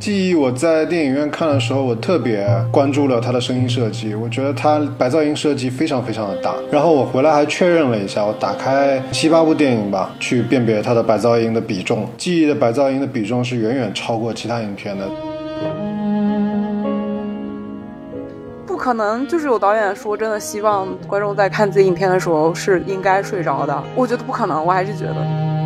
[0.00, 6.54] 记忆我在电影院看的时候，我特别关注了它的声音设计，我觉得它白噪音设计非常非常的大。
[6.72, 12.08] 然后我回来还确认了一下，我打开七八部电影吧，去辨别它的白噪音的比重。
[12.16, 15.06] 记忆的白噪音的比重是远远超过其他影片的。
[18.66, 23.84] 不可能，就是有导演说真的希望观众在看自己影片的时候是应该睡着的。
[23.94, 25.59] 我觉得不可能，我还是觉得。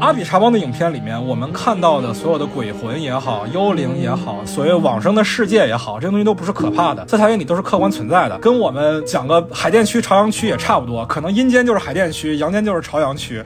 [0.00, 13.44] 阿比查邦的影片里面，我们看到的所有的鬼魂也好，幽灵也好，所谓往生的世界也好，这些东西都不是可怕的，在他眼里都是客观存在的，跟我们讲个海淀区、朝阳区也差不多，可能阴间就是海淀区，阳间就是朝阳区。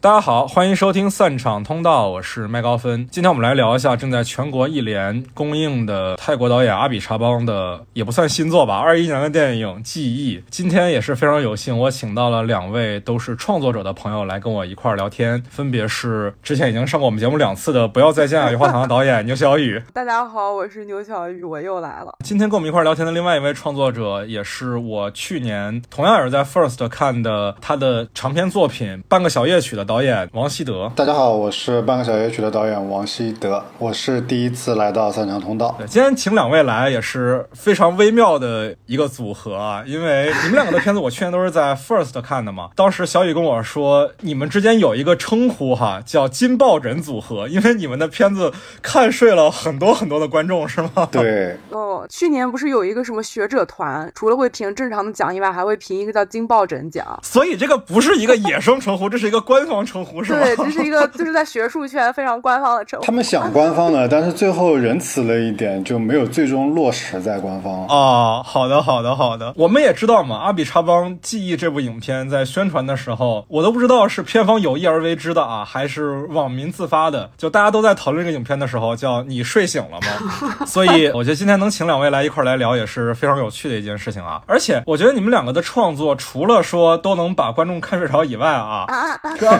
[0.00, 3.04] 大家好，欢迎收听散场通道，我是麦高芬。
[3.10, 10.38] 今天我们来聊一下正在全国一连公映的泰国导演阿比查邦的，也不算新作吧，二一年的电影《记忆》。
[10.50, 19.82] 今天也是非常有幸，我请到了两位都是创作者的朋友来跟我一块儿聊天，分别是之前已经上过我们节目两次的《不要再见》啊，棉花糖的导演牛小雨。
[19.92, 22.14] 大家好，我是牛小雨，我又来了。
[22.24, 29.87] 今天跟我们一块儿聊天的另外一位创作者，也是我去年同样也是在 First 看的他的长篇作品《半个小夜曲》的。
[29.88, 35.74] 导演王希德，大家好，我是半个小夜曲的导演王希德，我是第一次来到三场通道。
[35.78, 42.68] 对，今天请两位来也是非常微妙的一个组合啊，因为你们两个的片子我去年都是在 First 看的嘛。
[42.76, 48.52] 当时小雨跟我说，你们之间有一个称呼哈，叫金抱枕组合，因为你们的片子
[48.82, 51.08] 看睡了很多很多的观众，是吗？
[51.10, 51.56] 对。
[51.72, 57.18] 哦，去年不是有一个什么学者团，除了会评正常的奖以外，还会评一个叫金抱枕奖。
[57.22, 59.77] 所以这个不是一个野生称呼，这是一个官方。
[59.84, 60.40] 称呼是吧？
[60.40, 63.06] 对，这是一个就是在学术圈非常官方的称呼。
[63.06, 67.86] 他们想官方的，但是最后仁慈了一点，就没有最终落实在官方。
[67.86, 69.52] 哦，好的，好的，好的。
[69.56, 77.30] 我们也知道嘛，《阿比查邦记忆》这部影片在宣传的时候，我都不知道是片方有意而为之的啊，还是网民自发的。
[77.36, 80.64] 就大家都在讨论这个影片的时候，叫你睡醒了吗？
[80.66, 84.40] 所以我觉得今天能请两位来一块来聊，也是非常有趣的一件事情啊。
[84.46, 88.86] 而且我觉得你们两个的创作，除了说都能把观众看睡着以外啊，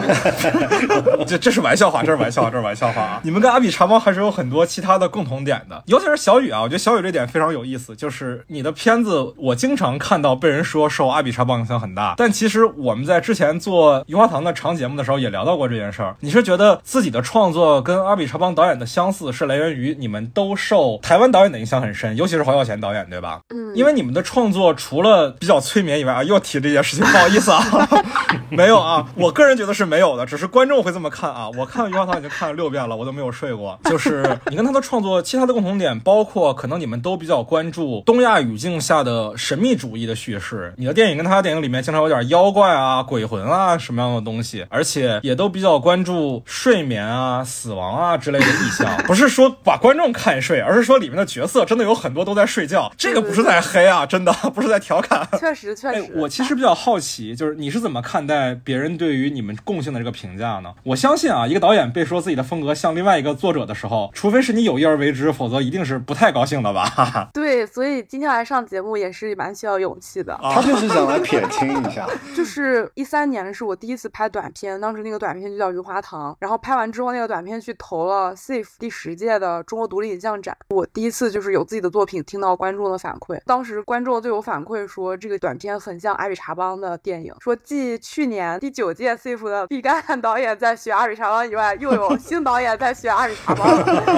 [1.26, 3.20] 这这是玩笑话，这是玩笑话，这是玩笑话啊！
[3.22, 16.16] 你们跟阿比查邦还是有很多其他的共同点的，尤其是小雨啊，我觉得小雨这点非常有意思，就是你的片子，我经常看到被人说受阿比查邦影响很大，但其实我们在之前做油花堂的长节目的时候也聊到过这件事儿。
[16.20, 23.40] 你是觉得自己的创作跟阿比查邦导演的相似，是来源于你们都受台湾导演的影响很深，尤其是黄孝贤导演，对吧？
[23.50, 27.62] 嗯，因为你们的创作除了比较催眠以外啊，又提这件事情，不好意思啊，
[28.50, 31.48] 没有啊，我个人觉得是没有的，只是观众会这么看啊。
[31.56, 33.78] 我看《余华堂》已经看了六遍了，我都没有睡过。
[33.84, 40.72] 就是你跟他的创作，其他的共同点包括，可能你们都比较关注东亚语境下的神秘主义的叙事。
[40.76, 48.96] 你的电影跟他的电影里面经常有点妖怪啊、鬼魂啊什么样的东西，而且也都比较关注睡眠啊、死亡啊之类的意象。
[49.06, 52.92] 不是说把观众看睡，而是说里面的角色真的有很多都在睡觉。
[52.96, 55.26] 这个不是在黑啊，真的不是在调侃。
[55.38, 56.12] 确实，确实。
[56.14, 60.74] 我其实比较好奇，就是你是怎么看待别人对于你们共性的这个评价呢？
[60.84, 67.30] 我相信啊，一个导演被说自己的风格像另外一个作者的时候，除非是你有意而为之，否则一定是不太高兴的吧？
[67.32, 70.38] 对，所以今天来上节目也是蛮需要勇气的。
[70.42, 72.06] 他就是想来撇清一下。
[72.36, 80.56] 就是一三年是我第一次拍短片，当时那个短片就叫《余华堂》，然后拍完之后，那个短片去投了 SIF 第十届的中国独立影像展。
[80.68, 93.64] 我第一次就是有自己的作品听到观众的反馈，当时观众对我反馈说这个短片很像阿比查邦的电影，说继去年第九届 SIF 的毕赣导演在学阿比查邦以外，又有新导演在学阿比查邦。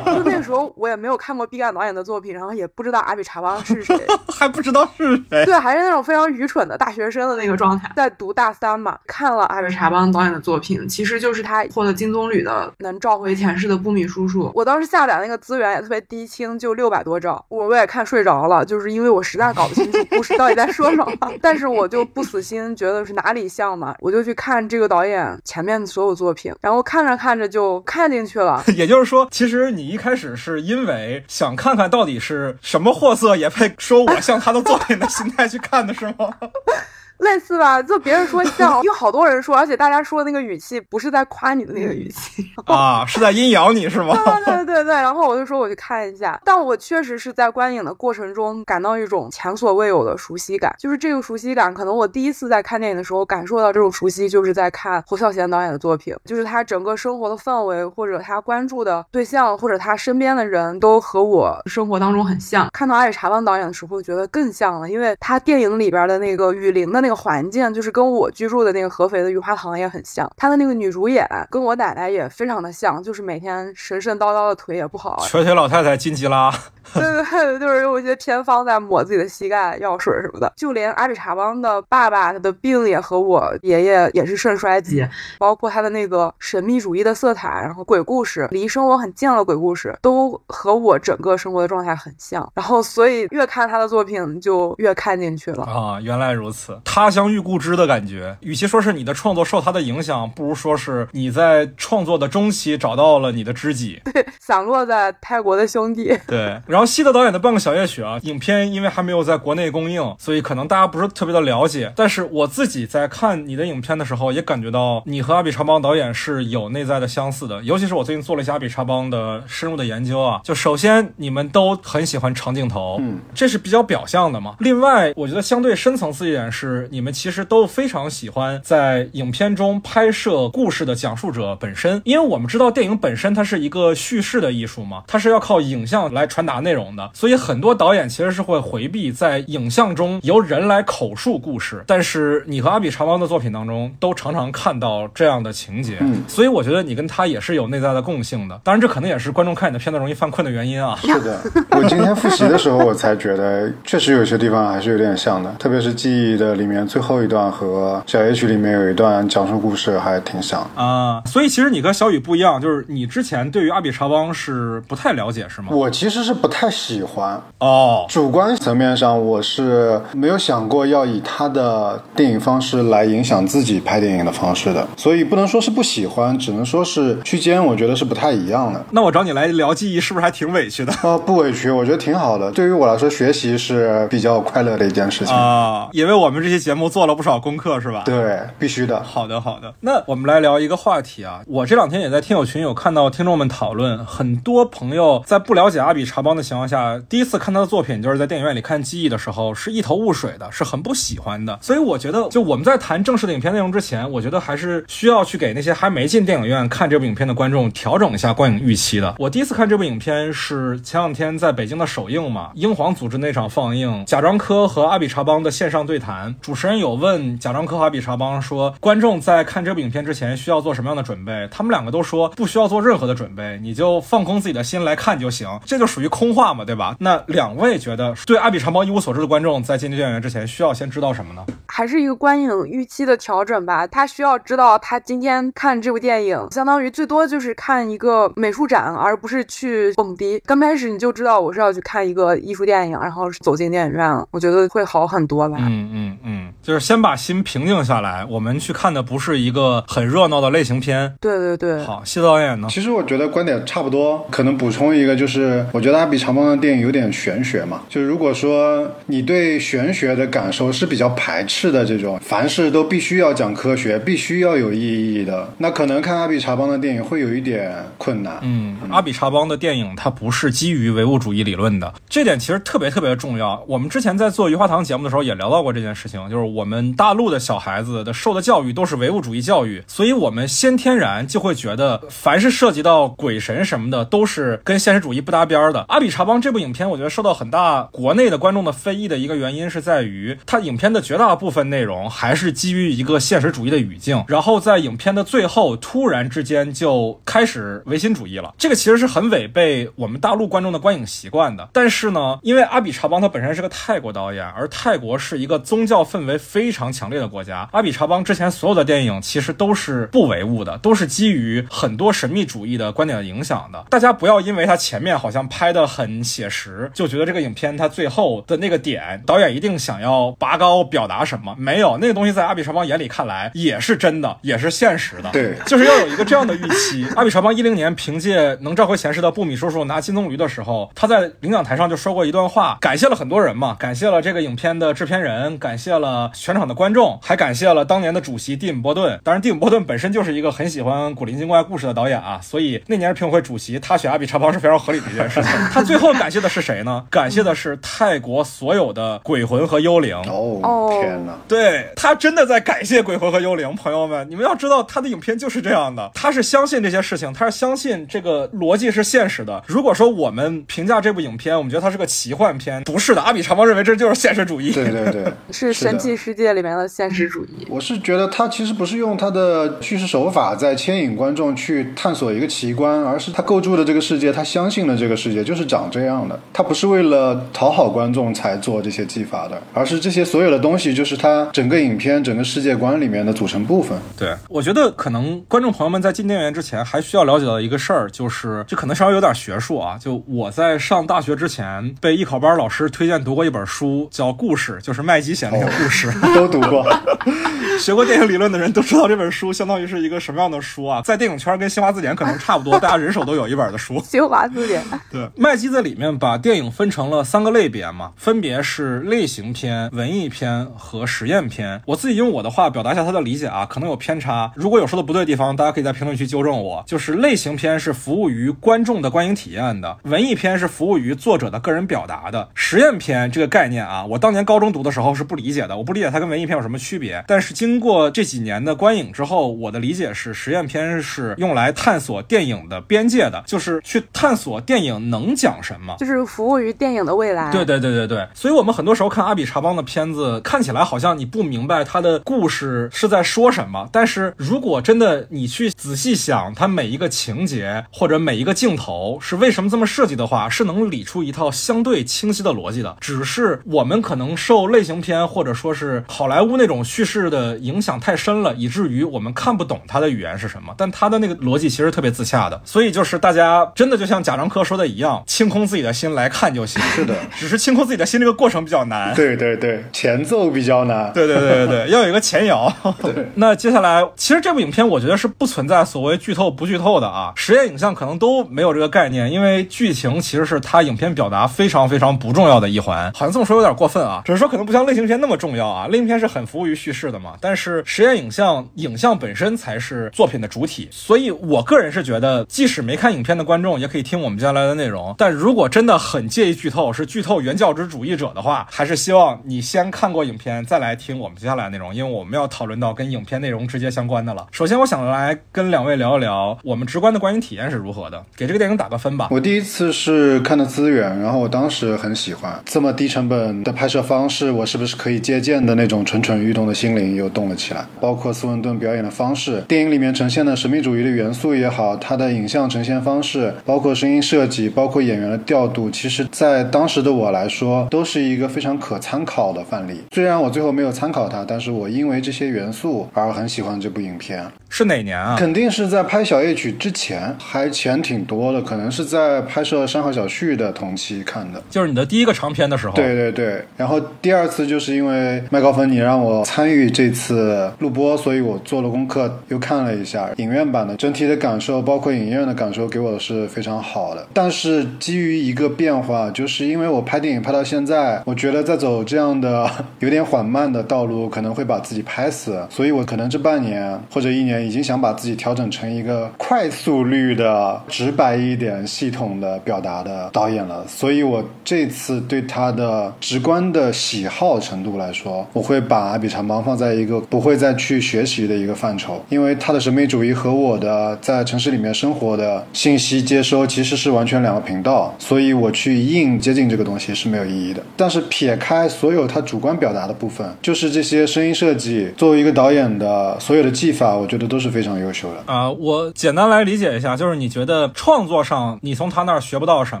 [0.04, 3.98] 就那个时候我也没有看过毕赣导演的作品，然后也不知道阿比查邦是谁，
[4.38, 5.44] 还不知道是谁。
[5.44, 14.44] 对，还是那种非常愚蠢的大学生的那个状态，在读大三嘛，看了阿比查邦导演的作品，其实就是他获得金棕榈的《能召回前世的布米叔叔》。
[14.54, 21.12] 我当时下载那个资源也特别低清，就六百多兆，我我也看睡着了，就是因为我实在搞不清楚故事到底在说什么。
[21.42, 28.62] 但是我就不死心，觉得是哪里像嘛，我就去看这个导演前面的所有作品，然后看着看着就看进去了。
[28.76, 36.30] 也就是说，其实你一开始是因为想看看到底是什么货色，也配说我像他的作品的心态去看的是吗？
[37.18, 44.14] 类似吧，就别人说像， 有好多人说，而且大家说的那个语气不是在夸你的那个语气啊，是在阴阳你是吗？
[44.14, 62.68] 对对对对，然后我就说我去看一下，但我确实是在观影的过程中感到一种前所未有的熟悉感，就是这个熟悉感，可能我第一次在看电影的时候感受到这种熟悉，就是在看侯孝贤导演的作品，就是他整个生活的氛围，或者他关注的对象，或者他身边的人都和我生活当中很像。
[62.72, 67.07] 看到阿里查邦导演的时候，觉得更像了，因为他电影里边的那个雨林的那。
[67.08, 76.52] 那个环境就是跟我居住的那个合肥的雨花堂也很像，他的那个女主演跟我奶奶也非常的像，就是每天神神叨叨的腿也不好，瘸腿老太太金吉拉。
[76.94, 80.50] 对对对，就是用一些偏方在抹自己的膝盖、药水什么的。
[80.56, 85.08] 就连阿比查邦的爸爸，他的病也和我爷爷也是肾衰竭，
[85.38, 92.50] 包括他的那个神秘主义的色彩，然后鬼故事，离生活很近的鬼故事，都和我整个生活的状态很像。
[92.54, 96.00] 然后，所以越看他的作品就越看进去了啊！
[96.00, 98.36] 原来如此，他乡遇故知的感觉。
[98.40, 104.00] 与其说是你的创作受他的影响，不如说是你在创作的中期找到了你的知己。
[104.12, 106.12] 对， 散落在泰国的兄弟。
[106.26, 111.92] 对，然后西德导演的《半个小夜曲》啊，影片因为还没有在国内公映，所以可能大家不是特别的了解。
[111.94, 117.62] 但是我自己在看你的影片的时候，也感觉到你和阿比查邦导演是有内在的相似的。
[117.62, 124.56] 尤其是我最近做了一下阿比查邦的深入的研究啊，就首先你们都很喜欢长镜头，嗯，这是比较表象的嘛。
[124.58, 137.10] 另外，我觉得相对深层次一点是，你们其实都非常喜欢在影片中拍摄故事的讲述者本身，因为我们知道电影本身它是一个叙事的艺术嘛，它是要靠影像来传达内容的。
[137.14, 148.60] 所以很多导演其实是会回避在影像中由人来口述故事，但是你和阿比查邦的作品当中都常常看到这样的情节，嗯，所以我觉得你跟他也是有内在的共性的。
[148.64, 150.96] 当然，这可能也是观众看你的片子容易犯困的原因啊。
[151.02, 151.40] 是的，
[151.70, 161.20] 我今天复习的时候，我才觉得确实有些地方还是有点像的，特别是记忆的里面最后一段和小夜曲里面有一段讲述故事还挺像啊。
[161.26, 165.68] 所以其实你跟小雨不一样，就是你之前对于阿比查邦是不太了解，是吗？
[165.72, 167.02] 我其实是不太喜。
[167.08, 178.84] 欢哦，主观层面上我是没有想过要以他的电影方式来影响自己拍电影的方式的，所以不能说是不喜欢，只能说是区间，我觉得是不太一样的。
[178.90, 180.92] 那我找你来聊记忆，是不是还挺委屈的？
[181.00, 182.50] 啊，不委屈，我觉得挺好的。
[182.50, 188.02] 对于我来说，学习是比较快乐的一件事情啊，因为我们这期节目做了不少功课，是吧？
[188.04, 189.02] 对，必须的。
[189.02, 189.72] 好的，好的。
[189.80, 197.00] 那我们来聊一个话题啊，我这两天也在听友群有看到听众们讨论，很多朋友在不了解阿比查邦的情况下。
[197.08, 201.58] 第一次看他的作品，就是在电影院里看《记忆》的时候，是一头雾水的，是很不喜欢的。
[201.62, 209.14] 所以我觉得，就我们在谈正式的影片内容之前，我觉得还是需要去给那些还没进电影院看这部影片的观众调整一下观影预期的。
[209.18, 221.48] 我第一次看这部影片是前两天在北京的首映嘛，英皇组织那场放映，贾樟柯和阿比查邦的线上对谈，主持人有问贾樟柯和阿比查邦说，观众在看这部影片之前需要做什么样的准备？
[221.52, 226.96] 他们两个都说不需要做任何的准备，你就放空自己的心来看就行，这就属于空话嘛，对吧？
[226.98, 231.46] 那两位觉得对阿比查邦一无所知的观众在进电影院之前需要先知道什么呢？
[231.68, 233.86] 还是一个观影预期的调整吧。
[233.86, 240.42] 他需要知道他今天看这部电影，相当于最多就是看一个美术展，而不是去蹦迪。
[240.44, 245.56] 刚开始你就知道我是要去看一个艺术电影，然后走进电影院了，我觉得会好很多吧。
[245.60, 248.24] 嗯嗯嗯，就是先把心平静下来。
[248.24, 251.14] 我们去看的不是一个很热闹的类型片。
[251.20, 251.84] 对对对。
[251.84, 252.68] 好，谢导演呢？
[252.70, 257.82] 其实我觉得观点差不多，可能补充一个，就是我觉得阿比长邦的电影有点玄学嘛。
[257.88, 268.38] 就如果说你对玄学的感受是比较排斥的，这种凡事都必须要讲科学，必须要有意义的，那可能看阿比查邦的电影会有一点困难。
[268.42, 273.62] 嗯，阿比查邦的电影它不是基于唯物主义理论的，这点其实特别特别重要。
[273.66, 285.84] 我们之前在做《余华堂》节目的时候也聊到过这件事情，就是我们大陆的小孩子的受的教育都是唯物主义教育，所以我们先天然就会觉得凡是涉及到鬼神什么的都是跟现实主义不搭边的。
[285.88, 287.88] 阿比查邦这部影片，我觉得受到很大。
[287.92, 298.54] 国内的观众的非议的一个原因是在于，它影片的绝大部分内容还是基于一个现实主义的语境，然后在影片的最后突然之间就开始唯心主义了。
[298.58, 301.68] 这个其实是很违背我们大陆观众的观影习惯的。
[301.72, 313.84] 但是呢，因为阿比查邦他本身是个泰国导演，而泰国是一个宗教分围非常强烈的国家，阿比查邦之前所有的电影其实都是不唯物的，都是基于很多神秘主义的观点的影响的。
[313.90, 317.88] 大家不要因为他前面好像拍的很写实，就觉得这个影片他。
[317.98, 321.56] 最后的那个点，导演一定想要拔高表达什么？
[321.58, 325.30] 没有那个东西，在阿比查邦眼里看来也是真的，也是现实的。
[325.32, 327.04] 对，就是要有一个这样的预期。
[327.16, 339.18] 阿比查邦一零年凭借《能召回前世的布米叔叔》拿金棕榈的时候，他在领奖台上就说过一段话，感谢了很多人嘛，感谢了这个影片的制片人，感谢了全场的观众，还感谢了当年的主席蒂姆·波顿。
[339.24, 345.50] 当然，蒂姆·波顿本身就是一个很喜欢古灵精怪故事的导演啊，所以那年评委会主席他选阿比查邦是非常合理的一件事情。
[345.72, 347.04] 他最后感谢的是谁呢？
[347.10, 347.78] 感谢的是。
[347.80, 351.32] 泰国所有的鬼魂和幽灵哦，天哪！
[351.48, 359.62] 对他真的在感谢鬼魂和幽灵，朋友们，你们要知道他的影片就是这样的，他是相信这些事情，他是相信这个逻辑是现实的。
[359.66, 367.66] 如果说我们评价这部影片，我们觉得它是个奇幻片，不是的，阿比查邦认为这就是现实主义，对对对， 是神际世界里面的现实主义。
[367.68, 376.38] 我是觉得他其实不是用他的叙事手法在牵引观众去探索一个奇观，而是他构筑的这个世界，他相信的这个世界就是长这样的。
[376.52, 383.98] 他不是为了讨好观众才做这些技法的，而是这些所有的东西就是他整个影片、整个世界观里面的组成部分。
[384.16, 389.98] 对，我觉得可能观众朋友们在进电影院之前还需要了解到一个事儿，就是这可能稍微有点学术啊。
[389.98, 395.87] 就我在上大学之前被艺考班老师推荐读过一本书，叫《故事》，就是麦基写那个故事。
[396.34, 396.86] 都读过，
[397.78, 401.00] 学过电影理论的人都知道这本书相当于是一个什么样的书啊？
[401.02, 404.02] 在电影圈跟新华字典可能差不多，大家人手都有一本的书。
[404.04, 411.80] 新华字典， 对，麦基在里面把电影分成了三个类别嘛，分别是类型片、文艺片和实验片。
[411.86, 416.84] 我自己用我的话表达一下他的理解啊，可能有偏差，如果有说的不对的地方，大家可以在评论区纠正我。
[416.86, 427.24] 就是类型片是服务于观众的观影体验的，文艺片是服务于作者的个人表达的，实验片这个概念啊，我当年高中读的时候是不理解的，我不理解它跟文艺片有什么区别。
[427.26, 435.94] 但是经过这几年的观影之后，我的理解是，实验片是用来探索电影的边界的，就是去探索电影能讲什么。
[435.98, 437.50] 就是服务于电影的未来。
[437.52, 452.96] 对对对对对，所以我们很多时候看阿比查邦的片子，看起来好像你不明白他的故事是在说什么，但是如果真的你去仔细想，他每一个情节或者每一个镜头是为什么这么设计的话，是能理出一套相对清晰的逻辑的。
[453.00, 462.60] 只是我们可能受类型片或者说是好莱坞那种叙事的影响太深了，以至于我们看不懂他的语言是什么，但他的那个逻辑其实特别自洽的。
[462.64, 466.80] 所以就是大家真的就像贾樟柯说的一样，清空自己的心来看就行。
[466.82, 469.14] 是的，只是清空自己的心这个过程比较难。
[469.14, 471.12] 对对对，前奏比较难。
[471.12, 472.72] 对对对对对，要有一个前摇。
[473.00, 483.10] 对，那接下来，其实这部影片我觉得是不存在所谓剧透不剧透的啊，实验影像可能都没有这个概念，因为剧情其实是它影片表达非常非常不重要的一环。
[483.14, 504.48] 好像这么说有点过分啊，只是说可能不像类型片那么重重要啊，类型片是很服务于叙事的嘛，但是实验影像影像本身才是作品的主体，所以我个人是觉得，即使没看影片的观众也可以听我们接下来的内容，但如果真的很介意剧透，是剧透原教旨主义者的话，还是希望你先看过影片再来听我们接下来的内容，因为我们要讨论到跟影片内容直接相关的了。
[504.52, 509.28] 首先，我想来跟两位聊一聊我们直观的观影体验是如何的，给这个电影打个分吧。
[509.30, 517.86] 我第一次是看的资源，然后我当时很喜欢这么低成本的拍摄方式，我是不是可以接借鉴的那种蠢蠢欲动的心灵又动了起来。
[518.00, 530.00] 包括斯文顿表演的方式，电影里面呈现的神秘主义的元素也好，它的影像呈现方式，包括声音设计，包括演员的调度，其实在当时的我来说，都是一个非常可参考的范例。
[530.12, 534.44] 虽然我最后没有参考它，但是我因为这些元素而很喜欢这部影片。
[534.70, 535.36] 是哪年啊？
[535.38, 541.62] 肯定是在拍《小夜曲》之前，还前挺多的，可能是在拍摄《山河小旭》的同期看的。
[541.70, 542.94] 就是你的第一个长片的时候。
[542.94, 554.26] 对对对，然后第二次就是因为麦高芬你让我参与这次录播，所以我做了功课，又看了一下影院版的整体的感受，包括影院的感受，给我的是非常好的。
[554.32, 559.68] 但是基于一个变化，就是因为我拍电影拍到现在，我觉得在走这样的
[560.00, 570.84] 有点缓慢的道路，可能会把自己拍死，所以我可能这半年或者一年已经想把自己调整成一个快速率的、直白一点、系统的表达的导演了。
[570.86, 575.17] 所以我这次对他的直观的喜好程度来说，
[575.52, 587.82] 我会把阿比查邦放在一个不会再去学习的一个范畴，因为他的审美主义和我的在城市里面生活的信息接收其实是完全两个频道，所以我去硬接近这个东西是没有意义的。
[587.96, 595.52] 但是撇开所有他主观表达的部分，就是这些声音设计，作为一个导演的所有的技法，我觉得都是非常优秀的。
[595.52, 600.00] 啊、我简单来理解一下，就是你觉得创作上你从他那儿学不到什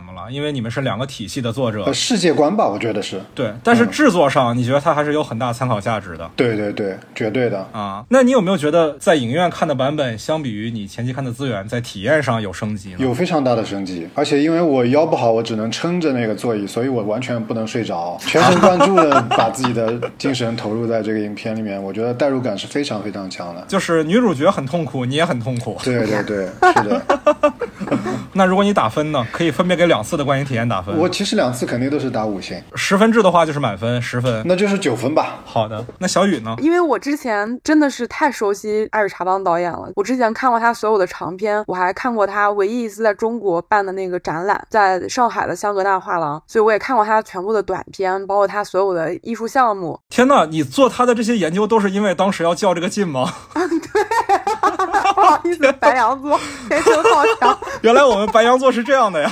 [0.00, 3.52] 么了，因为你们是两个体系的作者呃，，世界观吧，我觉得是对。
[3.62, 7.66] 但是制作上，你觉得他还是有很大参考价值的对对对，绝对的。
[7.72, 8.04] 啊？
[8.08, 12.96] 那你有没有觉得在影院看的版本，相比于你前期看的资源，在体验上有升级呢？
[12.98, 23.64] 有非常大的升级，而且因为我腰不好，我只能撑着那个座椅，所以我完全不能睡着，全神贯注的 把自己的精神投入在这个影片里面，我觉得代入感是非常非常强的。
[23.68, 25.76] 就是女主角很痛苦，你也很痛苦。
[25.84, 27.02] 对对对，是的，
[28.32, 29.26] 那如果你打分呢？
[29.32, 30.96] 可以分别给两次的观影体验打分。
[30.96, 34.42] 我其实两次肯定都是打五星，十分制的话就是满分十分。
[34.44, 35.38] 那就是九分吧。
[35.44, 36.54] 好的，那小雨呢？
[36.58, 49.98] 因为我之前真的是太熟悉艾尔查邦导演了，我之前看过他所有的长片，我还看过他唯一一次在中国办的那个展览，在上海的香格纳画廊，所以我也看过他全部的短片，包括他所有的艺术项目。
[50.10, 53.32] 天呐，你做他的这些研究都是因为当时要较这个劲吗？
[53.54, 54.47] 不
[55.28, 59.30] 好意思，白羊座 天生好强， 原来我们白羊座是这样的呀。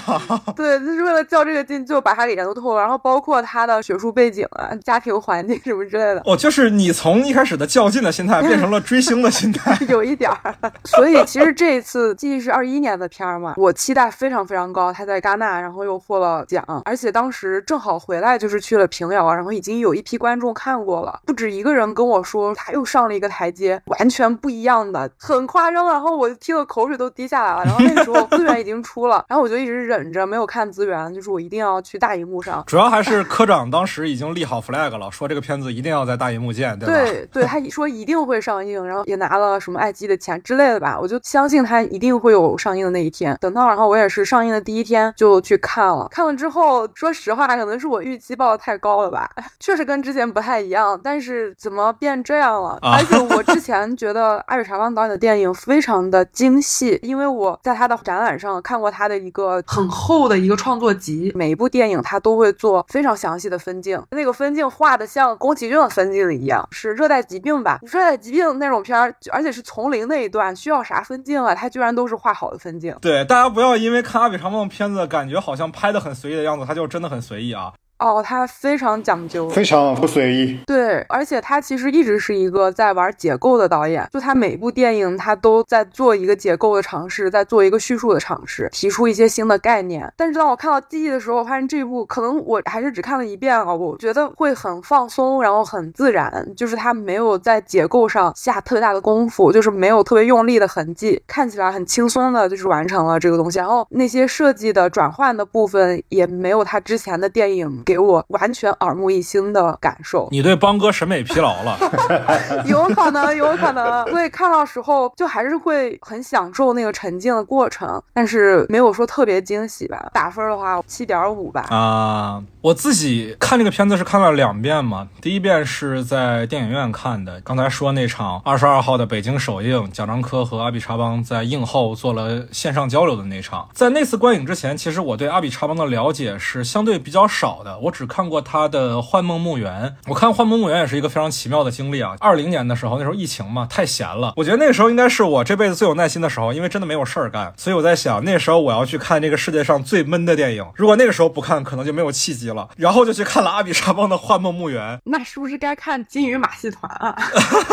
[0.54, 2.80] 对，就是为了较这个劲，就把他给研究透了。
[2.80, 6.22] 然后包括他的学术背景啊、家庭环境什么之类的。
[6.26, 10.54] 哦，就是你从一开始的较劲的心态变成了追星的心态， 有一点儿。
[10.84, 14.92] 所以其实这一次，记忆是二一年的片儿嘛，我期待非常非常高。
[14.92, 25.85] 他在戛纳，然后又获了奖，而且当时正好回来，就是去了平遥，然后已经有一批观众看过了，不止一个人跟我说他又上了一个台阶，完全不一样的，很夸张。
[25.90, 27.64] 然后我听的口水都滴下来了。
[27.64, 32.62] 然后那个时候资源已经出了，然后我就一直忍着没有看资源，就是我一定要去大荧幕上。
[32.66, 36.94] 主要还是科长当时已经立好 flag 了，说这个片子一定要在大荧幕见，对吧？
[36.94, 43.36] 对对，他说一定会上映，然后也拿了什么爱奇艺的钱之类的吧，我就相信他一定会有上映的那一天。
[43.40, 50.98] 等到然后我也是上映的第一天就去看了，看了之后，说实话，可能是我预期报的太高了吧， 确实跟之前不太一样。
[51.02, 52.78] 但是怎么变这样了？
[52.82, 67.78] 而且我之前觉得阿比查邦导演的电影非常的精细，因为我在他的展览上看过他的一个很厚的一个创作集，每一部电影他都会做非常详细的分镜，那个分镜画的像宫崎骏的分镜一样，是热带疾病吧？
[67.82, 71.54] 热带疾病那种片儿，而且是丛林那一段，需要啥分镜啊？
[71.54, 72.94] 他居然都是画好的分镜。
[73.00, 77.72] 对，大家不要因为看阿比查邦的片子，感觉好像拍的很随意的样子，他就真的很随意啊。
[77.98, 80.58] 哦，他非常讲究，非常不随意。
[80.66, 90.12] 对，而且他其实一直是一个在玩结构的导演，就他每部电影他都在做一个结构的尝试，在做一个叙述的尝试，提出一些新的概念。
[90.16, 103.58] 但是当我看到记忆的时候，我发现这部可能我还是只看了一遍啊，我觉得会很放松，然后很自然，就是他没有在结构上下特别大的功夫，就是没有特别用力的痕迹，看起来很轻松的，就是完成了这个东西。
[103.58, 107.82] 然后那些设计的转换的部分也没有他之前的电影。
[107.86, 110.28] 给我完全耳目一新的感受。
[110.32, 111.78] 你对邦哥审美疲劳了，
[112.66, 114.04] 有可能，有可能。
[114.10, 120.10] 所以看到时候就还是会很享受那个沉浸的过程，但是没有说特别惊喜吧。
[120.12, 121.66] 打分的话，七点五吧。
[121.70, 125.06] 啊，我自己看这个片子是看了两遍嘛。
[125.22, 133.68] 第一遍是在电影院看的，刚才说那场二十二号的北京首映，贾樟柯和阿比查邦在映后做了线上交流的那场。
[133.72, 137.75] 在那次观影之前，其实我对阿比查邦的了解是相对比较少的。
[137.82, 142.14] 我只看过他的《幻梦墓园》，我看《幻梦墓园》也是一个非常奇妙的经历啊。
[142.20, 152.68] 二零年的时候，那时候疫情嘛，太闲了，我觉得那个时候应该是我这辈子最有耐心的时候，因为真的没有事儿干，所以我在想，那时候我要去看这个世界上最闷的电影，如果那个时候不看，可能就没有契机了。
[152.76, 157.16] 然后就去看了阿比沙邦的《幻梦墓园》，那是不是该看《金鱼马戏团》啊？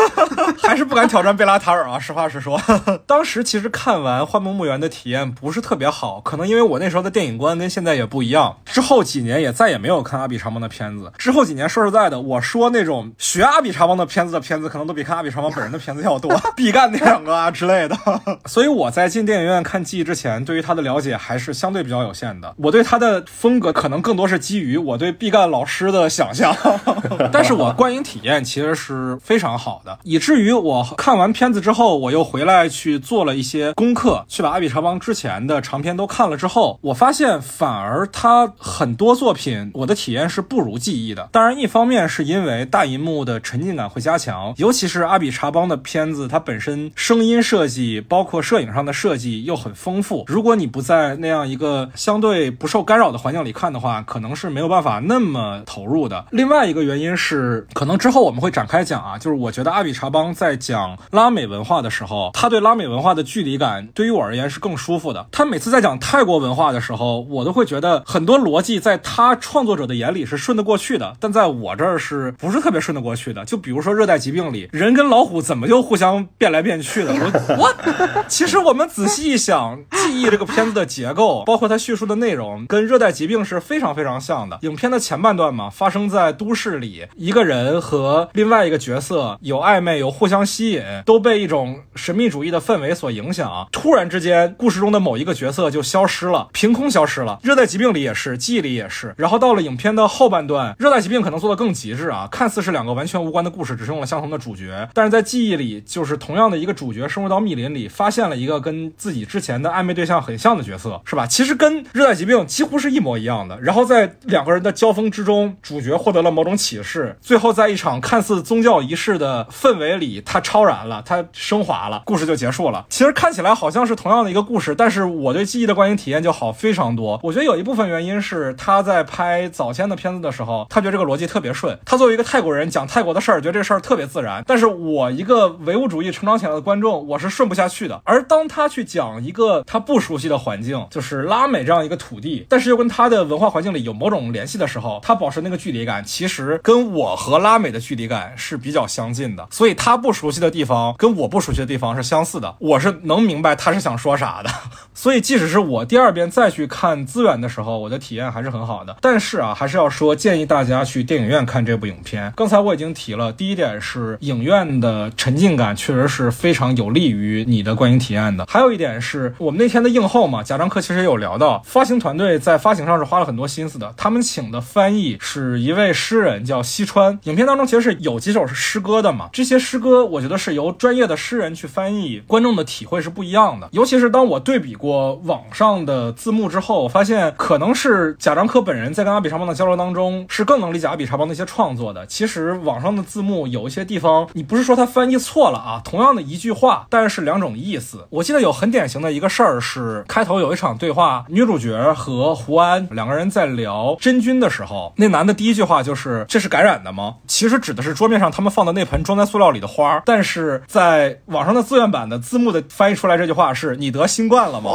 [0.62, 1.98] 还是不敢挑战贝拉塔尔啊？
[1.98, 2.60] 实话实说，
[3.06, 8.58] 当时其实看完《幻梦墓园》的体验不是特别好，可能因为我那时候的电影观跟现在也不一样。
[8.64, 11.12] 之后几年也再也没有有看阿比查邦的片子。
[11.18, 17.96] 之后几年，说实在的，我说那种学阿比查邦的片子的片子，可能都比看阿比查邦本人的片子要多， 毕赣那两个啊之类的。
[18.46, 22.54] 所以我在进电影院看《记忆》之前，对于他的了解还是相对比较有限的。
[22.58, 26.54] 我对他的风格可能更多是基于我对毕赣老师的想象，
[27.32, 41.28] 但是我观影体验其实是非常好的，以至于我看完片子之后，我又回来去做了一些功课，去把阿比查邦之前的长片都看了之后，我发现反而他很多作品我我的体验是不如记忆的。
[41.30, 50.24] 当然，一方面是因为大银幕的沉浸感会加强，尤其是阿比查邦的片子，它本身声音设计包括摄影上的设计又很丰富。
[50.26, 56.24] 如果你不在那样一个相对不受干扰的环境里看的话，可能是没有办法那么投入的。
[56.30, 65.26] 另外一个原因是，可能之后我们会展开讲啊，就是我觉得阿比查邦在讲拉美文化的时候，他对拉美文化的距离感对于我而言是更舒服的。
[65.30, 73.44] 他每次在讲泰国文化的时候，我都会觉得很多逻辑在他创作者的眼里是顺得过去的，但在我这儿是不是特别顺得过去的？
[73.44, 77.12] 就比如说热带疾病里，人跟老虎怎么就互相变来变去的？
[77.12, 84.58] 我我，其实我们仔细一想，记忆这个片子的结构，包括它叙述的内容，跟热带疾病是非常非常像的。
[84.62, 93.68] 影片的前半段嘛，发生在都市里，一个人和另外一个角色有暧昧，有互相吸引，都被一种神秘主义的氛围所影响。
[93.72, 97.38] 突然之间，故事中的某一个角色就消失了，凭空消失了。
[97.42, 99.14] 热带疾病里也是，记忆里也是。
[99.16, 111.26] 然后到了影片的后半段，热带疾病可能做的更极致啊，看似是两个完全无关的故事，只是用了相同的主角，但是在记忆里，就是同样的一个主角深入到密林里，发现了一个跟自己之前的暧昧对象很像的角色，是吧？
[111.26, 113.58] 其实跟热带疾病几乎是一模一样的。
[113.60, 122.84] 然后在两个人的交锋之中，主角获得了某种启示，最后在一场看似宗教仪式的氛围里，他超然了，他升华了，故事就结束了。
[122.88, 127.18] 其实看起来好像是同样的一个故事，但是我对记忆的观影体验就好非常多。
[127.22, 131.78] 我觉得有一部分原因是他在拍早先的片子的时候，他觉得这个逻辑特别顺。
[131.84, 134.42] 他作为一个泰国人讲泰国的事儿，觉得这事儿特别自然。
[134.46, 138.00] 但是我一个唯物主义成长起来的观众，我是顺不下去的。
[138.04, 149.46] 而当他去讲一个他不熟悉的环境，就是拉美这样一个土地，但是又跟他的文化环境里有某种联系的时候，他保持那个距离感，其实跟我和拉美的距离感是比较相近的。
[149.50, 154.50] 所以他不熟悉的地方跟我不熟悉的地方是相似的，我是能明白他是想说啥的。
[154.94, 158.96] 所以即使是我第二遍再去看资源的时候，我的体验还是很好的。
[159.00, 162.32] 但是是啊，还是要说建议大家去电影院看这部影片。
[162.36, 168.46] 刚才我已经提了，第一点是影院的沉浸感确实是非常有利于你的观影体验的。
[168.48, 173.92] 还有一点是我们那天的映后嘛，贾樟柯其实也有聊到，发行团队在发行上是花了很多心思的。
[173.96, 183.68] 他们请的翻译是一位诗人叫西川，影片当中其实是有几首是诗歌的嘛，这些诗歌我觉得是由专业的诗人去翻译，观众的体会是不一样的。
[183.72, 192.04] 尤其是当我对比过网上的字幕之后，我发现可能是贾樟柯本人在跟阿比查邦的交流当中是更能理解阿比查邦的一些创作的。
[192.04, 198.06] 其实网上的字幕有一些地方，你不是说他翻译错了啊，同样的一句话，但是两种意思。
[198.10, 207.14] 我记得有很典型的一个事儿是开头有一场对话，女主角和胡安两个人在聊真菌的时候，那男的第一句话就是这是感染的吗？
[207.26, 214.72] 其实指的是桌面上他们放的那盆装在塑料里的花，但是在网上的自愿版的字幕的翻译出来这句话是你得新冠了吗？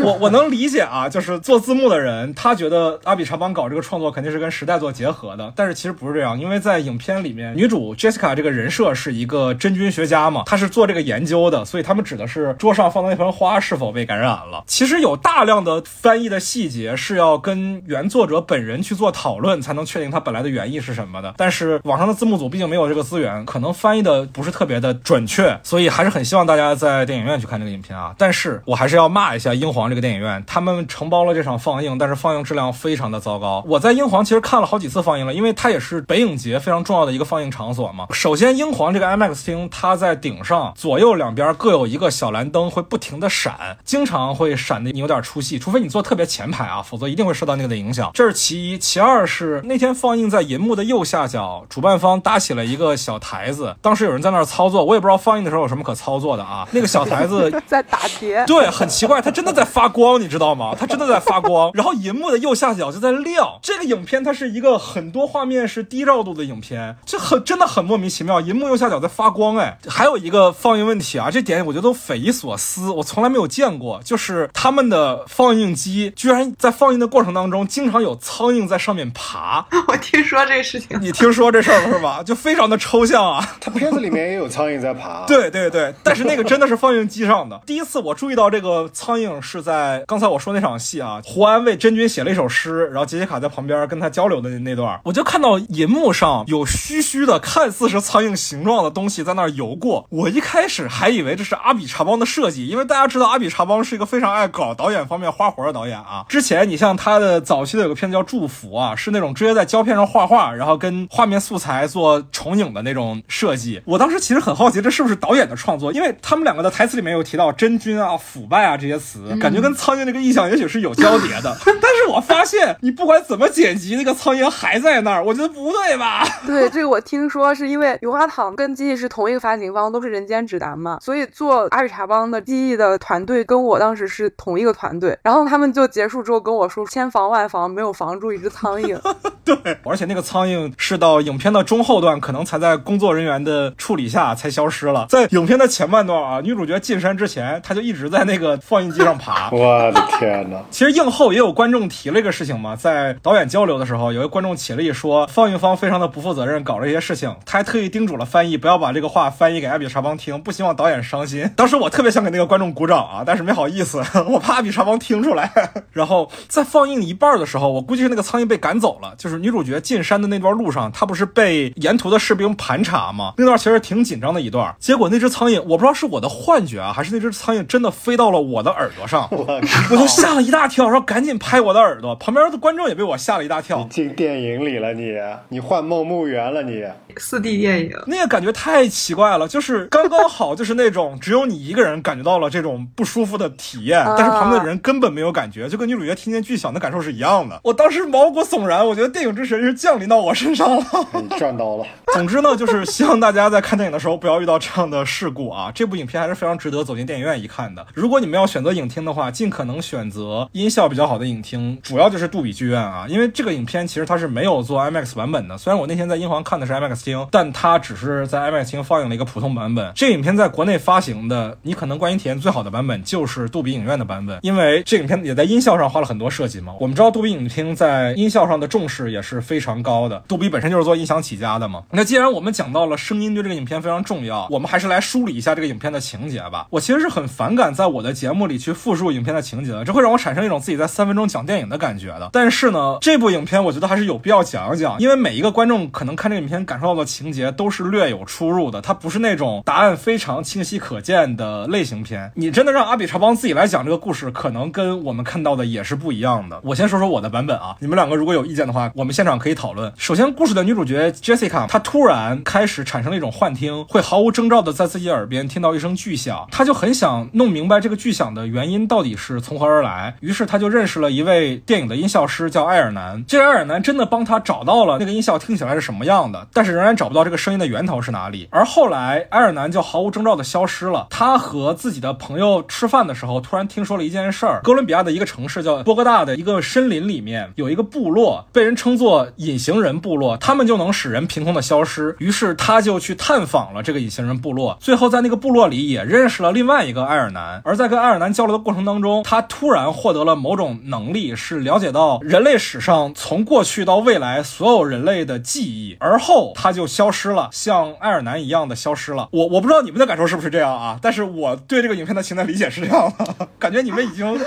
[0.00, 14.64] 我我能理解啊，就是做字幕的人，他觉得阿比查邦搞这个创作肯定是跟时代做结合的，但是其实不是这样，因为在影片里面，女主 Jessica 这个人设是一个真菌学家嘛，她是做这个研究的，所以他们指的是桌上放的那盆花是否被感染了。
[14.66, 21.34] 其实有大量的翻译的细节是要跟原作者本人去做讨论，才能确定他本来的原意是什么的。
[21.36, 28.14] 但是网上的字幕组毕竟没有这个资源，可能翻译的不是特别的准确，所以还是很希望大家在电影院去看这个影片啊。
[28.18, 33.62] 但是我还是要骂一下英皇这个电影院，他们承包了这场放映，但是放映质量非常的糟糕。
[33.68, 38.06] 我在英皇其实看了好几次放映了，因为它也是北影节非常重要的一个放映场所嘛。
[38.12, 48.10] 首先，英皇这个 IMAX 厅，它在顶上左右两边各有一个小蓝灯，会不停的闪，经常会闪的你有点出戏，除非你坐特别前排啊，否则一定会受到那个的影响。
[48.14, 56.66] 这是其一，其二是那天放映在银幕的右下角，主办方搭起了一个小台子，当时有人在那儿操作，我也不知道放映的时候有什么可操作的啊。
[56.70, 60.74] 那个小台子 在打碟，对，很奇怪，它真的在发光，你知道吗？
[60.80, 63.56] 它真的在发光，然后银幕的右下角就在亮。
[63.62, 79.66] 这个影片它是一个很多画面是低照度的影片，这很真的很莫名其妙，银幕右下角在发光，哎，还有一个放映问题啊，这点我觉得都匪夷所思，我从来没有见过，就是他们的放映机居然在放映的过程当中，经常有苍蝇在上面爬。
[79.88, 82.22] 我听说这个事情，你听说这事儿了是吧？
[82.22, 83.44] 就非常的抽象啊。
[83.60, 85.24] 他片子里面也有苍蝇在爬。
[85.26, 87.60] 对对对，但是那个真的是放映机上的。
[87.66, 100.06] 第一次我注意到这个苍蝇是在刚才我说那场戏啊，胡安为真君写了一首诗，然后杰西卡在旁边跟他交流的那段，我就看到银幕上有虚虚的看似是苍蝇形状的东西在那儿游过。
[100.10, 106.24] 我一开始还以为这是阿比查邦的设计，因为大家知道阿比查邦是一个非常爱搞导演方面花活的导演啊。
[106.28, 113.80] 之前你像他的早期的有个片子叫《祝福》啊，是那种直接在胶片上画画，然后跟画面素材做重影的那种设计。
[113.84, 115.92] 我当时其实很好奇，这是不是导演的创作？
[115.92, 121.56] 因为他们两个的台词里面有提到真菌啊、腐败啊这些词，感觉跟苍蝇这个意象也许是有交叠的。
[121.64, 126.24] 但是我发现，你不管怎么剪辑，那个苍蝇还在那儿，我觉得不对吧？
[126.46, 135.18] 对，这个我听说是因为《棉花糖》跟记忆是同一个发行方，都是人间指南嘛，所以做阿比茶帮的记忆的团队跟我当时是同一个团队。
[135.22, 138.98] 然后他们就结束之后跟我说，千防万防，没有防住一只苍蝇。
[139.44, 145.06] 对，而且那个苍蝇是到影片的中后段，可能才在工作人员的处理下才消失了。
[145.08, 149.50] 在影片的前半段啊，女主角进山之前，她就一直在那个放映机上爬。
[149.50, 150.58] 我的天哪！
[150.70, 157.34] 其实映后也有观众提了一个事情嘛，在导演交流的时候，有一观众起了一说，放映方非常的不负责任，搞了一些事情。
[157.44, 161.50] 他还特意叮嘱了翻译不要把这个话翻译给阿比查邦听，不希望导演伤心。
[161.56, 165.50] 当时我特别想给那个观众鼓掌啊，但是没好意思，我怕阿比查邦听出来。
[165.92, 173.34] 然后在放映一半的时候，我估计是那个苍蝇被赶走了，就是女主角进山的那段路上，她不是被沿途的士兵盘查吗？
[173.36, 174.74] 那段其实挺紧张的一段。
[174.78, 182.14] 结果那只苍蝇，我不知道是我的幻觉啊，还是那只苍蝇真的飞到了我的耳朵上，我就吓了一大跳，然后赶紧拍我的耳朵。
[182.16, 183.78] 旁边的观众也被我我吓了一大跳。
[183.78, 185.16] 你进电影里了你，
[185.48, 186.84] 你幻梦墓园了你。
[187.16, 197.58] 四 D 电影，那个感觉太奇怪了，就是刚刚好，就是那种 只有你一个人感觉到了这种不舒服的体验，但是旁边的人根本没有感觉，就跟女主角听见巨响的感受是一样的。
[197.64, 200.84] 我当时毛骨悚然，我觉得电影之神是降临到我身上了。
[201.20, 201.84] 你赚到了。
[202.14, 205.72] 总之呢，就是希望大家在看电影的时候不要遇到这样的事故啊！
[205.74, 207.84] 这部影片还是非常值得走进电影院一看的。
[207.94, 215.56] 如果你们要选择影厅的话，尽可能选择音效比较好的影厅，主要就是杜比剧院啊，啊因为这个影片其实它是没有做 IMAX 版本的。
[215.56, 219.92] 虽然我那天在英皇看的是 IMAX 厅，但它只是在 IMAX 厅放映了一个普通版本。
[219.94, 226.74] 这个影片在国内发行的，你可能观影体验最好的版本就是杜比影院的版本，因为这个影片也在音效上花了很多设计嘛。
[226.80, 231.82] 我们知道杜比影厅在音效上的重视也是非常高的，杜比本身就是做音响起家的嘛。
[231.90, 236.66] 那既然我们讲到了声音对这个影片非常重要，我们还是来梳理一下这个影片的情节吧。
[236.70, 242.30] 我其实是很反感在我的节目里去复述影片的情节的，这会让我产生一种自己在三分钟讲电影的感觉的。
[242.32, 252.30] 但是呢，这部影片我觉得还是有必要讲一讲，因为每一个观众可能看这个影片感受到的情节都是略有出入的，它不是那种答案非常清晰可见的类型片。
[252.34, 256.60] 你真的让阿比查邦自己来讲这个故事，可能跟我们看到的也是不一样的。
[256.62, 259.92] 我先说说我的版本啊，你们两个如果有意见的话，我们现场可以讨论。
[259.96, 270.14] 首先，故事的女主角 Jessica 她突然开始产生了一种幻听，会毫无征兆的在自己耳边听到一声巨响，她就很想弄明白这个巨响的原因到底是从何而来。
[270.20, 273.24] 于是她就认识了一位电影的音效师，叫艾埃尔南。
[273.26, 278.46] 这埃尔南真的帮他找到了那个音效听起来是什么样的，但是仍然找不到这个声音的源头是哪里。
[278.52, 281.08] 而后来，埃尔南就毫无征兆的消失了。
[281.10, 292.14] 他和自己的朋友吃饭的时候，突然听说了一件事儿：哥伦比亚的一个城市叫波哥大的一个森林里面有一个部落，被人称作隐形人部落，他们就能使人凭空的消失。
[292.20, 297.60] 于是他就去探访了这个隐形人部落，最后在那个部落里也认识了另外一个埃尔南。
[297.64, 305.96] 而在跟埃尔南交流的过程当中，他突然获得了某种能力，是了解到人类是史上从过去到未来所有人类的记忆。
[306.00, 309.26] 而后他就消失了，像爱尔兰一样的消失了。
[309.32, 310.98] 我我不知道你们的感受是不是这样啊？
[311.00, 314.38] 但是我对这个影片的情感理解是这样的， 感觉你们已经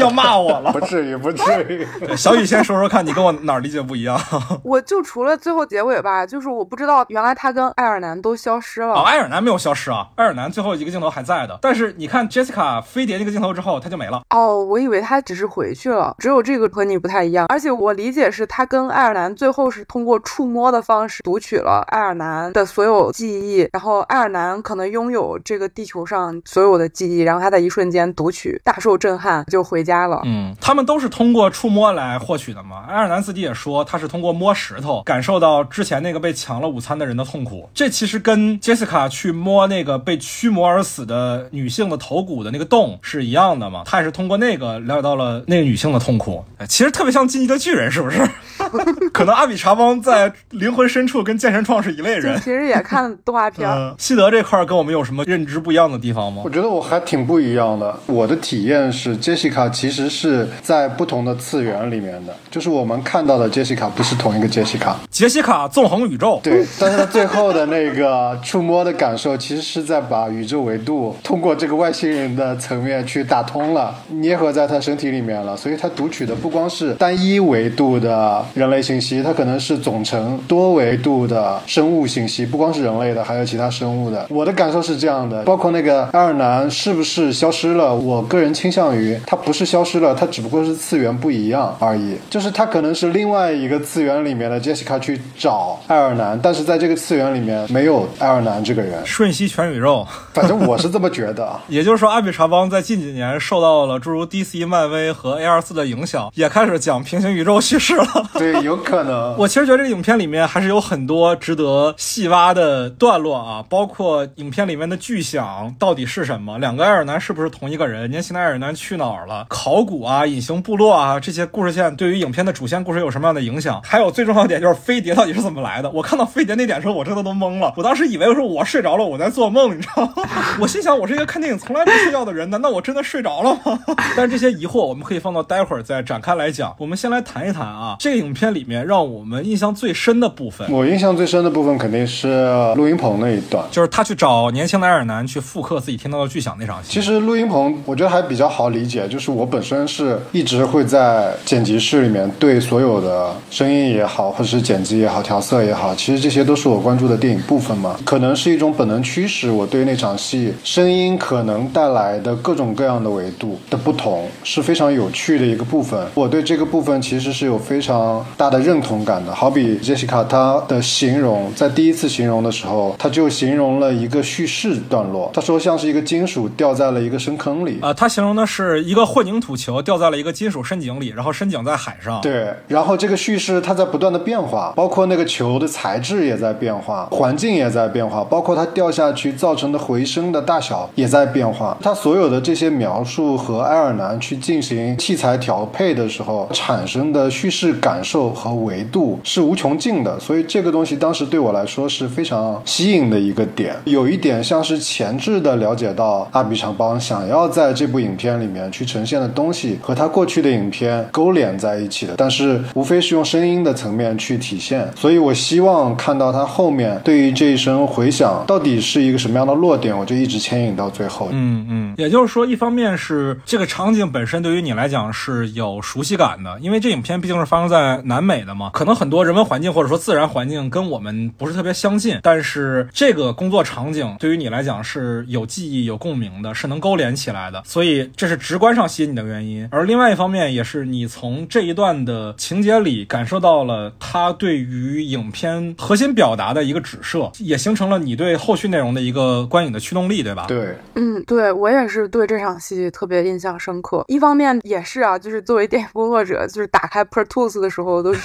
[0.00, 0.72] 要骂我了。
[0.72, 1.86] 不至于，不至于。
[2.16, 4.20] 小雨先说说看，你跟我哪儿理解不一样？
[4.64, 8.94] 我就除了最后结尾吧，就是我不知道原来他跟爱尔兰都消失了。
[8.94, 11.58] 哦，爱尔兰没有消失啊，爱尔兰最后一个镜头还在的。
[11.62, 14.22] 但是你看 Jessica 飞碟那个镜头之后，他就没了。
[14.30, 17.46] 哦，我以为他只是回去了，只有这个和你不太一样。
[17.48, 30.22] 而且我理解是他跟爱尔兰最后是通过触摸的方式读取了爱尔兰的所有记忆，然后爱尔兰可能拥有这个地球上所有的记忆，然后他在一瞬间读取，大受震撼，就回家了。
[30.24, 32.84] 嗯，他们都是通过触摸来获取的嘛。
[32.88, 37.68] 爱尔南自己也说，他是通过摸石头感受到之前那个被抢了午餐的人的痛苦。
[37.74, 43.82] 这其实跟杰西卡去摸那个被驱魔而死的女性的头骨的那个洞是一样的嘛。
[43.84, 46.44] 他也是通过那个了解到了那个女性的痛苦。
[46.78, 48.20] 其实特别像进击的巨人，是不是？
[49.12, 52.36] 可能阿比查邦在灵魂深处跟剑神创是一类人。
[52.36, 53.68] 其实也看动画片。
[53.68, 56.50] 嗯，西德这块跟我们有什么认知不一样的地方吗我？
[56.50, 57.98] 觉得我还挺不一样的。
[58.06, 64.96] 我的体验是，杰西卡其实是在不同的次元里面的，就是我们看到的杰西卡不是同一个杰西卡。
[65.10, 75.56] 杰西卡纵横宇宙，对，但是他最后的那个触摸的感受，其实是在把宇宙维度通过这个外星人的层面去打通了，捏合在他身体里面了。
[75.56, 84.26] 所以他读取的不光是单一维度的人类信息，它可能是总成多维度的生物信息，不光是人类的，还有其他生物的。
[84.30, 87.94] 我的感受是这样的，包括那个爱尔兰是不是消失了？
[87.94, 92.16] 我个人倾向于它不是消失了，它只不过是次元不一样而已。
[92.30, 99.04] 就是它可能是另外一个次元里面的 Jessica 去找爱尔兰，但是在这个次元里面没有爱尔兰这个人。
[99.04, 100.06] 瞬息全宇宙。
[100.32, 101.60] 反正我是这么觉得啊。
[101.68, 108.06] 也就是说，阿比查邦在近几年受到了诸如 DC、漫威和 A 二四的影响，也开始讲平行宇宙叙事了。
[108.34, 109.34] 对，有可能。
[109.38, 123.80] 我其实觉得这个影片里面还是有很多值得细挖的段落啊，包括影片里面的巨响到底是什么，两个爱尔兰是不是同一个人，年轻的爱尔兰去哪儿了，考古啊、隐形部落啊这些故事线对于影片的主线故事有什么样的影响？
[123.84, 125.90] 还有最重要的点就是飞碟到底是怎么来的？
[125.90, 130.12] 我看到飞碟那点的时候，我真的都懵了，我当时以为说我睡着了，我在做梦，你知道吗？
[130.60, 133.78] 我心想，我是一个看电影从来不睡觉的人，难道我真的睡着了吗？
[134.16, 136.74] 但是这些疑惑我们可以放到待会儿再展开来讲。
[136.78, 143.62] 我们先来谈一谈啊，这个影片里面让我们印象最深的部分，我印象最深的部分肯定是录音棚那一段。
[143.70, 146.90] 就是他去找年轻的爱尔兰去复刻自己听到的巨响那场戏。
[146.90, 157.98] 其实录音棚我觉得还比较好理解，就是我本身是一直会在剪辑室里面对所有的声音也好，或者是剪辑也好、调色也好，其实这些都是我关注的电影部分嘛。
[158.04, 166.06] 可能是一种本能驱使，我对那场戏声音可能带来的各种各样的维度的不同是非常有趣的一个部分。
[166.14, 169.34] 我对这个部分其实是有非常大的认同感的。
[169.34, 177.78] 好比 Jessica 她的形容，在第一次形容的时候，她就形容了一个叙事段落，她说像是一个金属掉在了一个深坑里。
[177.82, 182.20] 呃，他形容的是一个混凝土球掉在了一个金属深井里，然后深井在海上。
[182.20, 191.76] 对，然后这个叙事它在不断的变化，包括那个球的材质也在变化，环境也在变化，包括它掉下去造成的回声的大小也在变化。
[191.82, 203.76] 它所有的这些描述和埃尔南去进行器材调配的时时候产生的叙事感受和维度是无穷尽的，所以这个东西当时对我来说是非常吸引的一个点。
[203.84, 214.90] 有一点像是前置的了解到阿比长邦想要在这部影片里面去呈现的东西和他过去的影片勾连在一起的，但是无非是用声音的层面去体现。
[214.96, 221.28] 所以我希望看到他后面对于这一声回响到底是一个什么样的落点，我就一直牵引到最后。
[221.30, 239.68] 嗯嗯，也就是说，一方面是这个场景本身对于你来讲是有熟悉感的，因为这影片毕竟是发生在南美的嘛，可能很多人文环境或者说自然环境跟我们不是特别相近，但是这个工作场景对于你来讲是有记忆、有共鸣的，是能勾连起来的，所以这是直观上吸引你的原因。
[239.70, 250.46] 而另外一方面，也是你从这一段的情节里感受到了他对于影片核心表达的一个指涉，也形成了你对后续内容的一个观影的驱动力，对吧？
[250.46, 254.04] 对，嗯，对我也是对这场戏特别印象深刻。
[254.08, 258.20] 一方面也是啊，就是作为电影工作者，就是打开 Pro Tools 的时候都是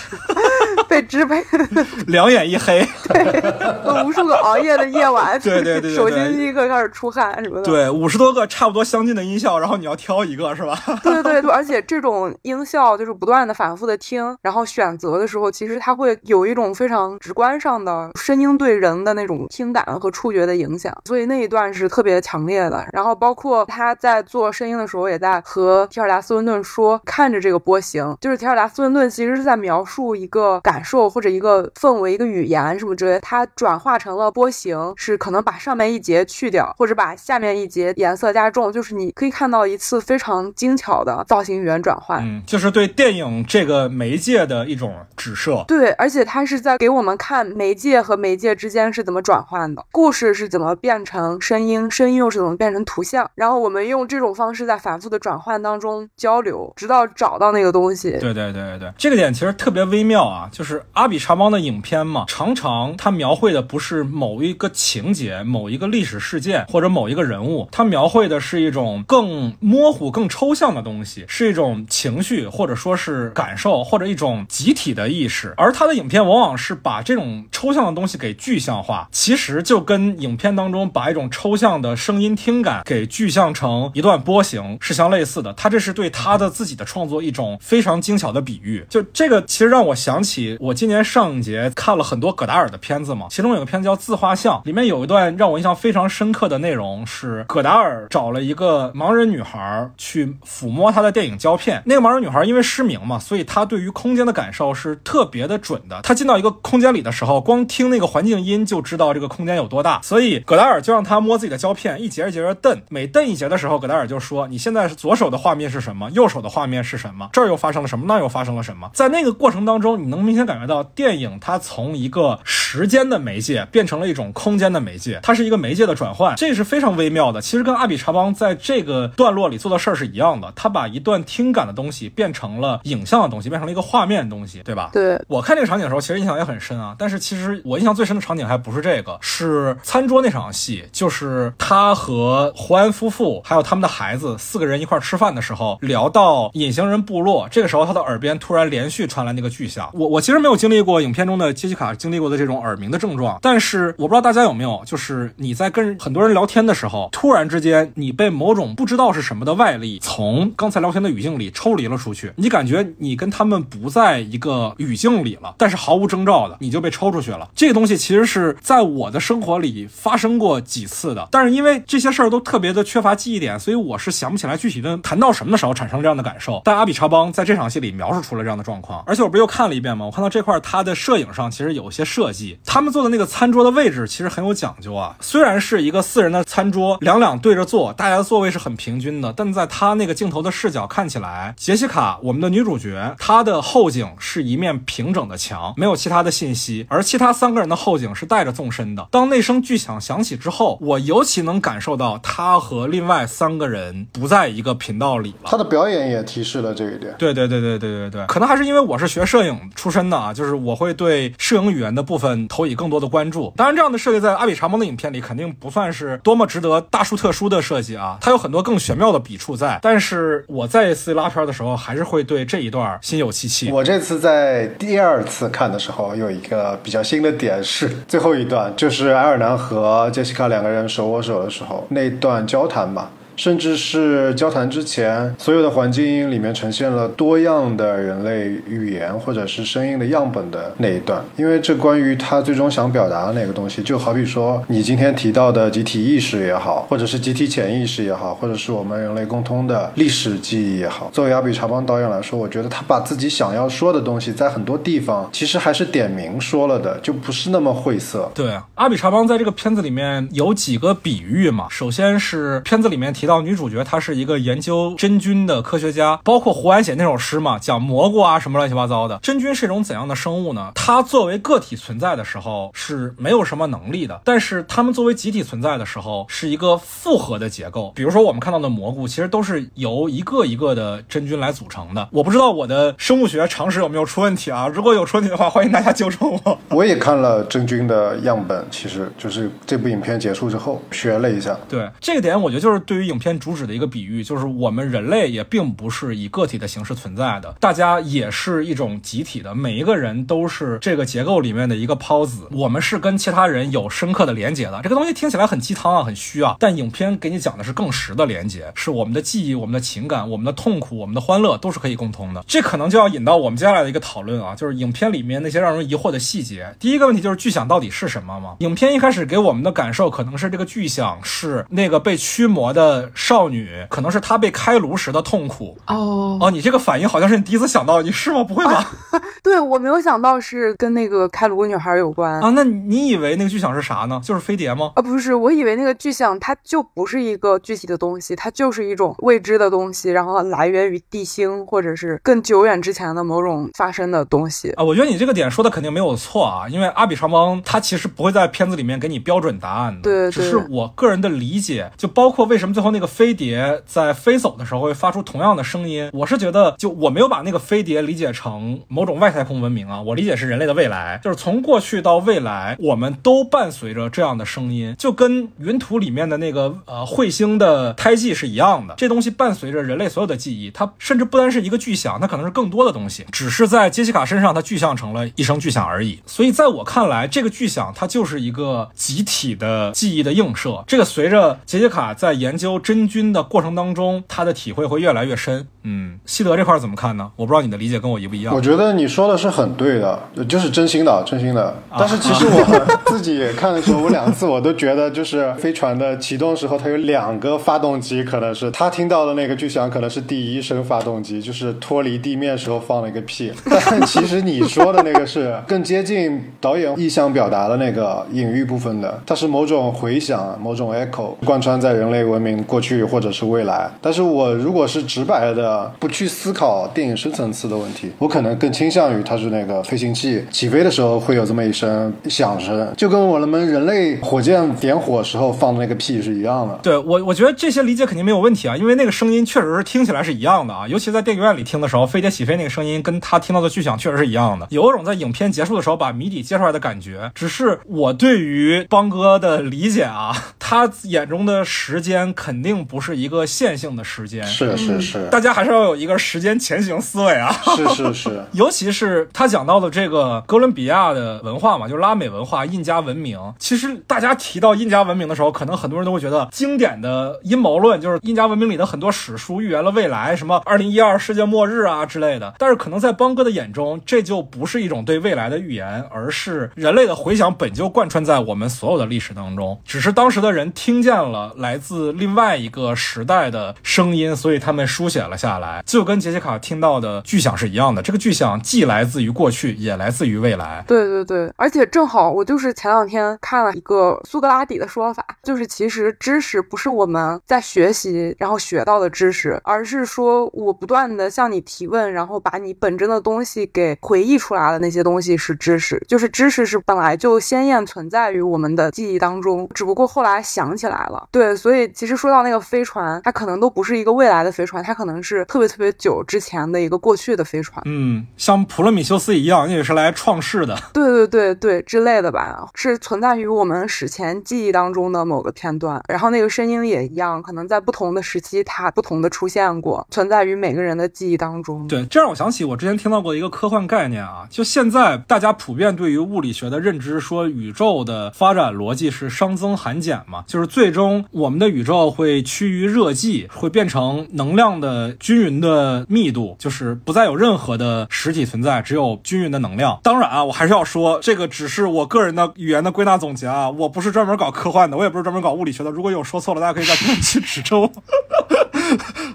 [0.93, 1.43] 被支配，
[2.05, 2.87] 两眼一黑。
[3.07, 7.63] 对无数个熬夜的夜晚，对对对手心立刻开始出汗什么的。
[7.63, 10.77] 对，五十多个差不多相近的音效，然后你要挑一个，是吧？
[11.01, 22.85] 对对对，而且这种音效就是不断的反复的听，然后选择的时候，其实它会有一种非常直观上的声音对人的那种听感和触觉的影响，所以那一段是特别强烈的。
[22.93, 42.21] 然后包括他在做声音的时候，也在和提尔达斯温顿说，看着这个波形，就是提尔达斯温顿其实是在描述一个感受或者一个氛围、一个语言什么之类，它转化成了波形，是可能把上面一节去掉，或者把下面一节颜色加重，就是你可以看到一次非常精巧的造型语言转换。
[42.23, 45.63] 嗯，就是对电影这个媒介的一种指涉。
[45.67, 58.11] 对，而且它是在给我们看媒介和媒介之间是怎么转换的，故事是怎么变成声音，声音又是怎么变成图像，然后我们用这种方式在反复的转换当中交流，直到找到那个东西。
[58.11, 85.53] 对对对对对，这个点其实特别微妙啊，就是阿比查邦的影片嘛，常常他描绘的不是某一个情节、某一个历史事件或者某一个人物，他描绘的是一种更模糊、更抽象的东西，是一种情绪或者说是感受或者一种集体的意识，而他的影片往往是把这种抽象的东西给具象化，其实就跟影片当中把一种抽象的声音听感给具象成一段波形是相类似的。
[85.53, 88.85] 他这是对他的自己的创作一种非常精巧的比喻。
[88.89, 101.81] 就这个其实让我想起我今年上一节看了很多葛达尔的片子嘛，其中有个片子叫《自画像》，里面有一段让我印象非常深刻的内容是葛达尔找了一个盲人女孩去抚摸她的电影胶片。
[101.85, 106.01] 那个盲人女孩因为失明嘛，所以她对于空间的感受是特别的准的。
[106.03, 110.01] 她进到一个空间里的时候，光听那个环境音就知道这个空间有多大。
[110.01, 112.81] 所以葛达尔就让她摸自己的胶片，一节一节的蹬。
[112.89, 116.09] 每蹬一节的时候，葛达尔就说：“你现在是左手的画面是什么？
[116.11, 117.29] 右手的画面是什么？
[117.31, 118.05] 这儿又发生了什么？
[118.07, 127.41] 那又发生了什么？”在那个过程当中，你能明显感觉到电影它从一个时间的媒介变成了一种空间的媒介，它是一个媒介的转换，这是非常微妙的。
[127.41, 134.89] 其实跟阿比查邦在这个段落里做的事儿是一样的，他把一段听感的东西变成了影像的东西，变成了一个画面的东西，对吧？
[134.93, 136.95] 对，我看这个场景的时候，其实印象也很深啊。
[136.97, 149.89] 但是其实我印象最深的场景还不是这个，是餐桌那场戏，就是他和胡安夫妇还有他们的孩子四个人一块儿吃饭的时候，聊到隐形人部落，这个时候他的耳边突然连续传来那个巨响。
[149.93, 167.47] 我我其实其实没有经历过影片中的杰西卡经历过的这种耳鸣的症状，但是我不知道大家有没有，就是你在跟很多人聊天的时候，突然之间你被某种不知道是什么的外力从刚才聊天的语境里抽离了出去，你感觉你跟他们不在一个语境里了，但是毫无征兆的你就被抽出去了。
[167.53, 176.59] 这个东西其实是在我的生活里发生过几次的，但是因为这些事儿都特别的缺乏记忆点，所以我是想不起来具体的谈到什么的时候产生这样的感受。
[176.65, 180.07] 但阿比查邦在这场戏里描述出了这样的状况，而且我不是又看了一遍吗？
[180.07, 182.57] 我看看到这块，它的摄影上其实有些设计。
[182.65, 185.17] 他们坐的那个餐桌的位置其实很有讲究啊。
[185.19, 199.05] 虽然是一个四人的餐桌，两两对着坐，大家的座位是很平均的，但在他那个镜头的视角看起来，杰西卡我们的女主角她的后景是一面平整的墙，没有其他的信息，而其他三个人的后景是带着纵深的。
[199.11, 205.49] 当那声巨响响起之后，我尤其能感受到他和另外三个人不在一个频道里了。
[205.49, 207.13] 他的表演也提示了这一点。
[207.17, 213.53] 对对对对对对对，可能还是因为我是学摄影出身的啊，就是我会对摄影语言的部分投以更多的关注。
[213.55, 219.79] 当然，这样的设计在阿比查蒙的影片里肯定不算是多么值得大书特书的设计啊，它有很多更玄妙的笔触在。
[219.81, 223.71] 但是我再一次拉片的时候，还是会对这一段心有戚戚。
[223.71, 233.09] 我这次在第二次看的时候，有一个比较新的点是最后一段，就是埃尔南和杰西卡两个人手握手的时候那段交谈吧。
[233.35, 258.29] 甚至是交谈之前，所有的环境里面呈现了多样的人类语言或者是声音的样本的那一段，因为这关于他最终想表达的那个东西，就好比说你今天提到的集体意识也好，或者是集体潜意识也好，或者是我们人类共通的历史记忆也好，作为阿比查邦导演来说，我觉得他把自己想要说的东西，在很多地方其实还是点名说了的，就不是那么晦涩。
[258.35, 263.11] 对，阿比查邦在这个片子里面有几个比喻嘛，首先是片子里面。
[263.13, 269.19] 提到女主角，她是一个研究真菌的科学家，包括胡安写那首诗嘛，讲蘑菇啊什么乱七八糟的。
[269.21, 270.71] 真菌是一种怎样的生物呢？
[270.75, 277.93] 它作为个体存在的时候是没有什么能力的，但是它们作为集体存在的时候是一个复合的结构。
[277.95, 282.09] 比如说我们看到的蘑菇，其实都是由一个一个的真菌来组成的。
[282.11, 284.67] 我不知道我的生物学常识有没有出问题啊？
[284.67, 286.59] 如果有出问题的话，欢迎大家纠正我。
[286.69, 291.57] 我也看了真菌的样本，其实就是这部影片结束之后学了一下。
[291.69, 293.12] 对这个点，我觉得就是对于。
[293.13, 304.81] 影片主旨的一个比喻，就是我们人类也并不是以个体的形式存在的，大家也是一种集体的，每一个人都是这个结构里面的一个孢子，我们是跟其他人有深刻的连接的。
[304.81, 312.43] 这个东西听起来很鸡汤啊，很虚啊，但影片给你讲的是更实的连接，是我们的记忆、我们的情感、我们的痛苦、我们的欢乐都是可以共通的。
[312.47, 316.75] 这可能就要引到我们接下来的一个讨论啊，就是影片里面那些让人疑惑的细节。
[316.79, 318.55] 第一个问题就是巨响到底是什么吗？
[318.61, 323.02] 影片一开始给我们的感受可能是这个巨响是那个被驱魔的。
[323.13, 328.43] 少女可能是她被开颅时的痛苦哦哦，你这个反应好像是你第一次想到，你是吗？
[328.43, 328.91] 不会吧？
[329.43, 332.49] 对我没有想到是跟那个开颅女孩有关啊。
[332.55, 334.21] 那你以为那个巨响是啥呢？
[334.23, 334.91] 就是飞碟吗？
[334.95, 344.83] 啊，不是，我以为那个巨响它就不是一个具体的东西，它就是一种未知的东西，然后来源于地星或者是更久远之前的某种发生的东西啊。
[344.83, 353.33] 我觉得你这个点说的肯定没有错啊，因为阿比长邦他其实不会在片子里面给你标准答案的，对，只是我个人的理解，就包括为什么最后那个飞。
[353.33, 376.21] 碟在飞走的时候会发出同样的声音，我是觉得，就我没有把那个飞碟理解成某种外太空文明啊，我理解是人类的未来，就是从过去到未来，我们都伴随着这样的声音，就跟云图里面的那个呃彗星的胎记是一样的，这东西伴随着人类所有的记忆，它甚至不单是一个巨响，它可能是更多的东西，只是在杰西卡身上它具象成了一声巨响而已。
[376.27, 383.03] 所以在我看来，这个巨响它就是一个集体的记忆的映射，这个随着杰西卡在研究真。
[383.13, 385.67] 菌的过程当中，他的体会会越来越深。
[385.83, 387.29] 嗯，西德这块怎么看呢？
[387.35, 388.55] 我不知道你的理解跟我一不一样。
[388.55, 390.17] 我觉得你说的是很对的，
[390.47, 391.75] 就是真心的，真心的。
[391.95, 403.51] 但是其实我自己也看的时候，我两次我都觉得，就是飞船的启动时候，它有两个发动机，可能是他听到的那个巨响，可能是第一声发动机，就是脱离地面时候放了一个屁。
[403.69, 413.03] 但其实你说的那个是更接近导演意向表达的那个隐喻部分的，它是某种回响，某种 echo，贯穿在人类文明过去。
[413.13, 426.79] 或者是未来，但是我如果是直白的不去思考电影深层次的问题，我可能更倾向于它是那个飞行器起飞的时候会有这么一声响声，就跟我们人类火箭点火时候放的那个屁是一样的。
[426.81, 437.31] 对我，我觉得这些理解肯定没有问题啊，因为那个声音确实是听起来是一样的啊，尤其在电影院里听的时候，飞碟起飞那个声音跟他听到的巨响确实是一样的，有一种在影片结束的时候把谜底揭出来的感觉。
[437.35, 442.83] 只是我对于邦哥的理解啊，他眼中的时间肯定。
[442.85, 447.51] 不是一个线性的时间，是是是，大家还是要有一个时间前行思维啊。
[447.75, 453.39] 是是是， 尤其是他讲到的这个哥伦比亚的文化嘛，就是拉美文化、印加文明。
[453.57, 462.53] 其实大家提到印加文明的时候，可能很多人都会觉得经典的阴谋论就是印加文明里的很多史书预言了未来，什么二零一二世界末日啊之类的。
[462.59, 472.52] 但是可能在邦哥的眼中，这就不是一种对未来的预言，而是人类的回响本就贯穿在我们所有的历史当中，只是当时的人听见了来自另外。
[472.55, 478.01] 一个时代的声音，所以他们书写了下来，就跟杰西卡听到的巨响是一样的。
[478.01, 480.83] 这个巨响既来自于过去，也来自于未来。
[480.87, 501.27] 对对对，而且正好我就是前两天看了一个苏格拉底的说法，就是其实知识不是我们在学习然后学到的知识，而是说我不断的向你提问，然后把你本真的东西给回忆出来的那些东西是知识，就是知识是本来就鲜艳存在于我们的记忆当中，只不过后来想起来了。
[501.31, 507.81] 对，所以其实说到那个飞船，它可能都不是一个未来的飞船，它可能是特别特别久之前的一个过去的飞船。
[507.85, 510.77] 嗯，像普罗米修斯一样，也是来创世的。
[510.91, 516.01] 对对对对之类的吧，是存在于我们史前记忆当中的某个片段。
[516.09, 521.87] 然后那个声音也一样，可能在不同的时期它不同的出现过，存在于每个人的记忆当中。
[521.87, 539.99] 对，这让我想起我之前听到过一个科幻概念啊，就现在大家普遍对于物理学的认知，说宇宙的发展逻辑是熵增含减嘛，就是最终我们的宇宙会会趋于热寂，会变成能量的均匀的密度，就是不再有任何的实体存在，只有均匀的能量。
[540.03, 545.91] 当然啊，我还是要说，这个只是我个人的语言的归纳总结啊，我不是专门搞科幻的，我也不是专门搞物理学的。
[545.91, 547.91] 如果有说错了，大家可以在评论区指正。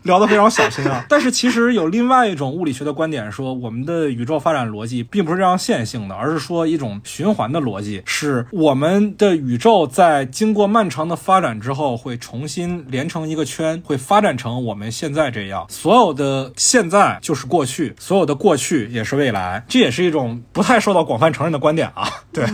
[0.09, 15.66] 聊得非常小心啊，但是其实有另外一种物理学的观点说，我们的宇宙发展逻辑并不是这样线性的，而是说一种循环的逻辑，是我们的宇宙在经过漫长的发展之后，会重新连成一个圈，会发展成我们现在这样。
[15.68, 22.09] 所有的现在就是过去，所有的过去也是未来，这也是一种不太受到广泛承认的观点啊。
[22.32, 22.46] 对，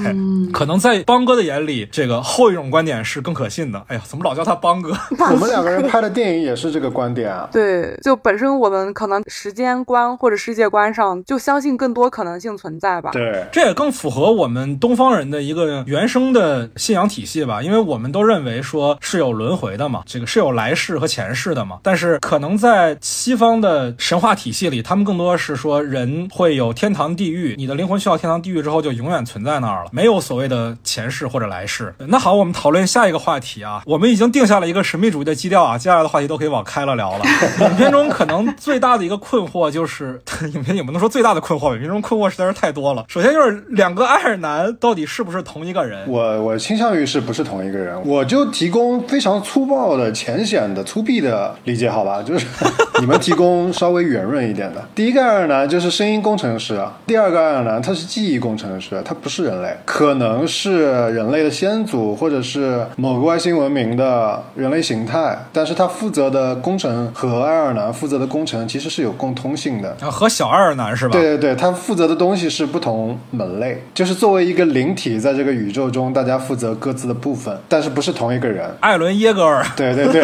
[0.52, 3.80] 可能在邦哥的眼里，这个后一种观点是更可信的。
[3.86, 4.92] 哎呀，怎么老叫他邦哥？
[5.30, 7.43] 我们两个人拍的电影也是这个观点啊。
[7.52, 13.10] 对，就本身我们可能时间观或者世界观上就相信更多可能性存在吧。
[13.12, 21.78] 对，这也更符合我们东方人的一个原生的信仰体系吧，因为我们都认为说是有轮回的嘛，这个是有来世和前世的嘛。
[21.82, 31.94] 但是可能在西方的神话体系里，他们更多是说人会有天堂地狱，你的灵魂去到天堂地狱之后就永远存在那儿了，没有所谓的前世或者来世。
[31.98, 37.24] 那好，我们讨论下一个话题啊，我们已经定下了一个神秘主义的基调啊，接下来的话题都可以往开了聊了。
[37.60, 40.20] 影片中可能最大的一个困惑就是，
[40.54, 43.04] 影片也不能说最大的困惑，影片中困惑实在是太多了。
[43.08, 46.08] 首先就是两个爱尔兰到底是不是同一个人？
[46.08, 52.22] 我我倾向于是不是同一个人，我就提供非常粗暴的、浅显的、粗鄙的理解，好吧？
[52.22, 52.46] 就是
[53.00, 54.84] 你们提供稍微圆润一点的。
[54.94, 60.82] 第一个爱尔兰就是声音工程师，第二个爱尔兰他是记忆工程师，他不是人类，可能是
[61.12, 69.96] 人类的先祖，或者是某个外星文明的人类形态，但是他负责的工程和爱尔兰负责的工程其实是有共通性的。
[70.00, 71.12] 啊，和小爱尔兰是吧？
[71.12, 78.68] 对对对，他负责的东西是不同门类，就是作为一个灵体，在这个宇宙中，大家负责各自的部分，但是不是同一个人。
[78.80, 79.64] 艾伦耶格尔。
[79.76, 80.22] 对对对，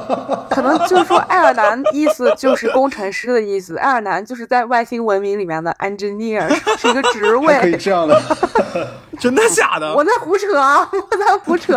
[0.50, 7.76] 可能就是说爱尔兰意思就是工程师的意思，爱尔兰就是在外星文明里面的 engineer 是一个职 位可以。
[7.76, 8.20] 这样的。
[9.18, 9.92] 真的假的？
[9.94, 11.76] 我在胡扯啊，我在胡扯。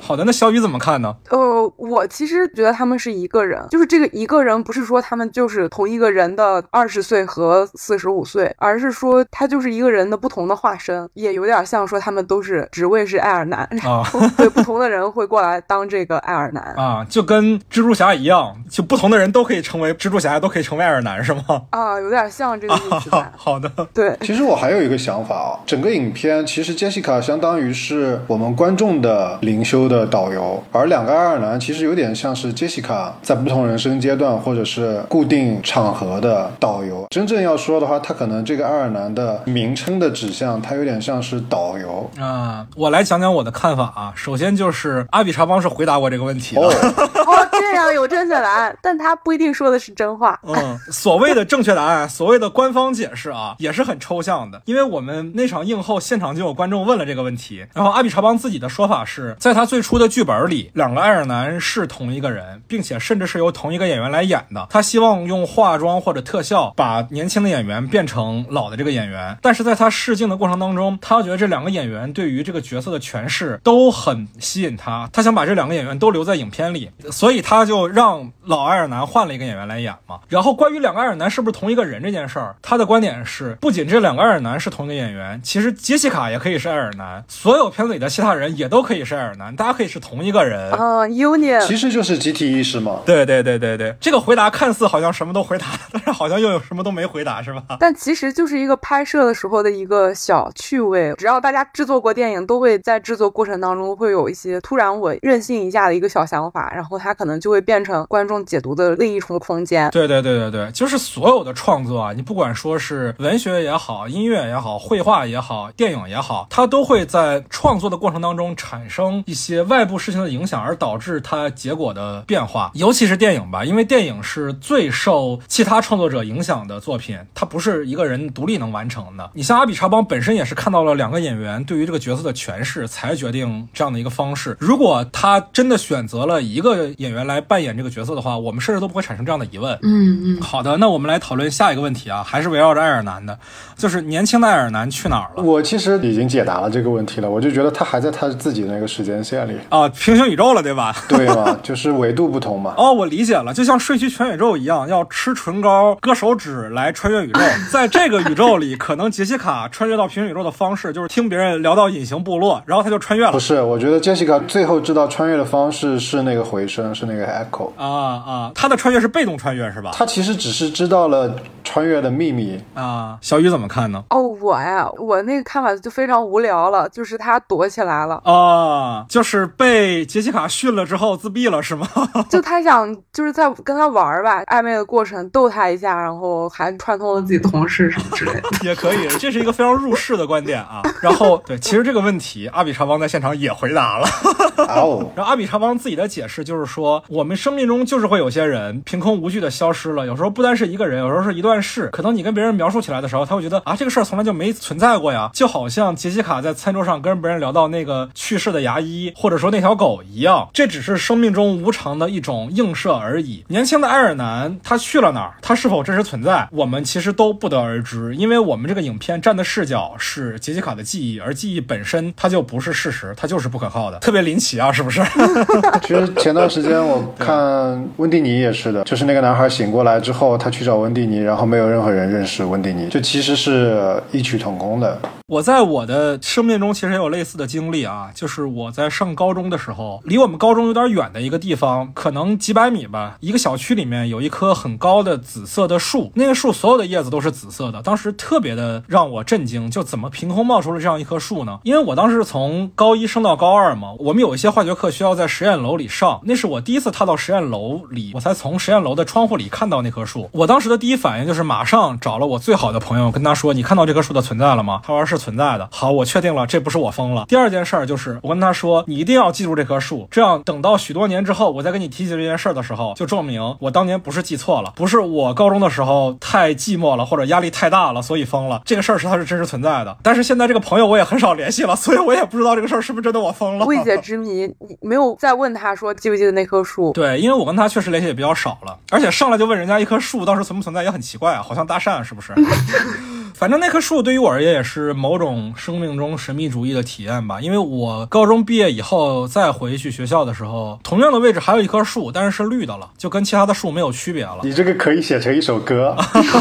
[0.00, 1.14] 好的，那小雨怎么看呢？
[1.30, 21.62] 呃，我其实觉得他们是一个人，就是这个一个人，不是说他们就是同一个人的二十岁和四十五岁，而是说他就是一个人的不同的化身，也有点像说他们都是职位是爱尔兰，然啊后对不同的人会过来当这个爱尔兰 啊，就跟蜘蛛侠一样，就不同的人都可以成为蜘蛛侠，都可以成为爱尔兰，是吗？
[21.70, 23.30] 啊，有点像这个意思啊，？
[23.36, 23.70] 好的。
[23.94, 37.06] 对，其实我还有一个想法啊，整个影片其实杰西卡相当于是我们观众的灵修的导游，而两个爱尔兰其实有点像是杰西卡在不同人生阶段或者是固定场合的导游。
[37.10, 42.10] 真正要说的话，他可能这个爱尔兰的名称的指向，它有点像是导游。
[42.18, 44.12] 啊，我来讲讲我的看法啊。
[44.14, 46.62] 首先就是阿比查邦是回答过这个问题的。
[46.62, 50.38] 哦，哦，这样有正确答案，但他不一定说的是真话。
[50.42, 54.60] 嗯，所谓的正确答案，所谓的官方解释啊，也是很抽象的。
[54.66, 64.66] 因为我们那场映后现场就有观众问了这个问题，然后阿比查邦自己的说法是在他最初的剧本里，两个爱尔兰是同一个人，并且甚至是由同一个演员来演的。
[64.70, 80.20] 他希望用化妆或者特效把年轻的演员变成老的这个演员，但是在他试镜的过程当中，他觉得这两个演员对于这个角色的诠释都很吸引他，他想把这两个演员都留在影片里，所以他就让老爱尔兰换了一个演员来演嘛。
[80.28, 90.70] 然后关于两个爱尔兰是不是同一个人这件事儿，他的观点是，不仅这两个爱尔兰是同一个演员，其实杰西卡也可以是爱尔兰，所有片子里的其他人也都可以是爱尔兰，大家可以是同一个人。
[90.72, 93.00] 啊，Union，其实就是集体意识嘛。
[93.06, 97.62] 对对对对对对，这个回答看似好像什么都回答，但是好像又有什么都没回答，是吧？
[97.80, 101.14] 但其实就是一个拍摄的时候的一个小趣味。
[101.16, 109.90] 只要大家制作过电影，都会在制作过程当中会有一些突然我任性一下的一个小想法，然后它可能就会变成观众解读的另一重空间。
[109.90, 122.70] 对对对对对，就是所有的创作啊，你不管说是文学也好，音乐也好，绘画也好，电影也好，它都会在创作的过程当中产生一些外部事情的影响，而导致它结果的变化。
[122.74, 129.30] 尤其是电影吧，因为电影是最受其他创作者影响的作品，它不是一个人独立能完成的。
[129.34, 134.56] 你像阿比查邦本身也是看到了两个演员对于这个角色的诠释，才决定这样的一个方式。
[134.60, 139.78] 如果他真的选择了一个演员来扮演这个角色的话，我们甚至都不会产生这样的疑问。
[139.82, 143.38] 嗯嗯，好的，那我们来讨论下一个问题啊，还是围绕着爱尔兰的，
[143.76, 145.42] 就是年轻的爱尔兰去哪儿了？
[145.42, 150.94] 我其实已经解答了这个问题了，我就觉得他还在他自己的那个时间线里，啊，平行宇宙了，对吧？
[151.08, 152.74] 对嘛，就是维度不同嘛。
[152.78, 157.40] 哦，我理解了，就像睡去全宇宙一样，要吃唇膏、割手指来穿越宇宙。
[157.70, 163.40] 在这个宇宙里，可能杰西卡穿越到平行宇宙的方式就是听别人聊到隐形部落，然后他就穿越了不。
[163.40, 167.70] 是，我觉得杰西卡最后知道穿越的方式是那个回声，是那个 echo。
[167.76, 169.90] 啊啊，他的穿越是被动穿越是吧？
[169.94, 171.34] 他其实只是知道了
[171.68, 174.02] 穿越的秘密，啊，小雨怎么看呢？
[174.08, 181.86] 哦，我呀，我那个看法就非常无聊了，就是他躲起来了，啊，就是被杰西卡训了之后自闭了是吗？
[182.30, 188.48] 就他想就是在跟他玩儿吧，暧昧的过程逗他一下，然后还串通了自己的同事什么之类的。
[188.64, 190.80] 也可以，这是一个非常入世的观点啊。
[191.02, 194.08] 然后，对，其实这个问题，阿比查邦在现场也回答了。
[194.68, 201.88] 哦，然后阿比查邦自己的解释就是说，我们生命中就是会有些人凭空无据的消失了，有时候不单是一个人，有时候是一段是。
[201.88, 213.44] 可能你跟别人描述起来的时候，他会觉得啊，这个事儿从来就没存在过呀，就好像杰西卡在餐桌上跟别人聊到那个去世的牙医，或者说那条狗一样，这只是生命中无常的一种映射而已。
[213.48, 215.34] 年轻的爱尔兰他去了哪儿？
[215.42, 216.48] 他是否真实存在？
[216.52, 225.02] 我们其实都不得而知，因为我们这个影片站的视角是杰西卡的记忆，而记忆本身它就不是事实，它就是不可靠的，特别林奇啊，是不是？
[225.82, 235.00] 其实前段时间我看温蒂尼也是的，就是那个男孩醒过来之后，他去找温蒂尼，然后没有任何人认识温蒂尼，就其实是异曲同工的。
[235.26, 251.58] 我在我的生命中其实也有类似的经历啊，就是我在上高中的时候，离我们高中有点远的一个地方，可能几百米吧，一个小区里面有一棵很高的紫色的树，那个树所有的叶子都是紫色的，当时特别的让我震惊，就怎么凭空冒出了这样一棵树呢？
[251.62, 260.30] 因为我当时是从高一升到高二嘛，我们有一些化学课需要在实验楼里上，那是我第一次踏到实验楼里，我才从实验楼的窗户里看到那棵树。
[260.32, 265.68] 我当时的第一反应就是马上找了我最好的朋友，跟他说：“你看到这棵树的存在了吗？”他说是存在的。
[265.72, 267.24] 好，我确定了，这不是我疯了。
[267.28, 278.62] 第二件事儿就是我跟他说：“你一定要记住这棵树，这样等到许多年之后，我再跟你提起这件事儿的时候，就证明我当年不是记错了，不是我高中的时候太寂寞了或者压力太大了，所以疯了。
[278.64, 279.96] 这个事儿是它是真实存在的。
[280.02, 283.66] 但是现在这个朋友我也很少联系了，所以我也不知道这个事儿是不是真的我疯了。
[283.66, 286.92] 未解之谜，你没有再问他说记不记得那棵树？
[286.92, 292.32] 对，因为我跟他确实联系也比较少了，而且上来就问人家一棵树当时存不存在也很奇怪啊，好像搭讪是不是？
[293.38, 304.38] 反正那棵树对于我而言也是某种生命中神秘主义的体验吧，因为我高中毕业以后再回去学校的时候，同样的位置还有一棵树，但是是绿的了，就跟其他的树没有区别了。
[304.42, 305.96] 你这个可以写成一首歌。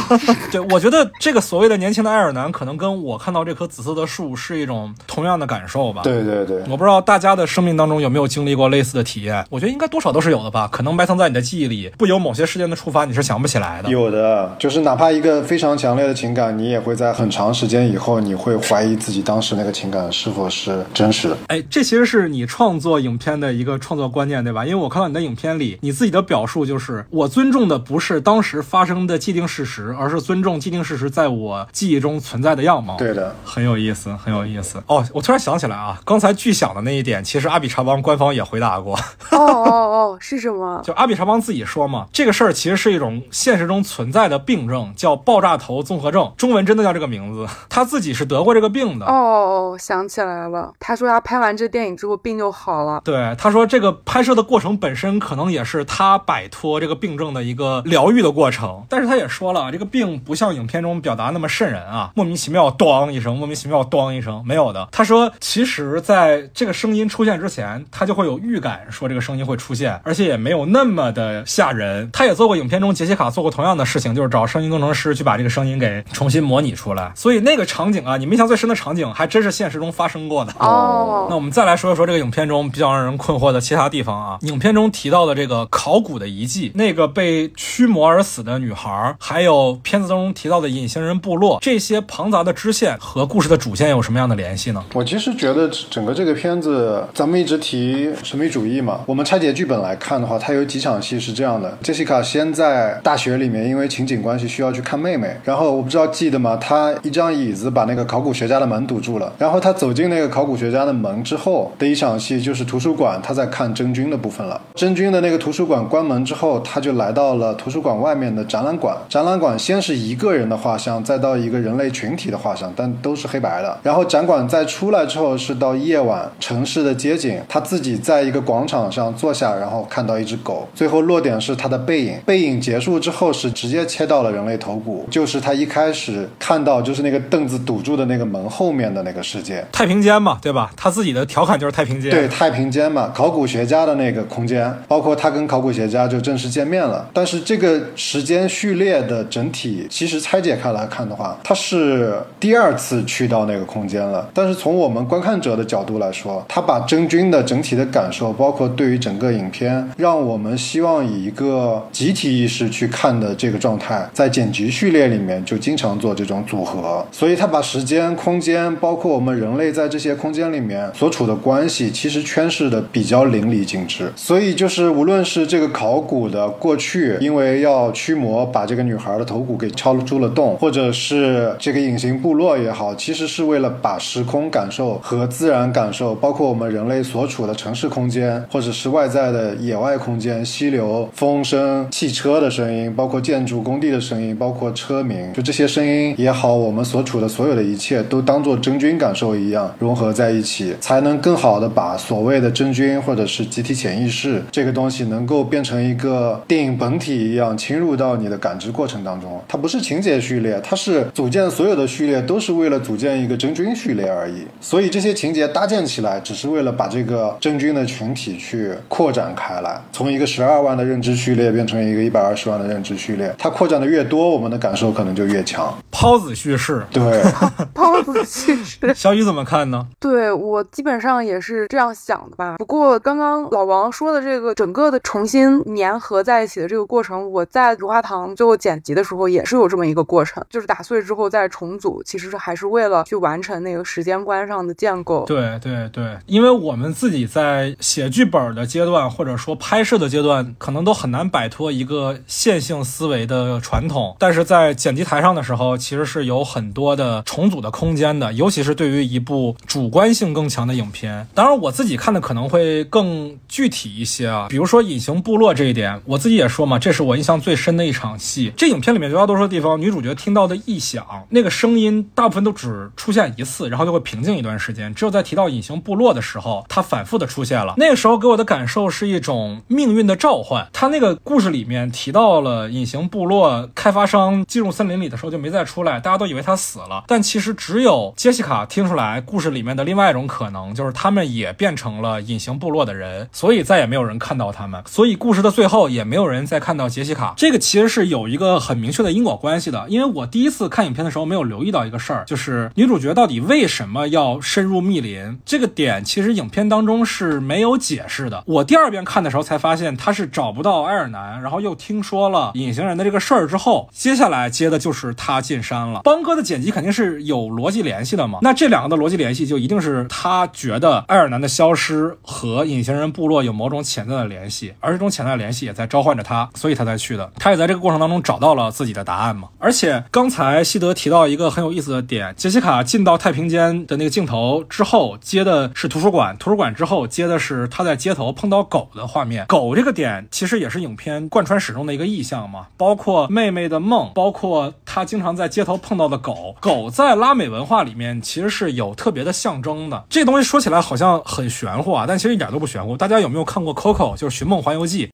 [0.52, 6.02] 对，我觉得这个所谓的年轻的爱尔兰，可能跟我看到这棵紫色的树是一种同样的感受吧。
[6.02, 10.68] 对对对，我不知道大家的生命当中有没有经历过类似的体验，我觉得应该多少都是有的吧。
[10.72, 13.90] 可能埋藏在你的记忆里，不有某些事件的触发，你是想不起来的。
[13.92, 21.38] 有的，就是哪怕一个非常强烈的情感，你也会在很长时间以后，你会怀疑自己当时那个情感是否是真实的。
[21.48, 24.66] 哎，这其实是你创作影片的一个创作观念，对吧？
[24.66, 32.96] 因为我看到你的影片里，你自己的表述就是，我尊重的不是当时发生的既定事实，而是尊重既定事实在我记忆中存在的样貌。
[32.98, 34.82] 对的，很有意思，很有意思。
[34.88, 38.96] 哦，我突然想起来啊，刚才巨响的那一点，其实阿比查邦官方也回答过。
[39.32, 40.82] 哦哦哦，是什么？
[40.86, 49.06] 就阿比查邦自己说嘛，这个事儿其实是一种现实中存在的病症，叫爆炸头综合症，中文真的真的叫这个名字， 他自己是得过这个病的。
[49.08, 53.02] 哦，想起来了，他说他拍完这电影之后病就好了。
[53.04, 64.88] 对，他说这个拍摄的过程本身可能也是他摆脱这个病症的一个疗愈的过程，但是他也说了，这个病不像影片中表达那么瘆人啊，莫名其妙咣一声，莫名其妙咣一声，没有的。
[64.92, 72.08] 他说，其实在这个声音出现之前，他就会有预感，说这个声音会出现，而且也没有那么的吓人。
[72.14, 77.12] 他也做过影片中杰西卡做过同样的事情，就是找声音工程师去把这个声音给重新模拟出来。
[77.16, 80.54] 所以那个场景啊，你印象最深的场景，还真是现实中发生过的。
[80.60, 84.38] 哦，那我们再来说一说这个影片中比较让人困惑的其他地方啊。
[84.42, 94.84] 影片中提到的这个考古的遗迹，那个被驱魔而死的女孩，还有片子当中提到的隐形人部落，这些庞杂的支线和故事的主线有什么样的联系呢？
[94.94, 99.02] 我其实觉得整个这个片子，咱们一直提神秘主义嘛。
[99.06, 106.57] 我们拆解剧本来看的话，它有几场戏是这样的：杰西卡先在大学里面，因为情景关系需要去看妹妹，然后我不知道记得吗？
[106.58, 114.60] 他一张椅子把那个考古学家的门堵住了，然后他走进那个考古学家的门之后的一场戏就是图书馆，他在看真菌的部分了。
[114.76, 118.98] 真菌的那个图书馆关门之后，他就来到了图书馆外面的展览馆。
[119.10, 123.78] 展览馆先是一个人的画像，再到一个人类群体的画像，但都是黑白的。
[123.84, 130.68] 然后展馆再出来之后是到夜晚城市的街景，他自己在一个广场上坐下，然后看到一只狗。
[130.74, 139.66] 最后落点是他的背影，背影结束之后是直接切到了人类头骨，就是他一开始看到就是那个凳子堵住的那个门后面的那个世界。
[139.72, 140.72] 太平间嘛，对吧？
[140.76, 142.12] 他自己的调侃就是太平间。
[142.12, 147.10] 对，太平间嘛，考古学家的那个空间，包括他跟考古学家就正式见面了。
[147.14, 154.30] 但是这个时间序列的整体，其实拆解开来看的话，他是第二次去到那个空间了。
[154.34, 167.04] 但是从我们观看者的角度来说，他把真菌的整体的感受，包括对于整个影片，让我们希望以一个集体意识去看的这个状态，在剪辑序列里面就经常做这种组合。
[167.12, 174.12] 所以他把时间、空间，包括我们人类在这些空间里面所处的关系，其实诠释的比较淋漓尽致。
[174.16, 209.40] 所以就是无论是这个考古的过去，因为要驱魔把这个女孩的头骨给敲出了洞，或者是这个隐形部落也好，其实是为了把时空感受和自然感受，包括我们人类所处的城市空间，或者是外在的野外空间，溪流、风声、汽车的声音，包括建筑工地的声音，包括车鸣，就这些声音也好，我们所处的所有的一切，都当做真菌感受一样融合在一起，才能更好的把所谓的真菌或者是集体潜意识这个东西，能够变成一个电影本体一样侵入到你的感知过程当中。
[209.48, 214.48] 它不是情节序列，它是组建所有的序列都是为了组建一个真菌序列而已。
[214.60, 223.32] 所以这些情节搭建起来，只是为了把这个真菌的群体去扩展开来，从一个十二万的认知序列变成一个一百二十万的认知序列。
[223.38, 225.72] 它扩展的越多，我们的感受可能就越强。
[226.08, 227.22] 抛子叙事，对，
[227.76, 228.78] 抛子叙事。
[228.96, 229.86] 小雨怎么看呢？
[230.00, 232.56] 对我基本上也是这样想的吧。
[232.60, 245.26] 不过刚刚老王说的这个整个的重新粘合在一起的这个过程，我在如花糖最后剪辑的时候也是有这么一个过程，就是打碎之后再重组，其实是还是为了去完成那个时间观上的建构。
[245.26, 261.28] 对对对，因为我们自己在写剧本的阶段，或者说拍摄的阶段，可能都很难摆脱一个线性思维的传统，但是在剪辑台上的时候，其实其实是有很多的重组的空间的，尤其是对于一部主观性更强的影片。
[261.34, 268.54] 当然，我自己看的可能会更具体一些啊，比如说隐形部落这一点，我自己也说嘛，这是我印象最深的一场戏。
[268.56, 274.94] 这影片里面绝大多数地方，女主角听到的异响，那个声音大部分都只出现一次，然后就会平静一段时间。
[274.94, 277.74] 只有在提到隐形部落的时候，它反复的出现了。
[277.78, 280.68] 那个时候给我的感受是一种命运的召唤。
[280.72, 287.04] 他那个故事里面提到了隐形部落开发商进入森林里的时候就没再出来，大家都以为他死了。
[287.08, 294.82] 但其实只有杰西卡听出来故事里面的另外一种可能，就是他们也变成了隐形部落的人，所以再也没有人看到他们。
[294.86, 297.34] 所以故事的最后也没有人再看到杰西卡。
[297.38, 308.44] 这个其实是有一个很明确的因果关系的，因为我第一次看影片的时候没有留意到一个事儿，就是女主角到底为什么要深入密林这个点，其实影片当中是没有解释的。
[308.48, 316.02] 我第二遍看的时候才发现，她是找不到埃尔南，然后又听说了隐形人的这个事儿之后，接下来接的就是她进山了。
[316.04, 327.30] 邦哥的剪辑肯定是有逻辑联系的嘛，那这两个的逻辑联系就一定是他觉得爱尔兰的消失和隐形人部落有某种潜在的联系，而这种潜在的联系也在召唤着他，所以他才去的。
[327.38, 329.50] 他也在这个过程当中找到了自己的答案嘛。
[329.60, 339.46] 而且刚才西德提到一个很有意思的点，杰西卡进到太平间的那个镜头之后，接的是图书馆，图书馆之后接的是他在街头碰到狗的画面。
[339.48, 350.06] 狗这个点其实也是影片贯穿始终的一个意象嘛，包括妹妹的梦，包括他经常在街街头碰到的狗，狗在拉美文化里面其实是有特别的象征的。
[350.10, 352.96] 这东西说起来好像很玄乎啊，但其实一点都不玄乎。
[352.96, 355.08] 大家有没有看过《Coco》，就是《寻梦环游记》？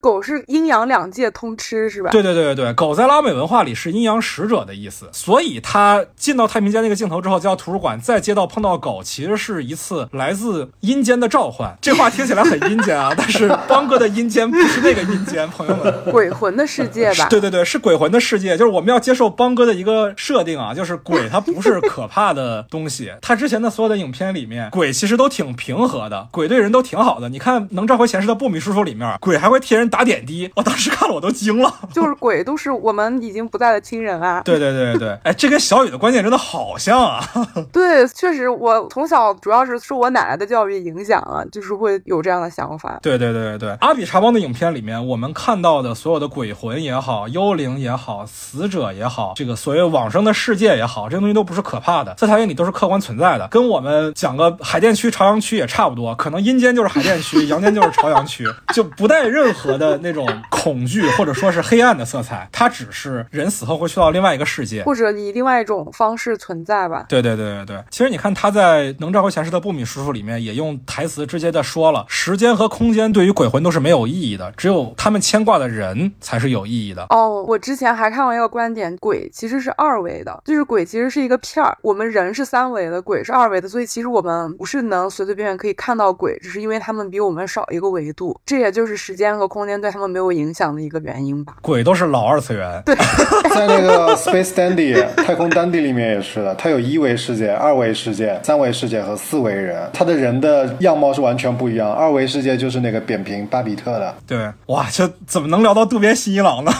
[0.00, 2.08] 狗是阴阳两界通吃是吧？
[2.10, 11.76] 对对对对对，狗在拉美文化里是阴阳使者的意思，所以他进到太平间那个镜头之后，进到图书馆，在街道碰到狗，其实是一次来自阴间的召唤。
[11.82, 17.26] 这话听起来很阴间啊，但是邦哥的阴间不是那个阴间，朋友们，鬼魂的世界吧？
[17.28, 23.12] 对对对，是鬼魂的世界，就是我们要接受邦哥的一个设定啊，就是鬼它不是可怕的东西。
[23.20, 27.28] 他之前的所有的影片里面，鬼其实都挺平和的，鬼对人都挺好的。
[27.28, 31.72] 你看《能召回前世的布米叔叔》里面，鬼还会替人打点滴，我当时看了我都惊了。
[31.92, 34.40] 就是鬼都是我们已经不在的亲人啊。
[34.46, 37.20] 对对对对，哎，这跟小雨的观念真的好像啊。
[37.72, 42.98] 对，确实，我从小主要是受我奶奶的教育影响啊，就是会有这样的想法。
[43.02, 67.06] 对对对对对，阿比查邦的影片里面，我们看到的所有的鬼魂也好，幽灵也好，死者也好，这个所谓往生的世界也好，这些东西都不是可怕的，在他眼里都是客观存在的，跟我们讲个海淀区、朝阳区也差不多，可能阴间就是海淀区，阳间就是朝阳区，就不带任何的那种恐惧或者说是黑暗的色彩，它只是人死后会去到另外一个世界，或者以另外一种方式存在吧。
[67.08, 77.06] 对对对对对，其实你看他在《能召回前世的布米叔叔》里面也用台词直接的说了，时间和空间对于鬼魂都是没有意义的，只有他们牵挂的人才是有意义的。
[77.10, 91.56] 哦，我之前还看过一个观点，鬼其实是二维的，就是鬼其实是一个片儿，我们人是三维的，鬼是二维的，所以其实我们不是能随随便便可以看到鬼，只是因为他们比我们少一个维度，这也就是时间和空间对他们没有影响的一个原因吧。
[91.60, 92.94] 鬼都是老二次元，对，
[93.54, 101.92] 在那个 Space Dandy 太空丹地里面也是的，它有一维世界、二维世界、三维世界和四维人，它的人的样貌是完全不一样。
[101.92, 106.72] 二维世界就是那个扁平巴比特的，对，哇，这怎么能聊到渡边信一郎呢？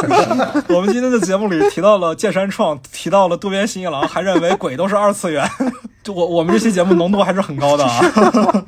[0.68, 5.44] 我们今天的节目里提到了剑山创，提到了渡边信一郎，还认为鬼都是二次元。
[6.02, 8.00] 就我我们这期节目浓度还是很高的啊。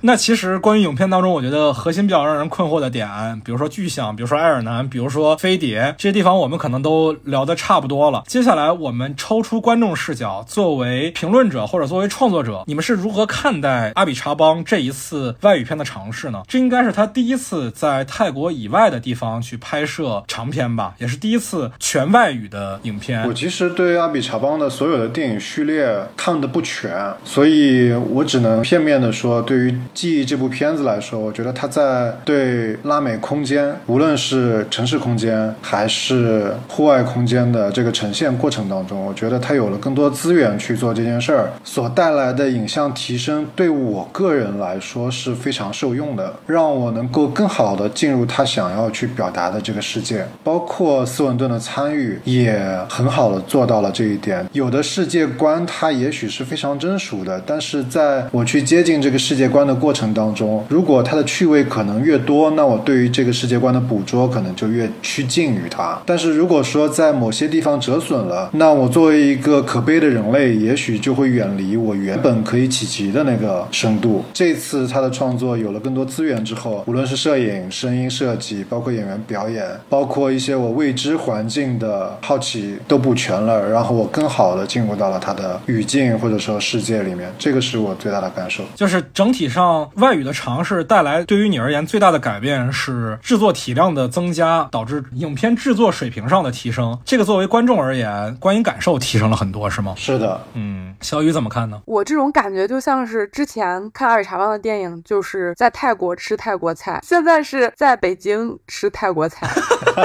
[0.03, 3.09] 那其实关于影片当中，我觉得核心比较让人困惑的点，
[3.43, 8.25] 比如说说巨响，比如说爱尔兰，比如说飞碟这些地方，我们可能都聊得差不多了。
[8.27, 16.43] 接下来我们抽出观众视角，作为评论者或者作为创作者，你们是如何看待阿比查邦这一次外语片的尝试呢？
[16.49, 23.25] 这应该是他第一次在泰国以外的地方去拍摄长片吧，也是第一次全外语的影片。
[23.29, 26.91] 我其实对阿比查邦的所有的电影序列看的不全，
[27.25, 33.52] 所以我只能片面的说，对于《记忆》这部片子来说，我觉得他在对拉美空间，
[33.87, 54.47] 无论是城市空间还是户外空间的这个呈现过程当中，我觉得他有了更多资源去做这件事儿，所带来的影像提升，对我个人来说是非常受用的，让我能够更好的进入他想要去表达的这个世界，包括斯文顿的参与也很好的做到了这一点。
[54.53, 66.01] 有的世界观它也许是非常真实的，但是在我去接近这个世界观的过程当中，如果它的趣味可能越多，那我对于这个世界观的捕捉可能就越趋近于它。
[66.07, 74.25] 但是如果说在某些地方折损了，那我作为一个可悲的人类，也许就会远离我原本可以企及的那个深度。
[74.33, 87.29] 这次他的创作有了更多资源之后，无论是摄影、声音设计，包括演员表演，包括一些我未知环境的好奇都补全了，然后我更好的进入到了他的语境或者说世界里面。
[87.41, 88.63] 这个是我最大的感受。
[88.77, 96.99] 就是整体上外语的尝试带来对于你而言最大的改变是制作体量的增加，导致影片制作水平上的提升。
[97.05, 99.95] 这个作为观众而言，观影感受提升了很多，是吗？
[99.97, 101.81] 是的，嗯，小雨怎么看呢？
[101.87, 109.49] 我这种感觉就像是之前看阿里查邦的电影，就是在泰国吃泰国菜，现在是在北京吃泰国菜，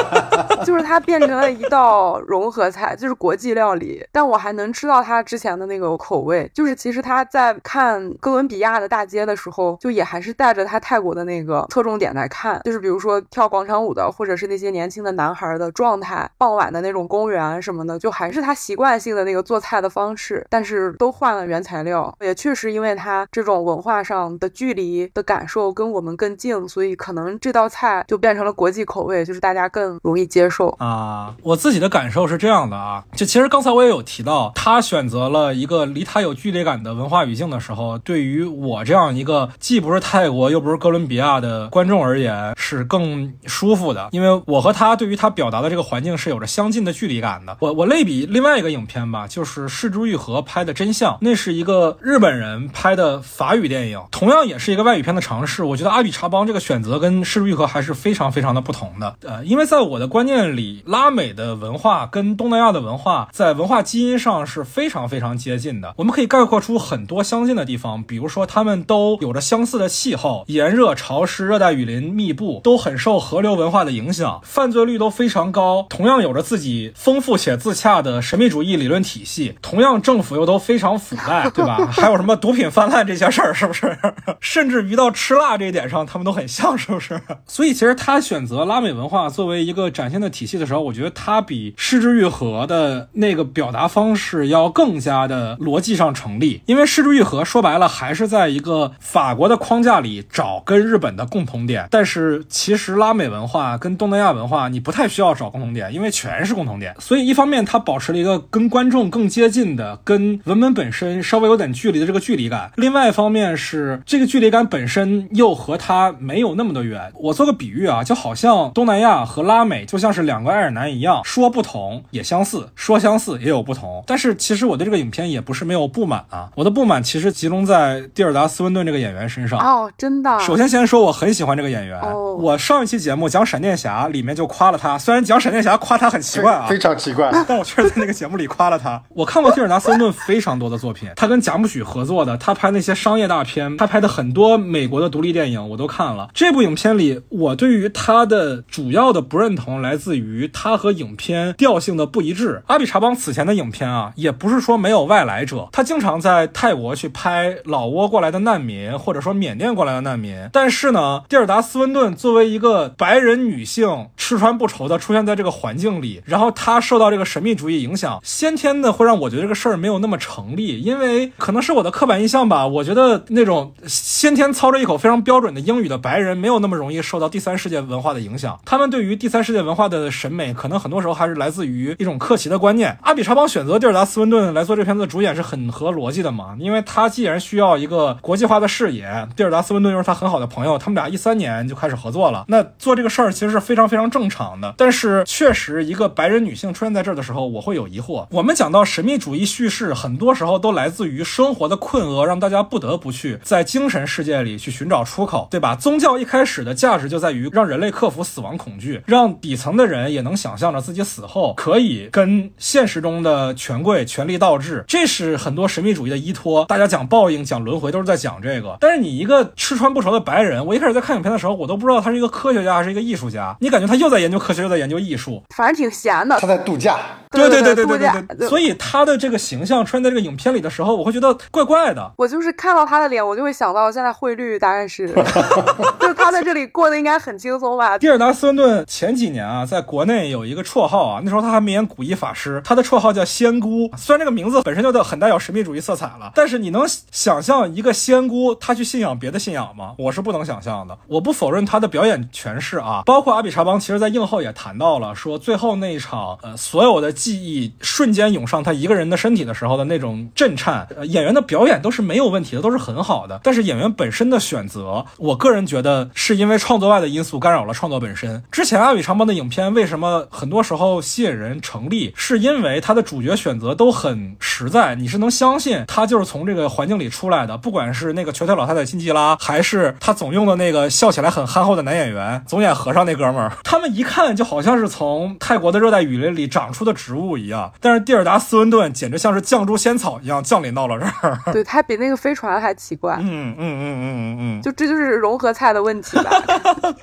[0.64, 4.06] 就是它变成了一道融合菜，就是国际料理。
[4.12, 30.68] 但我还能吃到它之前的那个口味，就是其实他在看哥伦比亚的大街的时候，就也还是带着他泰国的那个侧重点来看，就是比如说说跳广场舞的，或者是那些年轻的男孩的状态，傍晚的那种公园什么的，就还是他习惯性的那个做菜的方式，但是都换了原材料，也确实因为他这种文化上的距离的感受跟我们更近，所以可能这道菜就变成了国际口味，就是大家更容易接受。
[30.80, 47.58] 啊，我自己的感受是这样的啊，就其实刚才我也有提到，他选择了一个离他有距离感的文化语境的时候，对于我这样一个既不是泰国又不是哥伦比亚的观众而言，是更更舒服的，因为我和他对于他表达的这个环境是有着相近的距离感的。
[47.60, 55.64] 我我类比另外一个影片吧，就是市之愈合拍的《真相》，那是一个日本人拍的法语电影，同样也是一个外语片的尝试。
[55.64, 59.16] 我觉得阿比查邦这个选择跟市之愈合还是非常非常的不同的。
[59.22, 65.94] 呃，因为在我的观念里，拉美的文化跟东南亚的文化在文化基因上是非常非常接近的。
[65.98, 81.90] 我们可以概括出很多相近的地方，比如说他们都有着相似的气候，炎热潮湿，热带雨林密布，都很受河流文化的影响，犯罪率都非常高，同样有着自己丰富且自洽的神秘主义理论体系，同样政府又都非常腐败， 对吧？
[81.92, 83.98] 还有什么毒品泛滥这些事儿，是不是？
[84.40, 87.20] 甚至于到吃辣这一点上，他们都很像，是不是？
[87.48, 106.96] 所以其实他选择拉美文化作为一个展现的体系的时候，我觉得他比失之愈合的那个表达方式要更加的逻辑上成立，因为失之愈合说白了还是在一个法国的框架里找跟日本的共同点，但是其实拉美文化跟东南亚文化你不太需要找共同点，因为全是共同点。
[107.00, 117.12] 所以一方面它保持了一个跟观众更接近的、跟文本本身稍微有点距离的这个距离感，另外一方面是这个距离感本身又和它没有那么的远。
[117.16, 124.04] 我做个比喻啊，就好像东南亚和拉美就像是两个爱尔兰一样，说不同也相似，说相似也有不同。
[124.06, 129.60] 但是其实我对这个影片也不是没有不满啊，我的不满其实集中在蒂尔达·斯温顿这个演员身上。
[129.60, 130.40] 哦，真的。
[130.40, 137.32] 首先先说我很喜欢这个演员，哦我上一期节目讲闪电侠里面就夸了他，虽然讲闪电侠夸他很奇怪啊，非常奇怪。
[137.48, 139.02] 但我确实在那个节目里夸了他。
[139.08, 146.28] 我看过蒂尔达·斯温顿非常多的作品，他跟贾木许合作的，他拍那些商业大片，他拍的很多美国的独立电影我都看了。
[146.34, 152.64] 这部影片里，我对于他的主要的不认同来自于他和影片调性的不一致。
[152.68, 160.50] 阿比查邦此前的影片啊，也不是说没有外来者，他经常在泰国去拍老挝过来的难民，或者说缅甸过来的难民。
[160.52, 172.66] 但是呢，蒂尔达·斯温顿作为一一个白人女性，吃穿不愁的出现在这个环境里，然后她受到这个神秘主义影响，先天的会让我觉得这个事儿没有那么成立，因为可能是我的刻板印象吧。
[172.66, 178.60] 我觉得那种先天操着一口非常标准的英语的白人，没有那么容易受到第三世界文化的影响。
[178.66, 182.98] 他们对于第三世界文化的审美，可能很多时候还是来自于一种客奇的观念。
[183.04, 194.74] 阿比查邦选择蒂尔达·斯温顿来做这片子的主演是很合逻辑的嘛，因为他既然需要一个国际化的视野，蒂尔达·斯温顿又是他很好的朋友，他们俩一三年就开始合作了，那做这个事儿其实是非常非常正常的。
[194.78, 198.26] 但是确实，一个白人女性出现在这儿的时候，我会有疑惑。
[198.32, 205.76] 我们讲到神秘主义叙事，很多时候都来自于生活的困厄，让大家不得不去在精神世界里去寻找出口，对吧？
[205.76, 216.66] 宗教一开始的价值就在于让人类克服死亡恐惧，让底层的人也能想象着自己死后可以跟现实中的权贵权力倒置，这是很多神秘主义的依托。
[216.66, 218.78] 大家讲报应、讲轮回，都是在讲这个。
[218.80, 225.42] 但是你一个吃穿不愁的白人，我一开始在看影片的时候，我都不知道他是一个科学家还是一个艺术家，你感觉他又在研究科学，又在研究艺术。
[225.56, 226.46] 反正挺闲的他。
[226.48, 226.98] 在度假，
[227.32, 228.48] 对对对对对对。
[228.48, 232.12] 所以他的这个形象出现在这个影片里的时候，我会觉得怪怪的。
[232.18, 235.08] 我就是看到他的脸，我就会想到现在汇率大概是，
[236.00, 237.98] 就是他在这里过得应该很轻松吧。
[237.98, 243.92] 蒂尔达·斯温顿前几年啊，在国内有一个绰号啊，那时候他还没演古一法师，他的绰号叫仙姑。
[243.98, 249.94] 虽然这个名字本身就带很带有神秘主义色彩了，但是你能想象一个仙姑她去信仰别的信仰吗？
[249.98, 250.98] 我是不能想象的。
[251.08, 263.40] 我不否认他的表演诠释啊，包括阿比查邦，其实在映后也谈到了，说最后那一场，呃，所有的记忆瞬间涌上他一个人的身体的时候的那种震颤，呃，演员的表演都是没有问题的，都是很好的。
[263.44, 268.44] 但是演员本身的选择，我个人觉得是因为创作外的因素干扰了创作本身。
[268.52, 282.07] 之前阿比查邦的影片为什么很多时候吸引人成立，是因为他的主角选择都很实在，你是能相信他就是从这个环境里出来的，不管是那个瘸腿老太太辛吉拉，还是他总用的那个笑起来很憨厚的男演，
[282.46, 287.72] 总演和尚那哥们儿， 他们一看就好像是从泰国的热带雨林里长出的植物一样。
[287.80, 291.38] 但是蒂尔达·斯温顿简直像是绛珠仙草一样降临到了这儿。
[291.54, 293.18] 对他比那个飞船还奇怪。
[293.22, 296.32] 嗯嗯嗯嗯嗯嗯，就这就是融合菜的问题吧。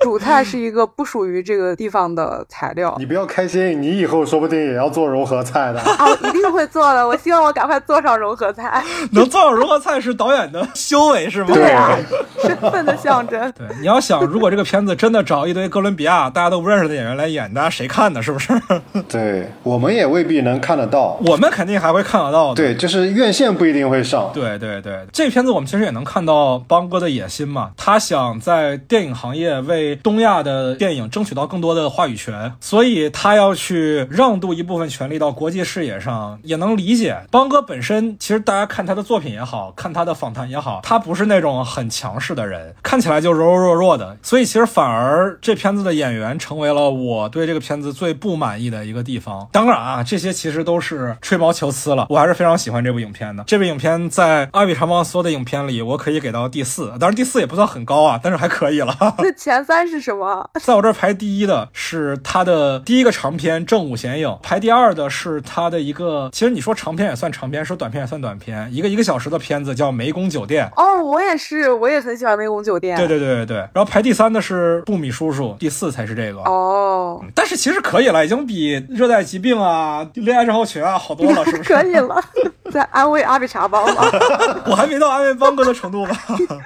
[0.01, 5.79] 主菜是一个不属于这个地方的材料你不要开心，你以后说不定也要做融合菜的。
[5.81, 7.05] 啊，一定会做的。
[7.07, 8.83] 我希望我赶快做上融合菜。
[9.11, 11.53] 能做上融合菜是导演的修为是吗？
[11.53, 11.97] 对啊，
[12.41, 13.51] 身份的象征。
[13.51, 18.21] 对，你要想，如果这个片子真的找一堆哥伦比亚大家都不认识的演员来演，大家谁看呢？
[18.21, 18.53] 是不是？
[19.07, 21.17] 对，我们也未必能看得到。
[21.25, 22.55] 我们肯定还会看得到的。
[22.55, 24.31] 对，就是院线不一定会上。
[24.33, 37.15] 对对对，这片子我们其实也能看到邦哥的野心嘛，他想在电影行业为东亚的电影争取到更多的话语权，所以他要去让渡一部分权利到国际视野上，也能理解。
[37.29, 44.15] 邦哥本身其实大家家看他的作品也好看他的访谈也好，他不是那种很强势的人，看起来就柔柔弱弱的。
[44.23, 49.47] 所以其实反而这片子的演员成为了我对这个片子最不满意的一个地方。
[49.51, 53.43] 当然啊，这些其实都是吹毛求疵了，我还是非常喜欢这部影片的。
[53.47, 58.95] 这部影片在阿比长邦所有的影片里，我可以给到第四，当然第四也不算很高啊，但是还可以了。
[59.19, 60.49] 那前三是什么？
[60.61, 70.69] 在我这儿排第一的是他的第一个长片《正午显影》，排第二的是他的一个，其实你说长片也算长片，说短片也算短片，一个一个小时的片子叫《湄公酒店》。
[70.81, 72.97] 哦，我也是，我也很喜欢湄公酒店。
[72.97, 73.57] 对对对对对。
[73.73, 76.39] 然后排第三的是布米叔叔，第四才是这个。
[76.41, 81.63] 哦，但是其实可以了，已经比热带疾病啊、恋爱症候群啊好多了，是不是？
[81.75, 82.21] 可以了，
[82.71, 84.01] 在安慰阿比查邦了。
[84.67, 86.17] 我还没到安慰邦哥的程度吧？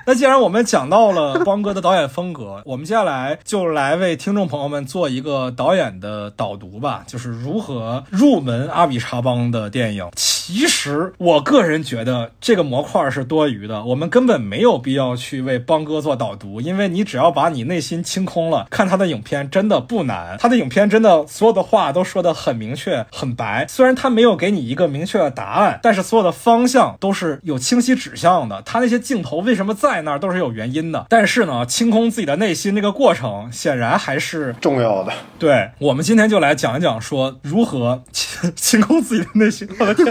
[0.05, 10.09] 那既然我们讲到了邦哥的导演风格，我们接下来就来为听众朋友们做一个导演的导读吧，就是如何入门阿比查邦的电影。
[10.15, 20.37] 其实我个人觉得这个模块是多余的，我们根本没有必要去为邦哥做导读，因为你只要把你内心清空了，看他的影片真的不难。
[20.39, 28.61] 他的影片真的所有的话都说的很明确、很白，虽然他没有给你一个明确的答案，但是所有的方向都是有清晰指向的。
[28.63, 31.05] 他那些镜头为什么在那儿都是有原因的。
[31.09, 35.11] 但是呢，清空自己的内心这个过程显然还是重要的。
[35.37, 39.67] 对我们今天就来讲一讲，说如何清 清空自己的内心。
[39.79, 40.05] 我的天，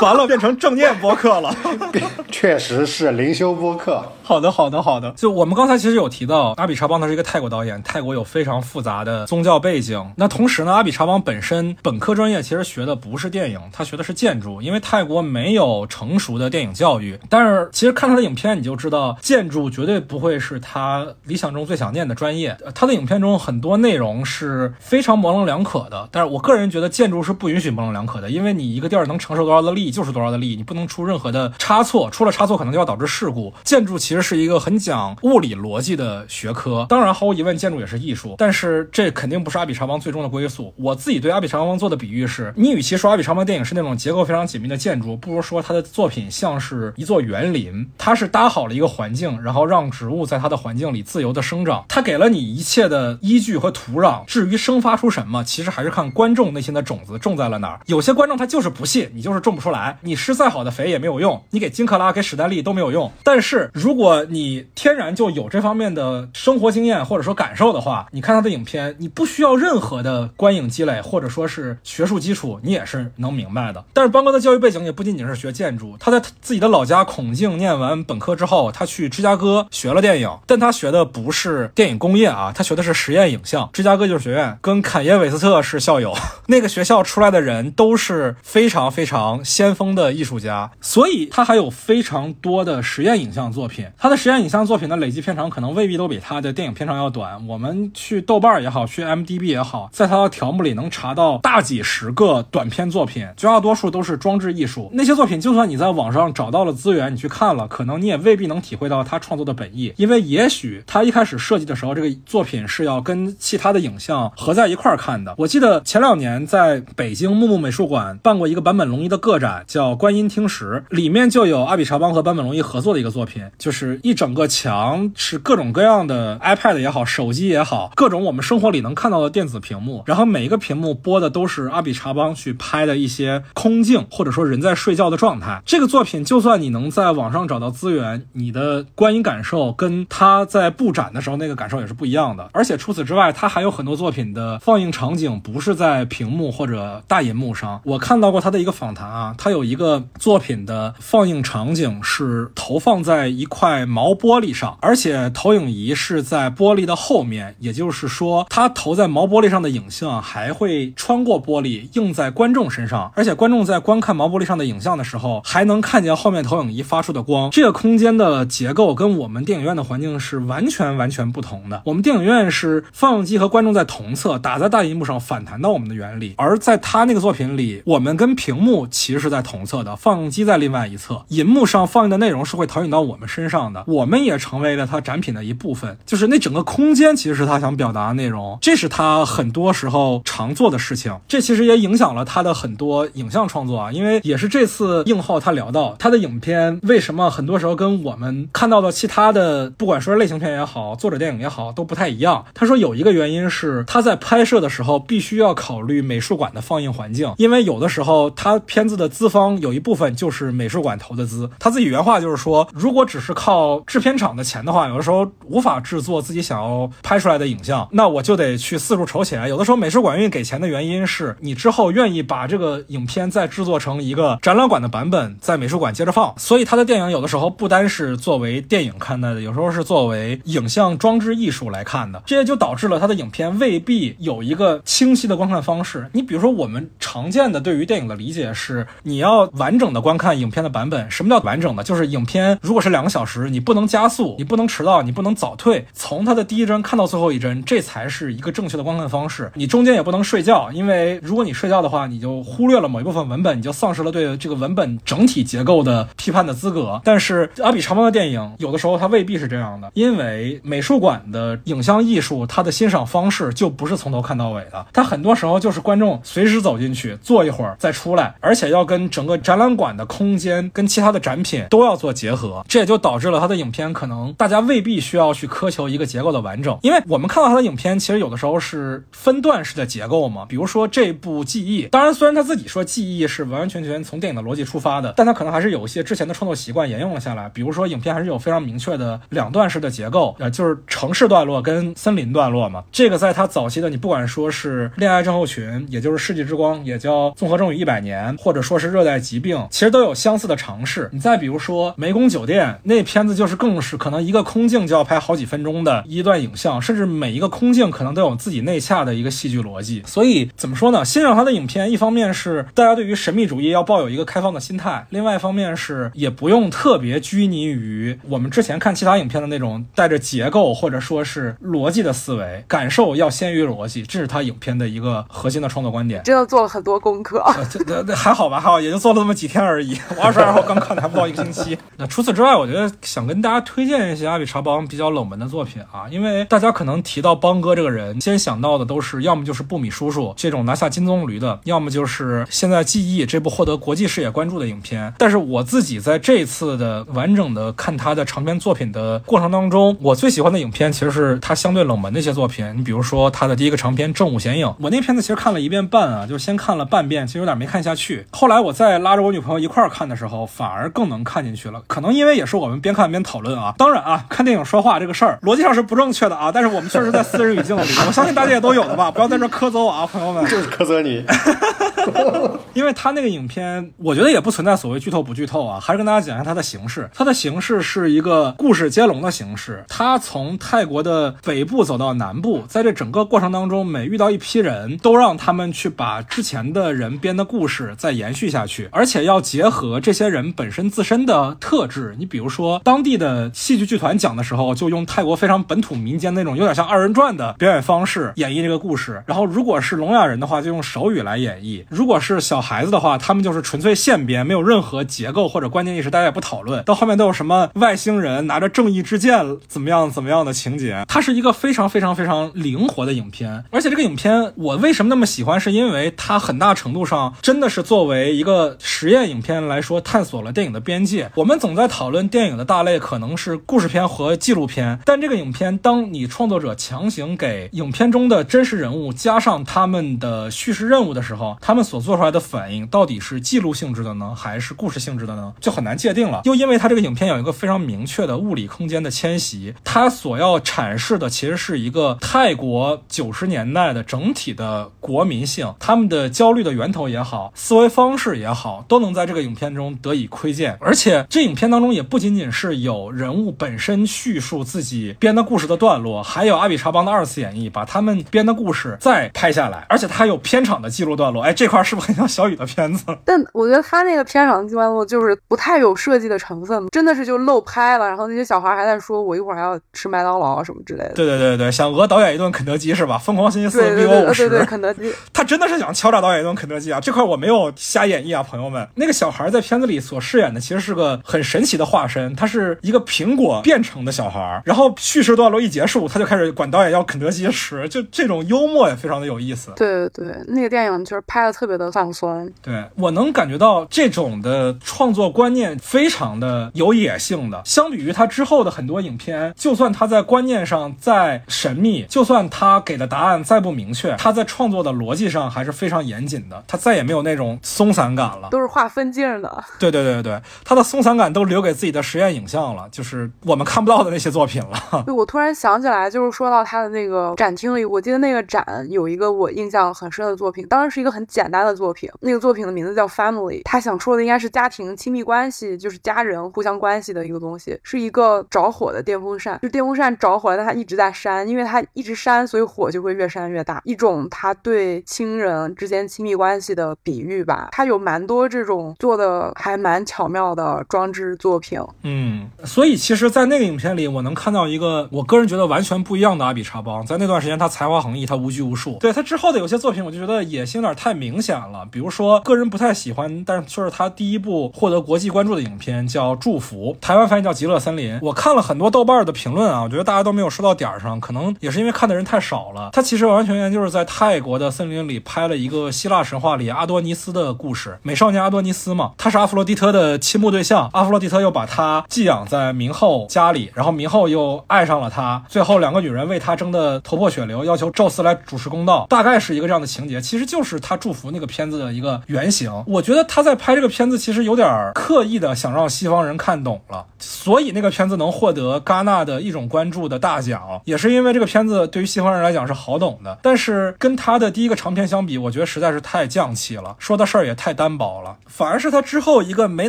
[0.00, 1.54] 完了，变成正念播客了。
[2.30, 4.02] 确实是灵修播客。
[4.22, 5.12] 好的，好的，好的。
[5.12, 10.12] 就我们刚才其实有提到，阿比查邦他是一个泰国导演，泰国有非常复杂的宗教背景。
[10.16, 17.18] 那同时呢，阿比查邦本身本科专业其实学的不是电影，他学的是建筑，因为泰国没有成熟的电影教育。
[17.28, 22.56] 但是其实看他的影片，你就知道建筑绝对不会是他理想中最想念的专业。
[22.74, 26.08] 他的影片中很多内容是非常模棱两可的。
[26.10, 33.52] 但是我个人觉得建筑是不允许模棱两可的，因为你一个地儿能承受多少的力就是多少的力，你不能出任何的差错，出了差错可能就要导致事故。
[33.64, 40.72] 建筑其实是一个很讲物理逻辑的学科，当然毫无疑问，建筑也是艺术，但是这肯定不是阿比查邦最终的归宿。
[40.76, 54.24] 我自己对阿比查邦做的比喻是，你与其说阿比查邦电影是那种结构非常紧密的建筑，不如说他的作品像是一座园林，他是搭好了一个环境，然后让植物在它的环境里自由的生长，他给了你一切的依据和土壤。
[54.26, 57.80] 至于生发出什么，其实还是看观众内心的种子种在了哪儿。
[57.86, 63.10] 有些观众他就是不信，你就是种不出来，你施再好的肥也没有用，你给金克拉给史丹利都没有用。
[63.22, 73.84] 但是如果你天然就有这方面的生活经验或者说感受的话，你看他的影片，你不需要任何的观影积累或者说是学术基础，你也是能明白的。
[73.92, 83.68] 但是邦哥的教育背景也不仅仅是学建筑，他在自己的老家孔敬念完本科之后，他去芝加哥学了电影，但他学的不是电影工业啊，他学的是实验影像。
[83.72, 86.14] 芝加哥艺术学院跟坎耶韦斯特是校友，
[86.48, 93.86] 那个学校出来的人都是非常非常先锋的艺术家，所以他还有非常多的实验影像作品。
[93.98, 97.46] 他的实验影像作品的累计片长可能未必都比他的电影片长要短。
[97.46, 104.90] 我们去豆瓣也好，去 M D B 也好，在他的条目里能查到大几十个短片作品，绝大多数都是装置艺术。
[104.92, 115.34] 那些作品，就算你在网上找到了资源，你去看了，可能你也未必能体会到他创作的本意，因为也许他一开始设计的时候，这个作品是要跟其他的影像合在一块儿看的。
[115.38, 135.62] 我记得前两年在北京木木美术馆办过一个坂本龙一的个展，叫《观音听石》，里面就有阿比查邦和坂本龙一合作的一个作品，就是一整个墙是各种各样的 iPad 也好，手机也好，各种我们生活里能看到的电子屏幕，然后每一个屏幕播的都是阿比查邦去拍的一些空镜，或者说人在睡觉的状态。
[135.66, 142.48] 这个作品就算你能在网上找到资源，你的观影感受跟他在布展的时候那个感受也是不一样的。
[142.52, 147.80] 而且除此之外，他还有很多作品的放映场景不是在屏幕或者大银幕上。
[147.84, 167.50] 我看到过他的一个访谈啊，他有一个作品的放映场景是投放在一块毛玻璃上，而且投影仪是在玻璃的后面，也就是说，它投在毛玻璃上的影像还会穿过玻璃映在观众身上，而且观众在观看毛玻璃上的影像的时候，还能看见后面投影仪发出的光。
[167.50, 171.82] 这个空间的结构跟我们电影院的环境是完全完全不同的。
[171.86, 185.98] 我们电影院是放映机和观众在同侧，打在大银幕上反弹到我们的原理，而在他那个作品里，我们跟屏幕其实是在同侧的，放映机在另外一侧，银幕上放映的内容是会投影到我们身上的，我们也成为了他展品的一部分。
[186.06, 191.18] 就是那整整个空间其实是他想表达的内容，这是他很多时候常做的事情。
[191.26, 202.44] 这其实也影响了他的很多影像创作啊，因为也是这次映后他聊到他的影片为什么很多时候跟我们看到的其他的，不管说是类型片也好，作者电影也好，都不太一样。
[202.52, 219.48] 他说有一个原因是他在拍摄的时候必须要考虑美术馆的放映环境，因为有的时候他片子的资方有一部分就是美术馆投的资，他自己原话就是说，如果只是靠制片厂的钱的话，有的时候无法制作自己想要拍出来的影像，那我就得去四处筹钱。
[219.48, 236.08] 有的时候美术馆愿意给钱的原因是你之后愿意把这个影片再制作成一个展览馆的版本，在美术馆接着放，所以他的电影有的时候不单是作为电影看待的，有时候是作为影像装置艺术来看的，这也就导致了他的影片未必有一个清晰的观看方式。
[236.12, 241.10] 你比如说，我们常见的对于电影的理解是，你要完整的观看影片的版本。
[241.10, 241.82] 什么叫完整的？
[241.82, 249.52] 就是影片如果是两个小时，你不能加速，你不能迟到，你不能早退，从它他的第一帧看到最后一帧，这才是一个正确的观看方式。
[249.54, 256.98] 你中间也不能睡觉，因为如果你睡觉的话，你就忽略了某一部分文本，你就丧失了对这个文本整体结构的批判的资格。
[257.04, 301.08] 但是阿比查邦的电影有的时候它未必是这样的，因为美术馆的影像艺术，它的欣赏方式就不是从头看到尾的，它很多时候就是观众随时走进去坐一会儿再出来，而且要跟整个展览馆的空间跟其他的展品都要做结合，这也就导致了他的影片可能大家未必需要去苛求一个结构的完整，因为我们看到他的影片其实有的时候是分段式的结构嘛，比如说这部记忆，当然虽然他自己说记忆是完完全全从电影的逻辑出发的，但他可能还是有一些之前的创作习惯沿用了下来，比如说影片还是有非常明确的两段式的结构，呃，就是城市段落跟森林段落嘛，这个在他早期的你不管说是恋爱症候群，也就是世纪之光，也叫综合症与一百年，或者说是热带疾病，其实都有相似的尝试。
[301.12, 310.02] 你再比如说湄公酒店那片子，就是更是可能一个空镜就要拍好几分钟的一段影像，甚至每一个空镜可能都有自己内洽的一个戏剧逻辑。
[310.06, 311.04] 所以怎么说呢？
[311.04, 326.22] 欣赏他的影片，一方面是大家对于神秘主义要抱有一个开放的心态，另外一方面是也不用特别拘泥于我们之前看其他影片的那种带着结构或者说是逻辑的思维，感受要先于逻辑，这是他影片的一个核心的创作观点。
[326.22, 327.40] 真的做了很多功课。
[327.56, 329.96] 呃这这这还好吧，还好，也就做了那么几天而已。
[330.16, 331.76] 我 二十二号刚看的，还不到一个星期。
[331.96, 345.12] 那除此之外，我觉得想跟大家推荐一些阿比查邦比较冷门的作品啊，啊因为大家可能提到邦哥这个人，先想到的都是要么就是布米叔叔这种拿下金棕榈的，要么就是现在《记忆》这部获得国际视野关注的影片。
[345.18, 352.72] 但是我自己在这次的完整的看他的长篇作品的过程当中，我最喜欢的影片其实是他相对冷门的一些作品。
[352.74, 358.26] 你比如说他的第一个长篇《正午显影》，我那片子其实看了一遍半啊，就先看了半遍，其实有点没看下去。
[358.30, 361.82] 后来我再拉着我女朋友一块儿看的时候，反而更能看进去了。
[361.86, 363.74] 可能因为也是我们边看边讨论啊。
[363.76, 370.44] 当然啊，看电影说话这个事儿逻辑上是不正确的啊，但是我们确实在私人语境里， 我相信大家也都有的吧，不要在这苛责我啊，朋友们。
[370.46, 371.24] 就是苛责你。
[372.74, 377.08] 因为他那个影片，我觉得也不存在所谓剧透不剧透啊，还是跟大家讲一下它的形式。
[377.14, 392.16] 它的形式是一个故事接龙的形式，它从泰国的北部走到南部，在这整个过程当中，每遇到一批人都让他们去把之前的人编的故事再延续下去，而且要结合这些人本身自身的特质。
[392.18, 399.22] 你比如说，当地的戏剧剧团讲的时候，就用泰国非常本土民间那种有点像二人转的表演方式演绎这个故事。
[399.26, 406.84] 然后，如果是聋哑人的话，就用手语来演绎；如果是小孩子的话，他们就是纯粹现编，没有任何结构或者关键意识，大家也不讨论。
[406.84, 413.64] 到后面都有什么外星人拿着正义之剑怎么样怎么样的情节，它是一个非常非常非常灵活的影片。
[413.70, 421.30] 而且这个影片我为什么那么喜欢，是因为它很大程度上真的是作为一个实验影片来说，探索了电影的边界。
[421.36, 435.52] 我们总在讨论电影的大类可能是故事片和纪录片，但这个影片，当你创作者强行给影片中的真实人物加上他们的叙事任务的时候，他们所做出来的反应到底是记录性质的呢，还是故事性质的呢？
[435.60, 436.40] 就很难界定了。
[436.44, 450.78] 又因为它这个影片有一个非常明确的物理空间的迁徙，它所要阐释的其实是一个泰国九十年代的整体的国民性，他们的焦虑的源头也好，思维方式也好，都能在这个影片中得以窥见。
[450.80, 461.42] 而且这影片当中也不仅仅是有人物本身叙述自己编的故事的段落，还有阿比查邦的二次演绎，把他们编的故事再拍下来，而且他还有片场的记录段落。
[461.42, 463.04] 哎，这块是不是很像小雨的片子？
[463.24, 468.06] 但我觉得他那个片场的记录段落就是不太有设计的成分，真的是就漏拍了。
[468.08, 473.18] 然后那些小孩还在说：“我一会儿还要吃麦当劳什么之类的。”对对对对，想讹导演一顿肯德基是吧？
[473.18, 475.12] 疯狂星期四对对五对对对，十，肯德基。
[475.32, 477.00] 他真的是想敲诈导演一顿肯德基啊！
[477.00, 478.86] 这块我没有瞎演绎啊，朋友们。
[478.94, 484.60] 那个小孩在片子里所饰演的其实是个很神奇的化身，他是一个苹果变成的小孩。
[484.64, 489.72] 然后叙事段落一结束，他就开始管导演要肯德基吃，就这种幽默也非常的有意思。
[489.74, 492.52] 对对对，那个电影就是拍的特特别的放松。
[492.60, 508.48] 对我能感觉到这种的创作观念非常的有野性的，相比于他之后的很多影片，就算他在观念上再神秘，就算他给的答案再不明确，他在创作的逻辑上还是非常严谨的，他再也没有那种松散感了。
[508.50, 515.04] 都是画分镜的，对对对对，他的松散感都留给自己的实验影像了，就是我们看不到的那些作品了。
[515.06, 537.70] 对，我突然想起来，就是说到他的那个展厅里，我记得那个展有一个我印象很深的作品，当然是一个很简单的作品，那个作品的名字叫 Family，他想说的应该是家庭亲密关系，就是家人互相关系的一个东西，是一个着火的电风扇，就电风扇着火了，但它一直在扇，因为它一直扇，所以火就会越扇越大，一种他对亲人之间亲密关系的比喻吧。
[537.72, 541.80] 他有蛮多这种做的还蛮巧妙的装置作品。
[542.02, 547.06] 嗯，所以其实，在那个影片里，我能看到一个我我个人觉得完全不一样的阿比查邦。
[547.06, 548.96] 在那段时间，他才华横溢，他无拘无束。
[548.98, 551.86] 对他之后的有些作品，我就觉得野心有点太明显了。
[551.92, 558.16] 比如说，个人不太喜欢，但是却是他第一部获得国际关注的影片，叫《祝福》，台湾翻译叫《极乐森林》。
[558.20, 562.90] 我看了很多豆瓣的评论啊，我觉得大家都没有说到点儿上，可能也是因为看的人太少了。
[562.92, 582.72] 他其实完全就是在泰国的森林里拍了一个希腊神话里阿多尼斯的故事，美少年阿多尼斯嘛，他是阿弗洛狄特的倾慕对象，阿弗洛狄特又把他寄养在明后家里，然后明后又爱上了他，最后两个女人为他争得头破血流，要求宙斯来主持公道，大概是一个这样的情节，其实就是他祝福那个片子的一个原型。
[582.86, 593.36] 我觉得他在拍这个片子，其实有点刻意的想让西方人看懂了，所以那个片子能获得戛纳的一种关注的大奖，也是因为这个片子对于西方人来讲是好懂的。
[593.42, 598.36] 但是跟他的第一个长片相比，我觉得实在是太降气了，说的事儿也太单薄了。
[598.46, 599.88] 反而是他之后一个没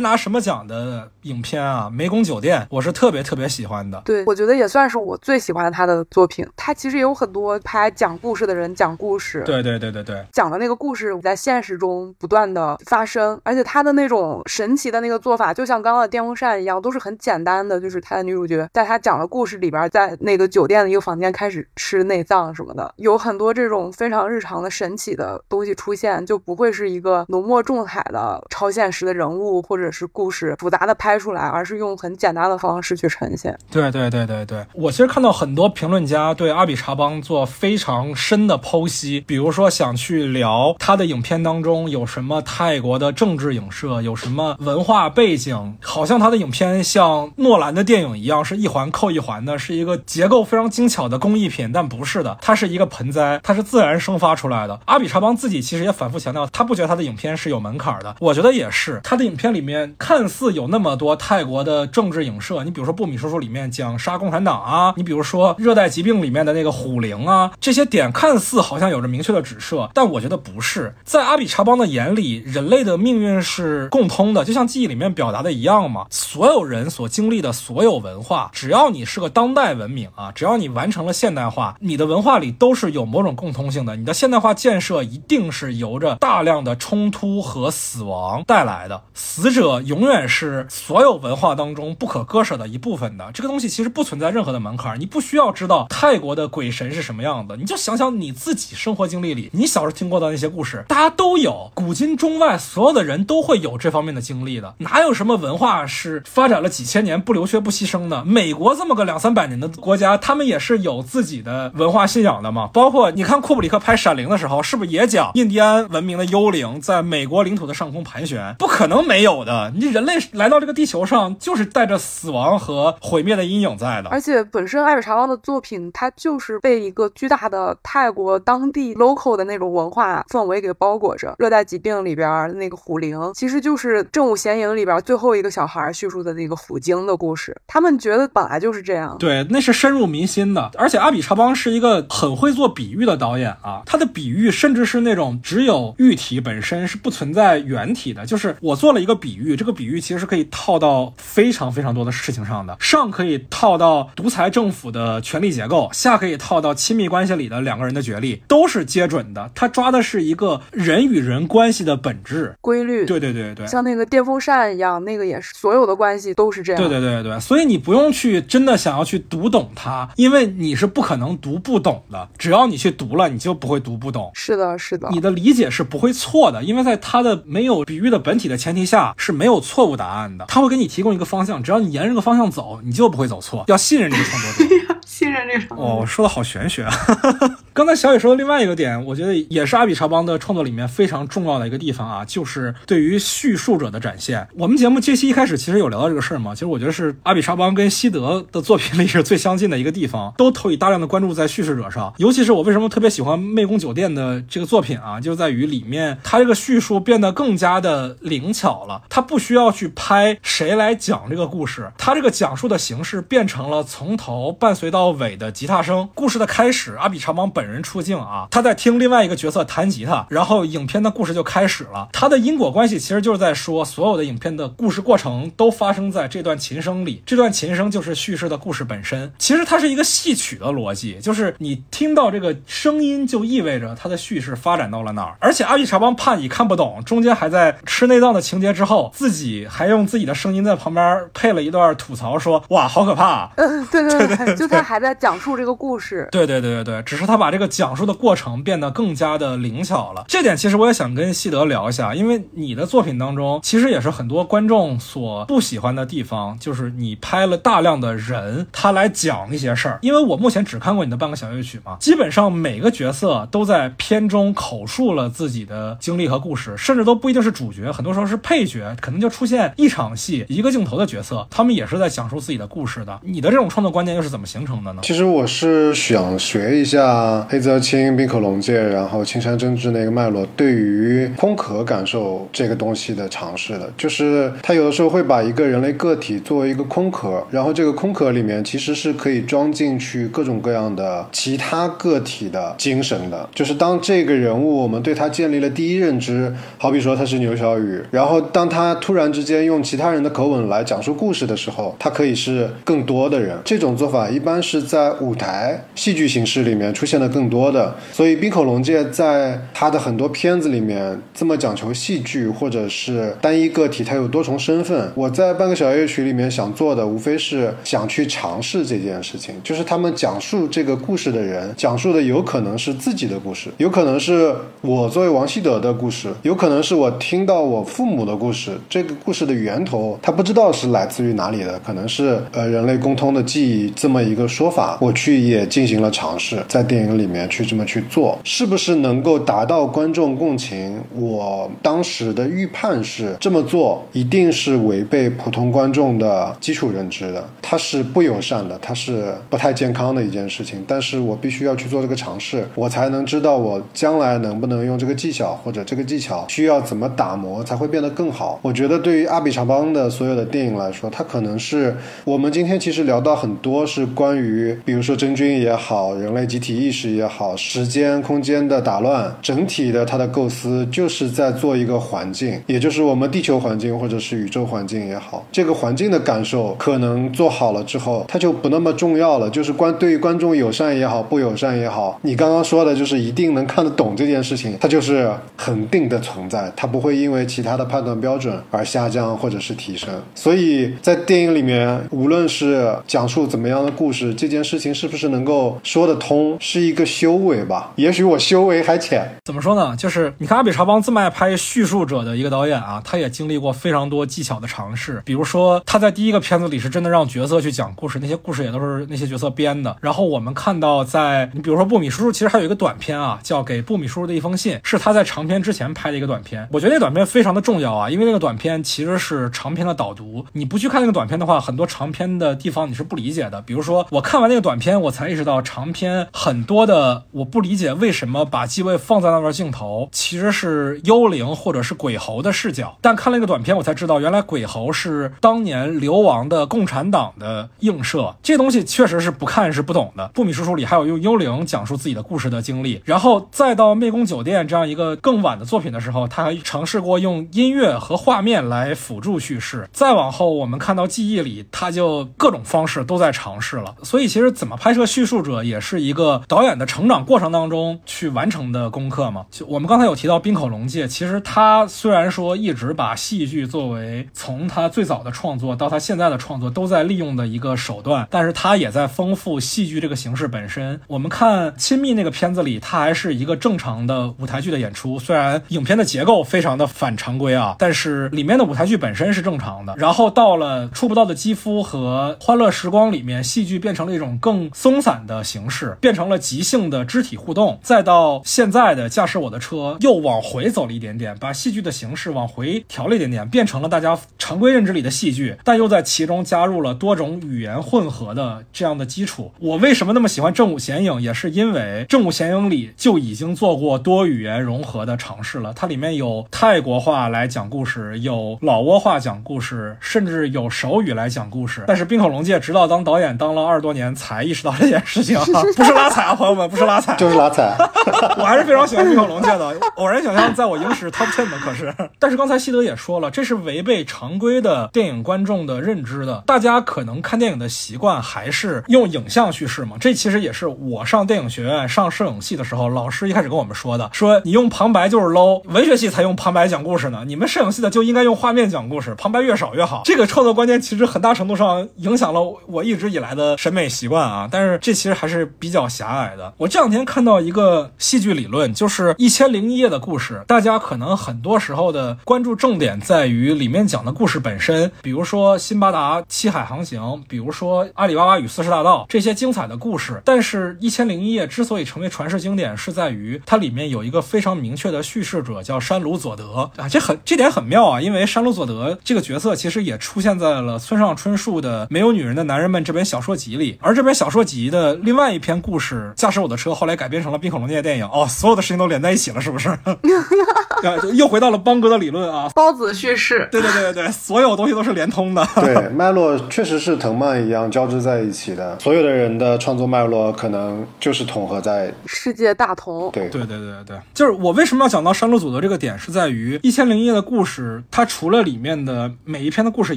[0.00, 4.02] 拿什么奖的影片啊，《湄公酒店》，我是特别特别喜欢的。
[4.04, 6.46] 对，我觉得也算是我最喜欢他的作品。
[6.56, 17.74] 他其实也有很多拍讲故事的人讲故事，对对对对对，讲的那个故事在现实中不断的发生，而且他的那种神奇的那个做法，就像刚刚的电风扇一样，都是很简单的。
[17.84, 33.54] 就是他的女主角在他讲的故事里边，在那个酒店的一个房间开始吃内脏什么的，有很多这种非常日常的神奇的东西出现，就不会是一个浓墨重彩的超现实的人物或者是故事复杂的拍出来，而是用很简单的方式去呈现。
[33.70, 54.78] 对对对对对，我其实看到很多评论家对阿比查邦做非常深的剖析，比如说想去聊他的影片当中有什么泰国的政治影射，有什么文化背景，好像他的影片像诺兰的电影一样，是一环扣一环的，是一个结构非常精巧的工艺品，但不是的，它是一个盆栽，它是自然生发出来的。
[54.84, 79.24] 阿比查邦自己其实也反复强调，他不觉得他的影片是有门槛的，我觉得也是，他的影片里面看似有那么多泰国的政治影射，你比如说《布米叔叔》里面讲杀共产党啊，你比如说《热带疾病》里面的那个虎灵啊，这些点看似好像有着明确的指涉，但我觉得不是，在阿比查邦的眼里，人类的命运是共通的，就像记忆里面表达的一样嘛，所有人所经历的所有文化，只要你是。
[79.24, 93.30] 个当代文明啊，只要你完成了现代化，你的文化里都是有某种共通性的，你的现代化建设一定是由着大量的冲突和死亡带来的，死者永远是所有文化当中不可割舍的一部分的。
[93.32, 108.24] 这个东西其实不存在任何的门槛，你不需要知道泰国的鬼神是什么样的，你就想想你自己生活经历里，你小时候听过的那些故事，大家都有，古今中外所有的人都会有这方面的经历的，哪有什么文化是发展了几千年不流血不牺牲的？
[108.24, 112.68] 美国这么个两三百年的国家，他们也是有自己的文化信仰的嘛。
[112.72, 118.54] 包括你看库布里克拍《闪灵》的时候，是不是也讲印第安文明的幽灵在美国领土的上空盘旋？
[118.58, 119.72] 不可能没有的。
[119.76, 124.08] 你人类来到这个地球上，就是带着死亡和毁灭的阴影在的。
[124.10, 131.34] 而且本本身艾比查邦的作品，它就是被一个巨大的泰国当地 local 的那种文化氛围给包裹着。
[131.38, 137.54] 热带疾病里边那个虎灵，其实就是《正午闲影》里边最后一个小孩叙述的那个虎鲸的故事。
[137.66, 140.70] 他们觉得本来就是这样，对，那是深入民心的。
[140.78, 159.50] 而且阿比查邦是一个很会做比喻的导演啊，他的比喻甚至是那种只有喻体本身是不存在原体的，就是我做了一个比喻，这个比喻其实是可以套到非常非常多的事情上的，上可以套到独裁政府的权力结构，下可以套到亲密关系里的两个人的角力，都是接准的。
[159.52, 163.04] 他抓的是一个人与人关系的本质规律。
[163.04, 166.80] 对对对对，像那个电风扇一样，那个也是所有的关系都是这样。
[166.80, 172.28] 对对对对，所以你不用去真的想要去读懂它，因为你是不可能读不懂的。
[172.38, 174.30] 只要你去读了，你就不会读不懂。
[174.34, 180.44] 是的，是的，你的理解是不会错的，因为在它的没有比喻的本体的前提下是没有错误答案的。
[180.46, 183.64] 他会给你提供一个方向，只要你沿着这个方向走，你就不会走错。
[183.66, 184.73] 要信任这个创 mother.
[185.14, 185.80] 信任这个。
[185.80, 186.92] 哦，说的好玄学啊！
[187.72, 194.48] 刚才小雨说的另外一个点，我觉得也是阿比查邦的创作里面非常重要的一个地方啊，就是对于叙述者的展现。
[194.54, 202.12] 我们节目这期一开始其实有聊到这个事儿嘛，其实我觉得是阿比查邦跟西德的作品里是最相近的一个地方， 都投以大量的关注在叙事者上。
[202.18, 216.08] 尤其是我为什么特别喜欢《湄公酒店》的这个作品啊，就在于里面它这个叙述变得更加的灵巧了，它不需要去拍谁来讲这个故事，它这个讲述的形式变成了从头伴随到尾的吉他声。
[216.14, 222.08] 故事的开始，阿比查邦本人出镜啊，他在听另外一个角色弹吉他，然后影片的故事就开始了。
[222.12, 229.32] 它的因果关系其实就是在说，所有的影片的故事过程都发生在这段琴声里，这段琴声就是叙事的故事本身。
[229.38, 235.36] 其实它是一个戏曲的逻辑，就是你听到这个声音，就意味着它的叙事发展到了哪儿。
[235.40, 246.28] 而且阿比查邦怕你看不懂，中间还在吃内脏的情节之后，自己还用自己的声音在旁边配了一段吐槽，说：“哇，好可怕啊！”嗯，对对对， 就他还还在讲述这个故事。
[246.30, 250.24] 对对对对对，只是他把这个讲述的过程变得更加的灵巧了。
[250.28, 259.98] 这点其实我也想跟西德聊一下，因为你的作品当中其实也是很多观众所不喜欢的地方，就是你拍了大量的人他来讲一些事儿。
[260.00, 273.18] 因为我目前只看过你的半个小乐曲嘛，基本上每个角色都在片中口述了自己的经历和故事，甚至都不一定是主角，很多时候是配角，可能就出现一场戏一个镜头的角色，他们也是在讲述自己的故事的。
[273.24, 275.00] 你的这种创作观念又是怎么形成的呢？
[275.02, 293.48] 其实我是想学一下黑泽清、冰口龙介，然后青山真治那个脉络，对于空壳感受这个东西的尝试的，就是他有的时候会把一个人类个体作为一个空壳，然后这个空壳里面其实是可以装进去各种各样的其他个体的精神的。
[293.54, 303.56] 就是当这个人物我们对他建立了第一认知，好比说他是牛小雨，然后当他突然之间用其他人的口吻来讲述故事的时候，他可以是更多的人。
[303.64, 315.08] 这种做法一般是是在舞台戏剧形式里面出现的更多的，所以滨口龙介在他的很多片子里面这么讲求戏剧或者是单一个体，他有多重身份。
[315.14, 328.72] 我在半个小夜曲里面想做的，无非是想去尝试这件事情，就是他们讲述这个故事的人，讲述的有可能是自己的故事，有可能是我作为王希德的故事，有可能是我听到我父母的故事。
[328.90, 334.96] 这个故事的源头，他不知道是来自于哪里的，可能是呃人类共通的记忆这么一个说说法。
[334.98, 340.98] 我去也进行了尝试，在电影里面去这么去做，是不是能够达到观众共情？
[341.14, 350.82] 我当时的预判是这么做一定是违背普通观众的基础认知的，它是不友善的，它是不太健康的一件事情。
[350.88, 358.58] 但是我必须要去做这个尝试，我才能知道我将来能不能用这个技巧，或者这个技巧需要怎么打磨才会变得更好。
[358.62, 379.50] 我觉得对于阿比查邦的所有的电影来说，它可能是我们今天其实聊到很多是关于，于比如说真菌也好，人类集体意识也好，时间空间的打乱，整体的它的构思就是在做一个环境，也就是我们地球环境或者是宇宙环境也好，这个环境的感受可能做好了之后，它就不那么重要了。
[379.50, 390.08] 就是观对于观众友善也好，不友善也好，你刚刚说的就是一定能看得懂这件事情，它就是恒定的存在，它不会因为其他的判断标准而下降或者是提升。
[390.34, 397.92] 所以在电影里面，无论是讲述怎么样的故事，这件事情是不是能够说得通，是一个修为吧？
[397.96, 399.26] 也许我修为还浅。
[399.42, 399.96] 怎么说呢？
[399.96, 405.22] 就是你看阿比查邦这么爱拍叙述者的一个导演啊，他也经历过非常多技巧的尝试。
[405.24, 409.96] 比如说他在第一个片子里是真的让角色去讲故事，那些故事也都是那些角色编的。
[410.02, 416.68] 然后我们看到在你比如说布米叔叔，其实还有一个短片啊，叫《给布米叔叔的一封信》，是他在长片之前拍的一个短片。
[416.70, 420.44] 我觉得那短片非常的重要啊，因为那个短片其实是长片的导读。
[420.52, 423.62] 你不去看那个短片的话，很多长片的地方你是不理解的。
[423.62, 432.98] 比如说我看看完那个短片，我才意识到长片很多的我不理解为什么把机位放在那段镜头，其实是幽灵或者是鬼猴的视角。
[433.00, 438.34] 但看了一个短片，我才知道原来鬼猴是当年流亡的共产党的映射。
[438.42, 440.28] 这东西确实是不看是不懂的。
[440.34, 449.88] 布米叔叔里还有用幽灵讲述自己的故事的经历，然后再到湄公酒店这样一个更晚的作品的时候，他还尝试过用音乐和画面来辅助叙事。
[449.92, 453.94] 再往后，我们看到记忆里，他就各种方式都在尝试了。
[454.14, 459.44] 所以其实怎么拍摄叙述者，也是一个导演的成长过程当中去完成的功课嘛。
[459.50, 471.00] 就我们刚才有提到滨口龙介，其实他虽然说一直把戏剧作为从他最早的创作到他现在的创作都在利用的一个手段，但是他也在丰富戏剧这个形式本身。
[471.08, 479.96] 我们看《亲密》那个片子里，它还是一个正常的舞台剧的演出，虽然影片的结构非常的反常规啊，但是里面的舞台剧本身是正常的。
[479.98, 499.52] 然后到了《触不到的肌肤》和《欢乐时光》里面，戏剧变成成了一种更松散的形式，变成了即兴的肢体互动，再到现在的驾驶我的车又往回走了一点点，把戏剧的形式往回调了一点点，变成了大家常规认知里的戏剧，但又在其中加入了多种语言混合的这样的基础。
[499.58, 511.84] 我为什么那么喜欢正午显影，也是因为正午显影里就已经做过多语言融合的尝试了，它里面有泰国话来讲故事，有老挝话讲故事，甚至有手语来讲故事。
[511.86, 515.38] 但是冰口龙介直到当导演当了二十多年才意识到这件事情，
[515.76, 517.74] 不是拉踩啊，朋友们，不是拉踩，就是拉踩。
[518.36, 526.42] 我还是非常喜欢冰口龙介的，偶然想象在我影史 top ten 的，可是，但是刚才西德也说了，这是违背常规的电影观众的认知的。
[526.44, 540.02] 大家可能看电影的习惯还是用影像叙事嘛，这其实也是我上电影学院上摄影系的时候，老师一开始跟我们说的，说你用旁白就是 low，文学系才用旁白讲故事呢，你们摄影系的就应该用画面讲故事，旁白越少越好。
[540.04, 546.52] 这个创作观念其实很大程度上影响了我一直以来的审美习惯啊，但是这其实还是比较狭隘的。
[546.58, 560.20] 我这两天看到一个戏剧理论，就是《一千零一夜》的故事，大家可能很多时候的关注重点在于里面讲的故事本身，比如说辛巴达七海航行，比如说阿里巴巴与四十大盗这些精彩的故事。
[560.24, 579.76] 但是《一千零一夜》之所以成为传世经典，是在于它里面有一个非常明确的叙事者，叫山鲁佐德啊，这很这点很妙啊，因为山鲁佐德这个角色其实也出现在了村上春树的《没有女人的男人们》这本小说集里，而这本小说集的另外一篇故事《驾驶我的车》后来改编成了冰恐龙介电影哦，所有的事情都连在一起了，是不是？
[581.14, 585.46] 又回到了邦哥的理论啊，包子叙事，对对对对对，所有东西都是连通的。
[585.56, 593.10] 对，脉络确实是藤蔓一样交织在一起的，所有的人的创作脉络可能就是统合在世界大同。
[593.12, 599.96] 对对对对对，就是我为什么要讲到山路佐德这个点，是在于《一千零一夜》的故事，它除了里面的每一篇的故事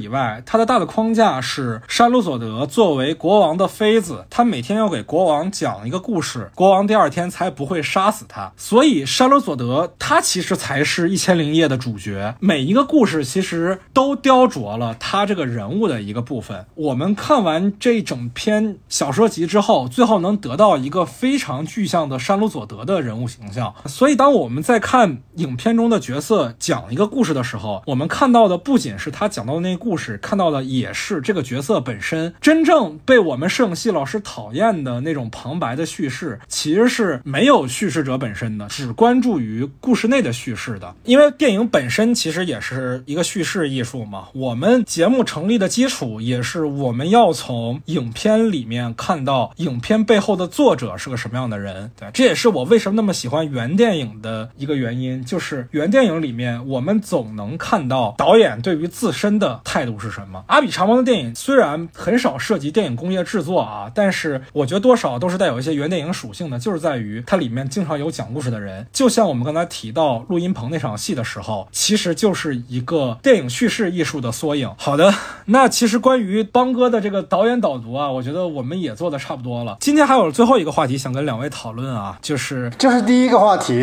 [0.00, 8.50] 以外，它的大的框架是山路佐德作为国王的妃子，他每天要给国王讲一个故事，国王第二天才不会杀死他。
[8.56, 16.66] 所以山鲁佐德他其实才是一千零一夜的主角，每一个故事其实都雕琢了他这个人物的一个部分。
[16.74, 23.74] 我们看完这整篇小说集之后，最后能得到一个非常具象的山鲁佐德的人物形象。
[23.84, 32.34] 所以，当我们在看影片中的角色讲一个故事的时候，我们看到的不仅是他讲到的那个故事，看到的也是这个角色本身。
[32.40, 40.94] 真正被我们摄影系老师讨厌的那种旁白的叙事，其实是没有叙事者本身的，只关注于故事内的叙事的。
[41.02, 44.28] 因为电影本身其实也是一个叙事艺术嘛。
[44.32, 51.90] 我们节目成立的基础也是我们要从影片里面看到影片背后的作者是个什么样的人。
[51.98, 60.44] 对，这也是我为什么那么喜欢原电影的一个原因，就是原电影里面我们总能看到导演对于自身的态度是什么。
[60.46, 74.70] 阿比查蒙的电影虽然很少涉及电影工业制作做啊，但是我觉得多少都是带有一些原电影属性的，就是在于它里面经常有讲故事的人，就像我们刚才提到录音棚那场戏的时候，其实就是一个电影叙事艺术的缩影。
[74.76, 75.14] 好的，
[75.46, 79.78] 那其实关于邦哥的这个导演导读啊，我觉得我们也做的差不多了。
[79.80, 83.82] 今天还有最后一个话题想跟两位讨论啊，就是这是第一个话题。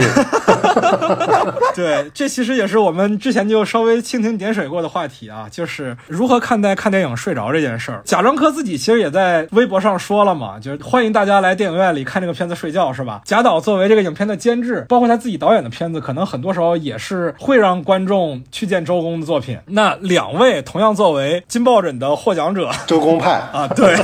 [1.73, 8.01] 对，这其实也是我们之前就稍微蜻蜓点水过的话题啊，就是如何看待看电影睡着这件事儿。
[8.05, 13.21] 贾樟柯自己其实也在微博上说了嘛，就是欢迎大家来电影院里看这个片子睡觉，是吧？
[13.25, 19.57] 贾导作为这个影片的监制，包括他自己导演的片子，可能很多时候也是会让观众去见周公的作品。
[19.67, 23.95] 那两位同样作为金抱枕的获奖者，周公派啊，对，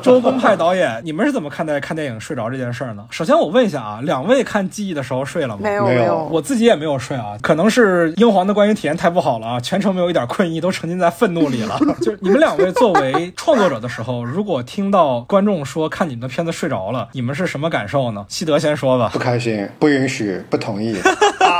[0.00, 3.04] 周公派导演，你们是怎么看待看电影睡着这件事儿呢？
[3.10, 5.60] 首先我问一下啊，两位看《记忆》的时候睡了吗？
[5.62, 11.78] 没有没有有，我自己也没有睡啊，可能是英皇的观影体验太不好了啊，全程没有一点困意，都沉浸在愤怒里了。
[12.00, 18.24] 就是你们两位作为创作者的时候，如果听到观众说看你们的片子睡着了，你们是什么感受呢？
[18.28, 19.18] 西德先说吧不。
[19.18, 20.96] 开心，不允许，不同意。
[21.40, 21.59] 啊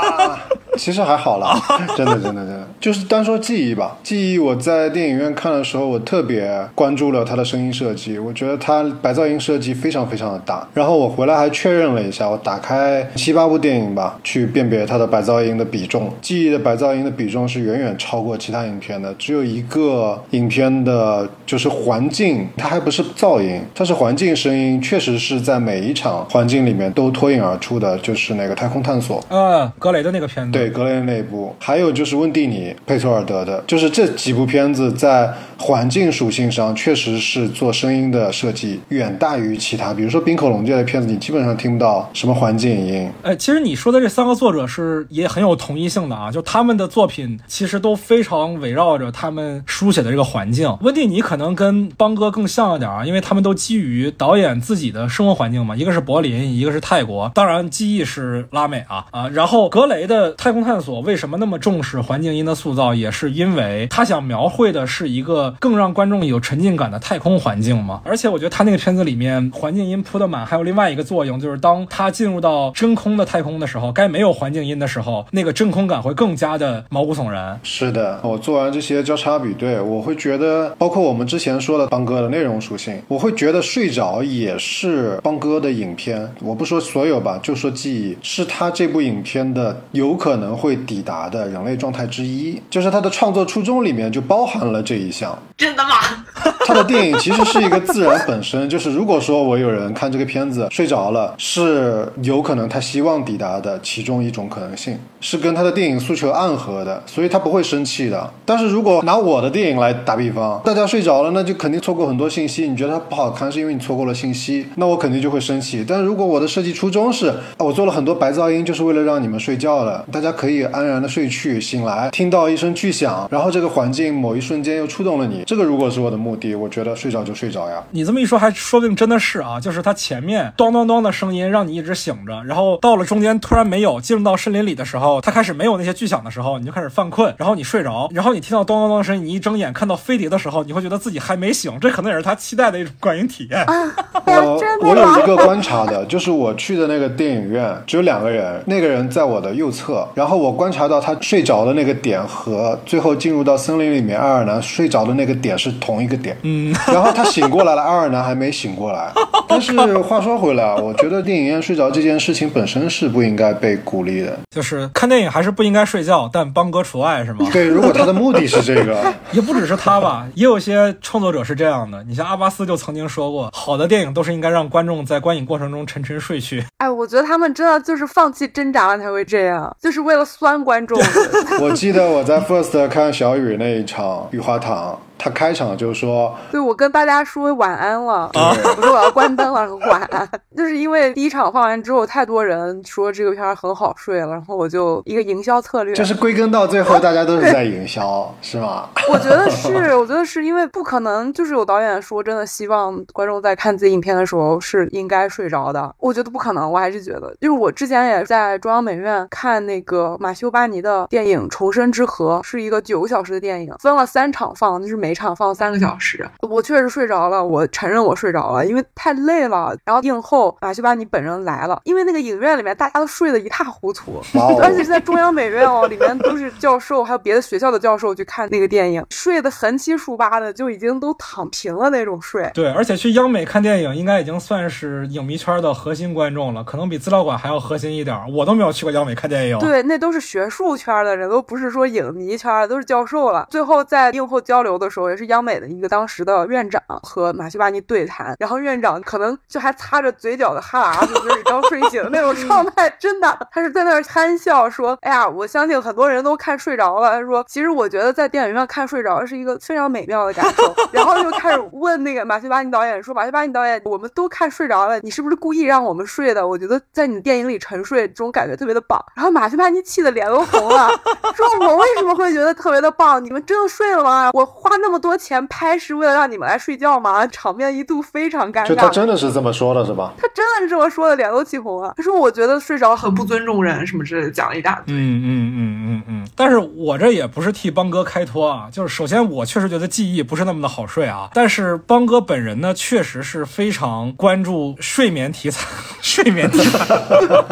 [0.77, 1.61] 其实还好啦，
[1.97, 3.97] 真的真的真的，就是单说记忆吧。
[4.03, 10.67] 记忆我在电影院看的时候，我特别关注了它的声音设计，我觉得它白噪音设计非常非常的大。
[10.73, 16.11] 然后我回来还确认了一下，我打开七八部电影吧，去辨别它的白噪音的比重。
[16.21, 29.21] 记忆的白噪音的比重是远远超过其他影片的，只有一个影片的就是环境，它还不是噪音，它是环境声音，确实是在每一场环境里面都脱颖而出的，就是那个太空探索。
[29.29, 39.93] 嗯，格雷的那个片子，对格雷的那一部，还有就是温蒂尼、佩托尔德的，就是这几部片子在环境属性上确实是做声音的设计远大于其他。
[39.93, 43.07] 比如说《冰口龙界》的片子，你基本上听不到什么环境音。
[43.21, 50.75] 哎，其实你说的这三个作者是也很有统一性的啊，就他们的作品其实都非常围绕着他们书写的这个环境。
[50.81, 59.29] 温蒂尼可能跟邦哥更像一点啊，因为他们都基于导演自己的生活环境嘛，一个是柏林，一个是泰国，当然记忆是拉美啊啊。
[59.29, 68.01] 然后格雷的太空探索为什么那么重视环境音的塑造，也是因为他想描绘的是一个更让观众有沉浸感的太空环境嘛。
[68.03, 77.57] 而且我觉得他那个片子里面环境音铺的满，还有另外一个作用，就是当他进入到真空的太空的时候，该没有环境音的时候，那个真空感会更加的毛骨悚然。
[77.63, 86.29] 是的，我做完这些交叉比对，我会觉得，包括我们之前说的邦哥的内容属性，我会觉得睡着也是邦哥的影片。
[86.41, 89.61] 我不说所有吧，就说记忆是他这部影片的
[89.93, 95.37] 有可能会抵达的人类状态之一，就是他的创作初衷里面就包含了这一项。
[95.57, 95.91] 真的吗？
[96.65, 108.31] 他的电影其实是一个自然本身，就是如果说我有人看这个片子睡着了，是有可能他希望抵达的其中一种可能性，是跟他的电影诉求暗合的，所以他不会生气的。
[108.45, 112.67] 但是如果拿我的电影来打比方，大家睡着了，那就肯定错过很多信息。
[112.67, 115.83] 你觉得它不好看，是因为你错过了信息，那我肯定就会生气。
[115.87, 127.83] 但是如果我的设计初衷是，我做了很多白噪音，就是为了让你们睡觉的，大家可以安然的睡去，醒来听到一声巨响，然后这个环境某一瞬间又触动了你，这个如果是我的目的，我觉得睡着就睡着呀。
[127.91, 143.65] 你这么一说，还说不定真的是啊，就是它前面咚咚咚的声音让你一直醒着，然后到了中间突然没有，进入到森林里的时候，它开始没有那些巨响的时候，你就开始犯困，然后你睡着，然后你听到咚咚咚的声音，你一睁眼看到飞碟的时候，你会觉得自己还没醒，这可能也是他期待的一种观影体验。
[144.25, 159.11] 我我有一个观察的，就是我去的那个电影院只有两个人，那个人在我的右侧，然后我观察到他睡着的那个点和最后进入到森林里面爱尔兰睡着的那个点是同一个点，嗯，然后他醒过来了，爱尔兰还没醒过来。
[159.47, 164.37] 但是话说回来，我觉得电影院睡着这件事情本身是不应该被鼓励的。
[164.49, 167.47] 就是看电影还是不应该睡觉，但邦哥除外是吗？
[167.51, 172.03] 对，如果他的目的是这个， 也不只是他吧，也有些创作者是这样的。
[172.03, 176.63] 你像阿巴斯就曾经说过，好的电影都是应该让观众在观影过程中沉沉睡去。
[176.77, 180.99] 哎，我觉得他们真的就是放弃挣扎了才会这样，就是为了酸观众。
[181.61, 184.93] 我记得我在 First 看小雨那一场《雨花堂》。
[185.23, 190.27] 他开场就说：“对我跟大家说晚安了，对我说我要关灯了，晚安。
[190.57, 198.89] 就是因为第一场放完之后，太多人说这个片儿很好睡了，然后我就一个营销策略，就是归根到最后，大家都是在营销，是吗？
[199.07, 216.27] 我觉得是，我觉得是因为不可能，就是有导演说真的希望观众在看自己影片的时候是应该睡着的，我觉得不可能，我还是觉得，就是我之前也在中央美院看那个马修巴尼的电影《重生之河》，是一个九个小时的电影，分了三场放，就是每场放三个小时。
[216.41, 219.75] 我确实睡着了，我承认我睡着了，因为太累了。
[219.85, 232.49] 然后映后马修巴尼本人来了，因为那个影院里面大家都睡得一塌糊涂，哦而且是在中央美院哦，里面都是教授，还有别的学校的教授去看那个电影，睡得横七竖八的，就已经都躺平了那种睡。
[232.53, 238.17] 对，而且去央美看电影应该已经算是影迷圈的核心观众了，可能比资料馆还要核心一点。
[238.31, 239.57] 我都没有去过央美看电影。
[239.59, 243.47] 对，那都是学术圈的人，都不是说影迷圈，都是教授了。
[243.49, 266.45] 最后在映后交流的时候，也是央美的一个当时的院长和马修巴尼对谈，然后院长可能就还擦着嘴角的哈喇子，就是刚睡醒的那种状态，真的，他是在那儿憨笑说：“哎呀，我相信很多人都看睡着了。”他说：“其实我觉得在电影院看睡着是一个非常美妙的感受。”然后就开始问那个马修巴尼导演说：“马修巴尼导演，我们都看睡着了，你是不是故意让我们睡的？
[266.47, 270.89] 我觉得在你的电影里沉睡这种感觉特别的棒。”然后马修巴尼气得脸都红了，
[271.35, 273.23] 说：“我为什么会觉得特别的棒？
[273.23, 274.31] 你们真的睡了吗？
[274.33, 278.89] 我花那么多钱拍是为了让你们来睡觉吗？” 场面一度非常尴就他。
[278.89, 280.13] 真的是这么说的，是吧？
[280.17, 281.93] 他真的是这么说的，脸都气红了。
[281.95, 284.95] 他说：“我觉得睡着很很不尊重人什么之类的，讲了一大堆。
[284.95, 295.67] 嗯嗯嗯嗯嗯，但是我这也不是替邦哥开脱啊，就是首先我确实觉得记忆不是那么的好睡啊，但是邦哥本人呢，确实是非常关注睡眠题材，
[296.01, 296.87] 睡眠题材，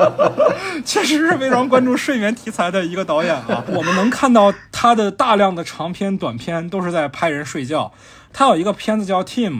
[0.86, 3.64] 确实是非常关注睡眠题材的一个导演啊。
[3.68, 7.92] 我们能看到他的大量的长片、短片都是在拍人睡觉，
[8.32, 9.52] 他有一个片子叫《Team》，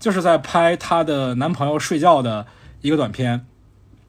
[0.00, 2.46] 就是在拍她的男朋友睡觉的
[2.80, 3.44] 一个短片。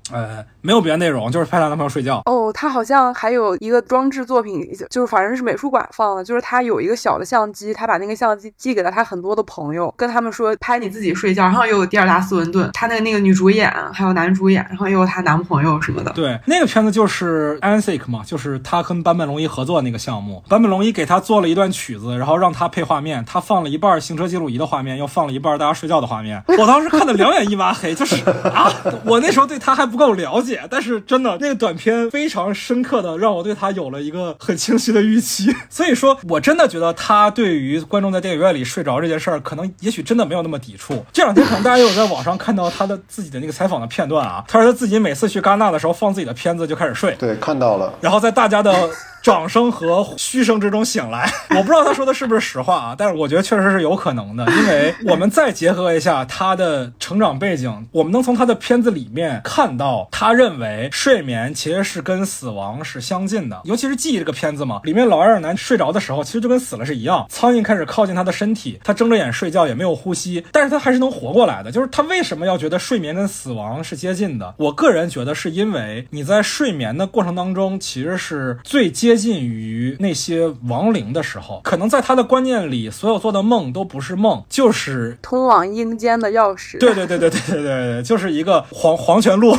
[0.09, 2.22] 呃，没有别的内容，就是拍她男朋友睡觉。
[2.26, 16.14] 哦，她好像还有一个装置作品，就是反正是美术馆放的，就是她有一个小的相机，她把那个相机寄给了她很多的朋友，跟他们说拍你自己睡觉，然后又有蒂尔达斯文顿，她那个那个女主演还有男主演，然后又有她男朋友什么的。
[16.14, 26.41] 对，那个片子就是 Ansic 嘛，就是她跟坂本龙一合作那个项目，坂本龙一给她做了一段曲子，然后让她配画面，她放了一半行车记录仪的画面，又放了一半大家睡觉的画面。
[26.57, 28.72] 我当时看的两眼一抹黑，就是啊，
[29.06, 35.53] 我那时候对她还不够了解，但是真的那个短片非常深刻的让我对他有了一个很清晰的预期。
[35.69, 41.05] 所以说我真的觉得他对于观众在电影院里睡着这件事儿，可能也许真的没有那么抵触。
[41.11, 47.93] 这两天可能大家也有在网上看到他的自己的那个采访的片段啊，他说他自己每次去戛纳的时候放自己的片子就开始睡，对，看到了。
[48.01, 48.89] 然后在大家的
[49.24, 51.32] 掌声和嘘声之中醒来。
[51.56, 71.72] 我不知道他说的是不是实话啊，但是我觉得确实是有可能的，因为我们再结合一下他的成长背景，我们能从他的片子里面看到，他认为睡眠其实是跟死亡是相近的，尤其是《记忆》这个片子嘛，里面老爱尔兰睡着的时候，其实就跟死了是一样，苍蝇开始靠近他的身体，他睁着眼睡觉也没有呼吸，但是他还是能活过来的。
[71.72, 74.54] 就是他为什么要觉得睡眠跟死亡是接近的？
[74.58, 86.80] 我个人觉得是因为你在睡眠的过程当中，其实是最接接近于那些亡灵的时候，可能在他的观念里，所有做的梦都不是梦，就是通往阴间的钥匙。
[86.80, 89.56] 对对对对对对对，就是一个黄黄泉路，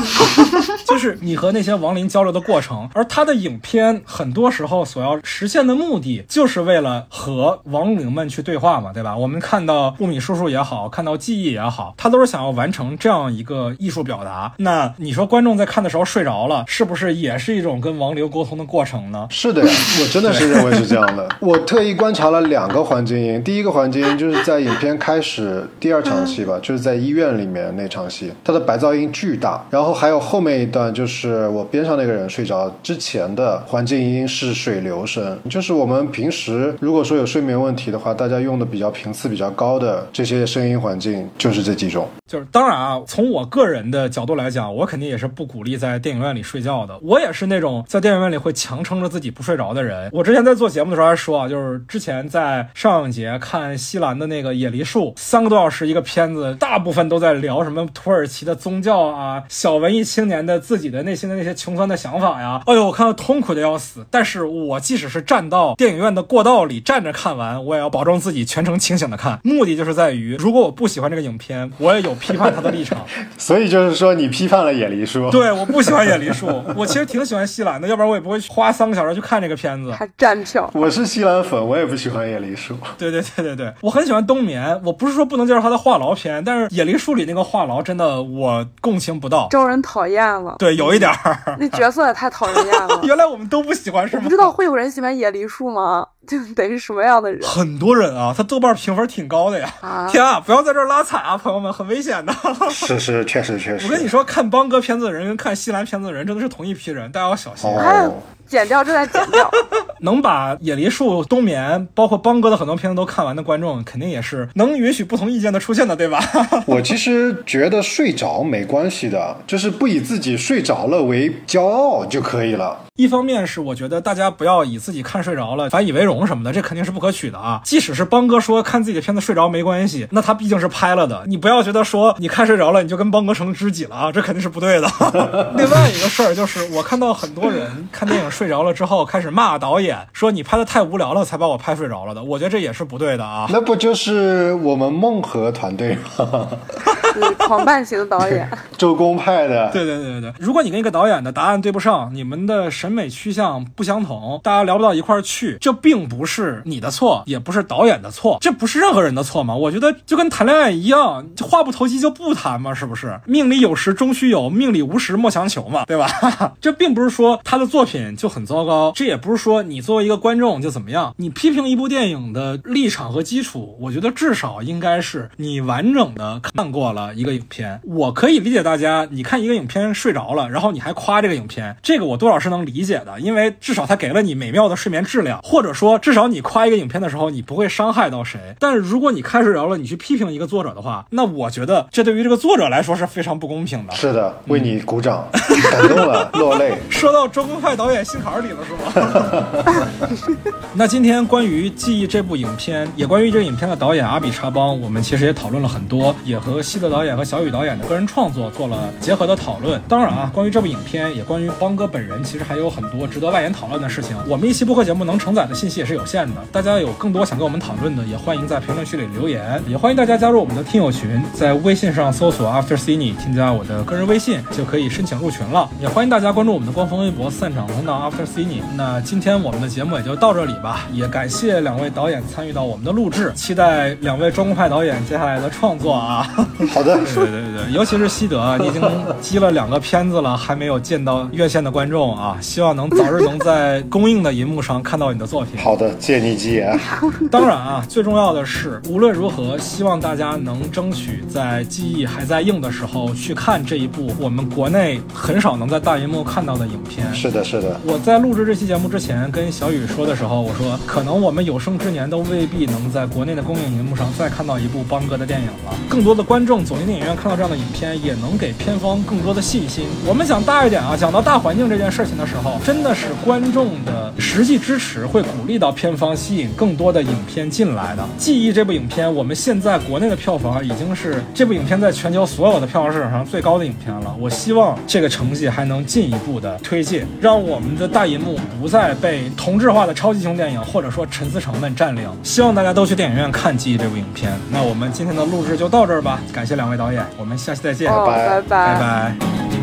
[0.88, 2.90] 就是你和那些亡灵交流的过程。
[2.94, 9.16] 而他的影片很多时候所要实现的目的，就是为了和亡灵们去对话嘛，对吧？
[9.16, 14.52] 我们看到布米叔叔也好，看到记忆也好，他都是想要完成这样一个艺术表达。
[14.58, 19.28] 那你说观众在看的时候睡着了，是不是也是一种跟亡灵沟通的过程呢？
[19.30, 19.43] 是。
[19.44, 19.68] 是的呀，
[20.00, 21.28] 我真的是认为是这样的。
[21.38, 29.62] 我特意观察了两个环境音，第一个环境音就是在影片开始第二场戏吧，就是在医院里面那场戏，它的白噪音巨大。
[29.68, 42.08] 然后还有后面一段，就是我边上那个人睡着之前的环境音是水流声，就是我们平时如果说有睡眠问题的话，大家用的比较频次比较高的这些声音环境就是这几种。
[42.26, 46.98] 就是当然啊，从我个人的角度来讲，我肯定也是不鼓励在电影院里睡觉的。
[47.02, 50.08] 我也是那种在电影院里会强撑着自己不睡着的人。
[50.12, 62.62] 我之前在做节目的时候还说啊，就是之前在上影节看西兰的那个《野梨树》，三个多小时一个片子，大部分都在聊什么土耳其的宗教啊，小文艺青年的自己的内心的那些穷酸的想法呀。
[62.66, 64.06] 哎呦，我看到痛苦的要死。
[64.10, 69.40] 但是我即使是站到电影院的过道里站着看完，我也要保证自己全程清醒的看。
[69.42, 73.04] 目的就是在于，如果我不喜欢这个影片，我也有批判他的立场。
[73.36, 75.30] 所以就是说，你批判了野梨树。
[75.30, 76.46] 对，我不喜欢野梨树，
[76.76, 79.90] 我其实挺喜欢西兰的，要不然我也不会花三个小时去看这个片子。
[79.92, 80.70] 还站票。
[80.74, 82.76] 我是西兰粉，我也不喜欢野梨树。
[82.98, 84.78] 对对对对对，我很喜欢冬眠。
[84.84, 90.56] 我不是说不能接受他的话痨片，但是野梨树里那个话痨真的我共情不到，招人讨厌了。
[90.58, 91.56] 对，有一点儿。
[91.58, 93.00] 那角色也太讨人厌了。
[93.04, 94.22] 原来我们都不喜欢是吗？
[94.22, 96.06] 不知道会有人喜欢野梨树吗？
[96.26, 97.42] 就得是什么样的人？
[97.46, 99.70] 很多人啊，他豆瓣评分挺高的呀。
[99.82, 102.34] 啊天啊，不要在这儿拉踩啊，朋友们，很危险的。
[102.70, 103.86] 是是，确实确实。
[103.86, 107.70] 我跟你说，看邦哥片子的人跟看西兰片子的人真的是同一批人，大家要小心。
[107.70, 108.14] 哎哦，
[108.46, 109.50] 剪掉，正在剪掉。
[110.00, 116.20] 能把野梨树、冬眠，包括邦哥的很多片子都看完的观众，肯定也是能允许不同意见的出现的，对吧？
[116.66, 122.80] 我其实觉得睡着没关系的，就是不以自己睡着了为骄傲就可以了。
[122.96, 127.60] 一方面是我觉得大家不要以自己看睡着了反以为荣什么的，这肯定是不可取的啊。
[127.64, 134.88] 即使是邦哥说看自己的片子睡着没关系，那他毕竟是拍了的，你不要觉得说你看睡着了你就跟邦哥成知己了啊，这肯定是不对的。
[135.56, 143.46] 另外一个事儿就是，我看到很多人看电影睡着了之后开始骂导演，说你拍的太无聊了才把我拍睡着了的，我觉得这也是不对的啊。
[143.50, 146.48] 那不就是我们梦和团队吗？
[147.20, 149.70] 对狂办型导演， 周公派的。
[149.72, 159.54] 对对对对对，如果你跟一个导演的答案对不上，你们的审美趋向不相同，大家聊不到一块儿去，这并不是你的错，也不是导演的错，这不是任何人的错嘛？
[159.54, 163.18] 我觉得就跟谈恋爱一样，话不投机就不谈嘛，是不是？
[163.26, 166.08] 命里有时终须有，命里无时莫强求嘛，对吧？
[166.60, 171.14] 这并不是说他的作品就很糟糕，这也不是说你作为一个观众就怎么样。
[171.16, 177.80] 你批评一部电影的立场和基础，我觉得至少应该是你完整的看过了一个影片。
[177.84, 188.40] 我可以理解大家，你看一个影片睡着了，然后你还夸这个影片，这个我多少是能理解的，因为至少它给了你美妙的睡眠质量，或者说至少你夸一个影片的时候，你不会伤害到谁。
[188.58, 193.94] 但是如果你看睡着了，你去批评一个作者的话，那我觉得这对于这个作者来说是非常不公平的。
[193.94, 195.26] 是的，为你鼓掌，
[195.70, 196.74] 感动了，落泪。
[196.90, 200.44] 说到周公派导演心坎儿里了，是吗？
[200.74, 209.82] 那今天关于《记忆》这部影片，也关于这个影片的导演阿比查邦，我们其实也讨论了很多，也和西德导演和小雨导演的个人创作做了结合的讨论。
[209.88, 214.16] 当然啊，关于这部影片，也关于邦哥本人，其实还有很多值得外延讨论的事情。
[214.28, 225.68] 我们一期播客节目能承载的信息也是有限的，大家有更多想跟我们讨论的，也欢迎在评论区里留言，也欢迎大家加入我们的听友群，在微信上搜索 After Cine，添加我的个人微信就可以申请入群了。
[225.80, 228.62] 也欢迎大家关注我们的官方微博“散场通道 After Cine”。
[228.76, 236.30] 那今天我们的节目也就到这里吧，也感谢两位导演参与到我们的录制，期待两位专攻派导演接下来的创作啊。
[236.72, 238.82] 好的，对对对对，尤其是西德，你已经
[239.20, 245.60] 积了两个片子了，还没有见到院线的观众啊，希望能早日能在公映的银幕上看到你的作品。
[245.60, 246.78] 好的，借你吉言。
[247.30, 257.12] 当然啊，最重要的是，无论如何，希望大家能争取在记忆还在硬的时候去看这一部我们国内很少能在大银幕看到的影片。
[257.14, 257.80] 是的，是的。
[257.84, 265.74] 我在录制这期节目之前跟小雨说的时候，我说可能我们有生之年都未必能在国内的公映银幕上再看到一部邦哥的电影了。
[265.88, 269.84] 更多的观众走进电影院看到这样的影片，也能给片方更多的信心。
[270.04, 278.02] 我们讲大一点啊，讲到大环境这件事情的时候，真的是观众的实际支持会鼓励到片方，吸引更多的影片进来的。
[278.18, 284.12] 《记忆》这部影片，我们现在国内的票房已经是这部影片在全球所有的票房市场上最高的影片了。
[284.18, 292.10] 我希望这个成绩还能进一步的推进，让我们的大银幕不再被同质化的超级英雄电影或者说陈思诚们占领。
[292.24, 294.32] 希望大家都去电影院看《记忆》这部影片。
[294.50, 298.74] 那我们今天的录制就到这儿吧，感谢两位导演，我们下期再见，哦拜拜。
[298.74, 299.53] 拜拜。